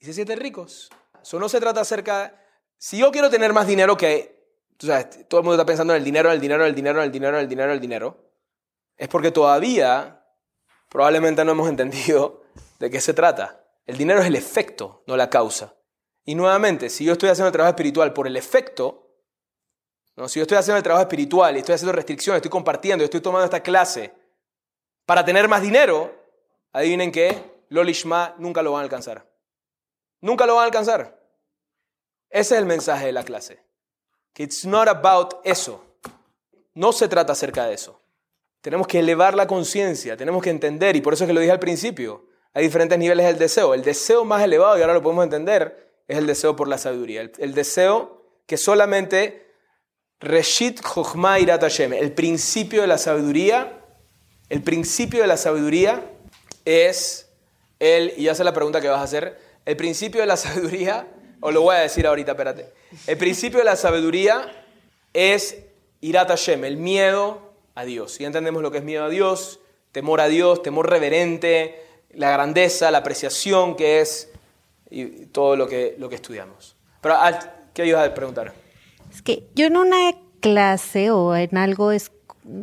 y 0.00 0.06
se 0.06 0.12
sienten 0.12 0.40
ricos. 0.40 0.90
Eso 1.22 1.38
no 1.38 1.48
se 1.48 1.60
trata 1.60 1.80
acerca... 1.80 2.34
Si 2.76 2.98
yo 2.98 3.12
quiero 3.12 3.30
tener 3.30 3.52
más 3.52 3.68
dinero 3.68 3.96
que... 3.96 4.44
Todo 4.76 5.40
el 5.40 5.44
mundo 5.44 5.52
está 5.52 5.64
pensando 5.64 5.92
en 5.94 5.98
el 5.98 6.04
dinero, 6.04 6.30
en 6.30 6.34
el 6.34 6.40
dinero, 6.40 6.64
en 6.64 6.68
el 6.68 6.74
dinero, 6.74 6.98
en 6.98 7.04
el 7.04 7.12
dinero, 7.12 7.36
en 7.36 7.42
el 7.42 7.48
dinero, 7.48 7.68
en 7.68 7.74
el 7.74 7.80
dinero. 7.80 8.32
Es 8.96 9.06
porque 9.06 9.30
todavía 9.30 10.26
probablemente 10.88 11.44
no 11.44 11.52
hemos 11.52 11.68
entendido 11.68 12.42
de 12.80 12.90
qué 12.90 13.00
se 13.00 13.14
trata. 13.14 13.64
El 13.86 13.96
dinero 13.96 14.18
es 14.18 14.26
el 14.26 14.34
efecto, 14.34 15.04
no 15.06 15.16
la 15.16 15.30
causa. 15.30 15.76
Y 16.24 16.34
nuevamente, 16.34 16.90
si 16.90 17.04
yo 17.04 17.12
estoy 17.12 17.28
haciendo 17.28 17.46
el 17.46 17.52
trabajo 17.52 17.70
espiritual 17.76 18.14
por 18.14 18.26
el 18.26 18.36
efecto, 18.36 18.99
si 20.28 20.38
yo 20.38 20.42
estoy 20.42 20.58
haciendo 20.58 20.76
el 20.76 20.82
trabajo 20.82 21.02
espiritual 21.02 21.56
y 21.56 21.60
estoy 21.60 21.74
haciendo 21.74 21.92
restricciones, 21.92 22.38
estoy 22.38 22.50
compartiendo, 22.50 23.04
estoy 23.04 23.20
tomando 23.20 23.44
esta 23.44 23.62
clase 23.62 24.12
para 25.06 25.24
tener 25.24 25.48
más 25.48 25.62
dinero, 25.62 26.14
adivinen 26.72 27.10
que 27.10 27.36
Lolishma 27.68 28.34
nunca 28.38 28.62
lo 28.62 28.72
van 28.72 28.80
a 28.80 28.84
alcanzar. 28.84 29.26
Nunca 30.20 30.46
lo 30.46 30.54
van 30.54 30.62
a 30.62 30.66
alcanzar. 30.66 31.20
Ese 32.28 32.54
es 32.54 32.60
el 32.60 32.66
mensaje 32.66 33.06
de 33.06 33.12
la 33.12 33.24
clase. 33.24 33.64
Que 34.32 34.44
it's 34.44 34.64
not 34.64 34.88
about 34.88 35.34
eso. 35.44 35.84
No 36.74 36.92
se 36.92 37.08
trata 37.08 37.32
acerca 37.32 37.66
de 37.66 37.74
eso. 37.74 38.00
Tenemos 38.60 38.86
que 38.86 39.00
elevar 39.00 39.34
la 39.34 39.46
conciencia, 39.46 40.16
tenemos 40.16 40.42
que 40.42 40.50
entender, 40.50 40.94
y 40.94 41.00
por 41.00 41.14
eso 41.14 41.24
es 41.24 41.28
que 41.28 41.34
lo 41.34 41.40
dije 41.40 41.52
al 41.52 41.58
principio, 41.58 42.26
hay 42.52 42.64
diferentes 42.64 42.98
niveles 42.98 43.26
del 43.26 43.38
deseo. 43.38 43.74
El 43.74 43.82
deseo 43.82 44.24
más 44.24 44.42
elevado, 44.42 44.78
y 44.78 44.82
ahora 44.82 44.94
lo 44.94 45.02
podemos 45.02 45.24
entender, 45.24 46.02
es 46.06 46.18
el 46.18 46.26
deseo 46.26 46.54
por 46.54 46.68
la 46.68 46.78
sabiduría. 46.78 47.22
El, 47.22 47.32
el 47.38 47.54
deseo 47.54 48.22
que 48.46 48.56
solamente 48.56 49.49
Reshit 50.20 50.82
Chochma 50.82 51.38
Irat 51.38 51.62
Hashem, 51.62 51.94
el 51.94 52.12
principio 52.12 52.82
de 52.82 52.86
la 52.86 52.98
sabiduría, 52.98 53.80
el 54.50 54.62
principio 54.62 55.22
de 55.22 55.26
la 55.26 55.36
sabiduría 55.36 56.04
es 56.64 57.30
el, 57.78 58.12
y 58.16 58.24
ya 58.24 58.34
sé 58.34 58.44
la 58.44 58.52
pregunta 58.52 58.80
que 58.80 58.88
vas 58.88 59.00
a 59.00 59.04
hacer, 59.04 59.38
el 59.64 59.76
principio 59.76 60.20
de 60.20 60.26
la 60.26 60.36
sabiduría, 60.36 61.06
o 61.40 61.50
lo 61.50 61.62
voy 61.62 61.76
a 61.76 61.78
decir 61.78 62.06
ahorita, 62.06 62.32
espérate, 62.32 62.70
el 63.06 63.16
principio 63.16 63.60
de 63.60 63.64
la 63.64 63.76
sabiduría 63.76 64.64
es 65.14 65.56
Irat 66.02 66.28
Hashem, 66.28 66.64
el 66.64 66.76
miedo 66.76 67.54
a 67.74 67.84
Dios. 67.84 68.18
Ya 68.18 68.26
entendemos 68.26 68.62
lo 68.62 68.70
que 68.70 68.78
es 68.78 68.84
miedo 68.84 69.04
a 69.04 69.08
Dios, 69.08 69.60
temor 69.92 70.20
a 70.20 70.28
Dios, 70.28 70.62
temor 70.62 70.90
reverente, 70.90 71.82
la 72.12 72.30
grandeza, 72.30 72.90
la 72.90 72.98
apreciación 72.98 73.76
que 73.76 74.00
es 74.00 74.30
y 74.90 75.26
todo 75.26 75.56
lo 75.56 75.66
que, 75.66 75.94
lo 75.98 76.08
que 76.08 76.16
estudiamos. 76.16 76.76
Pero, 77.00 77.16
¿qué 77.72 77.86
ibas 77.86 78.06
a 78.06 78.12
preguntar? 78.12 78.52
Es 79.12 79.22
que 79.22 79.48
yo 79.54 79.66
en 79.66 79.76
una 79.76 80.12
clase 80.40 81.10
o 81.10 81.34
en 81.36 81.56
algo 81.56 81.92
es 81.92 82.12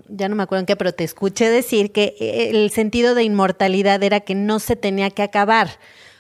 ya 0.09 0.27
no 0.27 0.35
me 0.35 0.43
acuerdo 0.43 0.61
en 0.61 0.65
qué, 0.65 0.75
pero 0.75 0.93
te 0.93 1.03
escuché 1.03 1.49
decir 1.49 1.91
que 1.91 2.15
eh, 2.19 2.49
el 2.49 2.71
sentido 2.71 3.15
de 3.15 3.23
inmortalidad 3.23 4.01
era 4.03 4.19
que 4.21 4.35
no 4.35 4.59
se 4.59 4.75
tenía 4.75 5.09
que 5.09 5.23
acabar. 5.23 5.79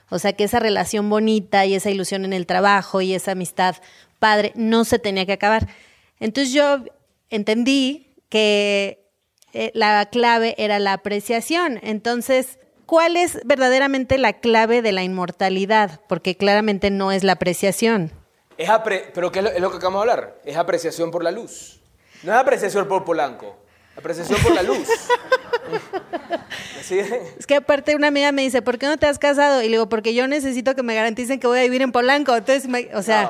O 0.09 0.19
sea, 0.19 0.33
que 0.33 0.45
esa 0.45 0.59
relación 0.59 1.09
bonita 1.09 1.65
y 1.65 1.73
esa 1.73 1.89
ilusión 1.89 2.23
en 2.23 2.33
el 2.33 2.45
trabajo 2.45 3.01
y 3.01 3.13
esa 3.13 3.31
amistad 3.31 3.75
padre 4.19 4.53
no 4.55 4.85
se 4.85 4.99
tenía 4.99 5.25
que 5.25 5.33
acabar. 5.33 5.67
Entonces 6.19 6.53
yo 6.53 6.85
entendí 7.29 8.15
que 8.29 9.05
eh, 9.53 9.71
la 9.73 10.05
clave 10.05 10.55
era 10.57 10.79
la 10.79 10.93
apreciación. 10.93 11.79
Entonces, 11.83 12.59
¿cuál 12.85 13.17
es 13.17 13.39
verdaderamente 13.45 14.17
la 14.17 14.33
clave 14.33 14.81
de 14.81 14.93
la 14.93 15.03
inmortalidad? 15.03 15.99
Porque 16.07 16.37
claramente 16.37 16.89
no 16.89 17.11
es 17.11 17.23
la 17.23 17.33
apreciación. 17.33 18.11
Es 18.57 18.69
pero 19.13 19.31
¿qué 19.31 19.39
es 19.39 19.59
lo, 19.61 19.69
que 19.71 19.77
acabamos 19.77 20.05
de 20.05 20.11
hablar? 20.11 20.35
Es 20.43 20.57
apreciación 20.57 21.11
por 21.11 21.23
la 21.23 21.31
luz. 21.31 21.79
No 22.23 22.33
es 22.33 22.39
apreciación 22.39 22.87
por 22.87 23.03
Polanco. 23.05 23.57
Apreciación 23.95 24.39
por 24.41 24.53
la 24.53 24.63
luz. 24.63 24.87
Es 26.89 27.45
que 27.45 27.55
aparte 27.57 27.95
una 27.97 28.07
amiga 28.07 28.31
me 28.31 28.41
dice, 28.43 28.61
¿por 28.61 28.77
qué 28.77 28.85
no 28.85 28.95
te 28.95 29.07
has 29.07 29.19
casado? 29.19 29.61
Y 29.61 29.65
le 29.65 29.71
digo, 29.71 29.89
porque 29.89 30.13
yo 30.13 30.25
necesito 30.29 30.73
que 30.73 30.83
me 30.83 30.95
garanticen 30.95 31.37
que 31.37 31.45
voy 31.45 31.59
a 31.59 31.63
vivir 31.63 31.81
en 31.81 31.91
Polanco. 31.91 32.33
Entonces, 32.33 32.65
me- 32.69 32.89
o 32.95 33.01
sea, 33.03 33.29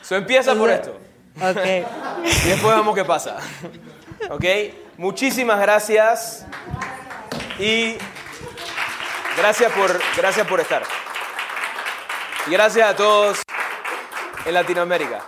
Eso 0.00 0.14
empieza 0.16 0.54
por 0.54 0.68
sea- 0.68 0.76
esto. 0.76 0.98
ok. 1.40 2.24
Y 2.44 2.48
después 2.50 2.76
vemos 2.76 2.94
qué 2.94 3.04
pasa. 3.04 3.36
¿Ok? 4.30 4.44
Muchísimas 4.96 5.60
gracias. 5.60 6.46
Y 7.58 7.96
gracias 9.36 9.72
por, 9.72 10.00
gracias 10.16 10.46
por 10.46 10.60
estar. 10.60 10.82
Gracias 12.48 12.88
a 12.88 12.96
todos 12.96 13.40
en 14.44 14.54
Latinoamérica. 14.54 15.24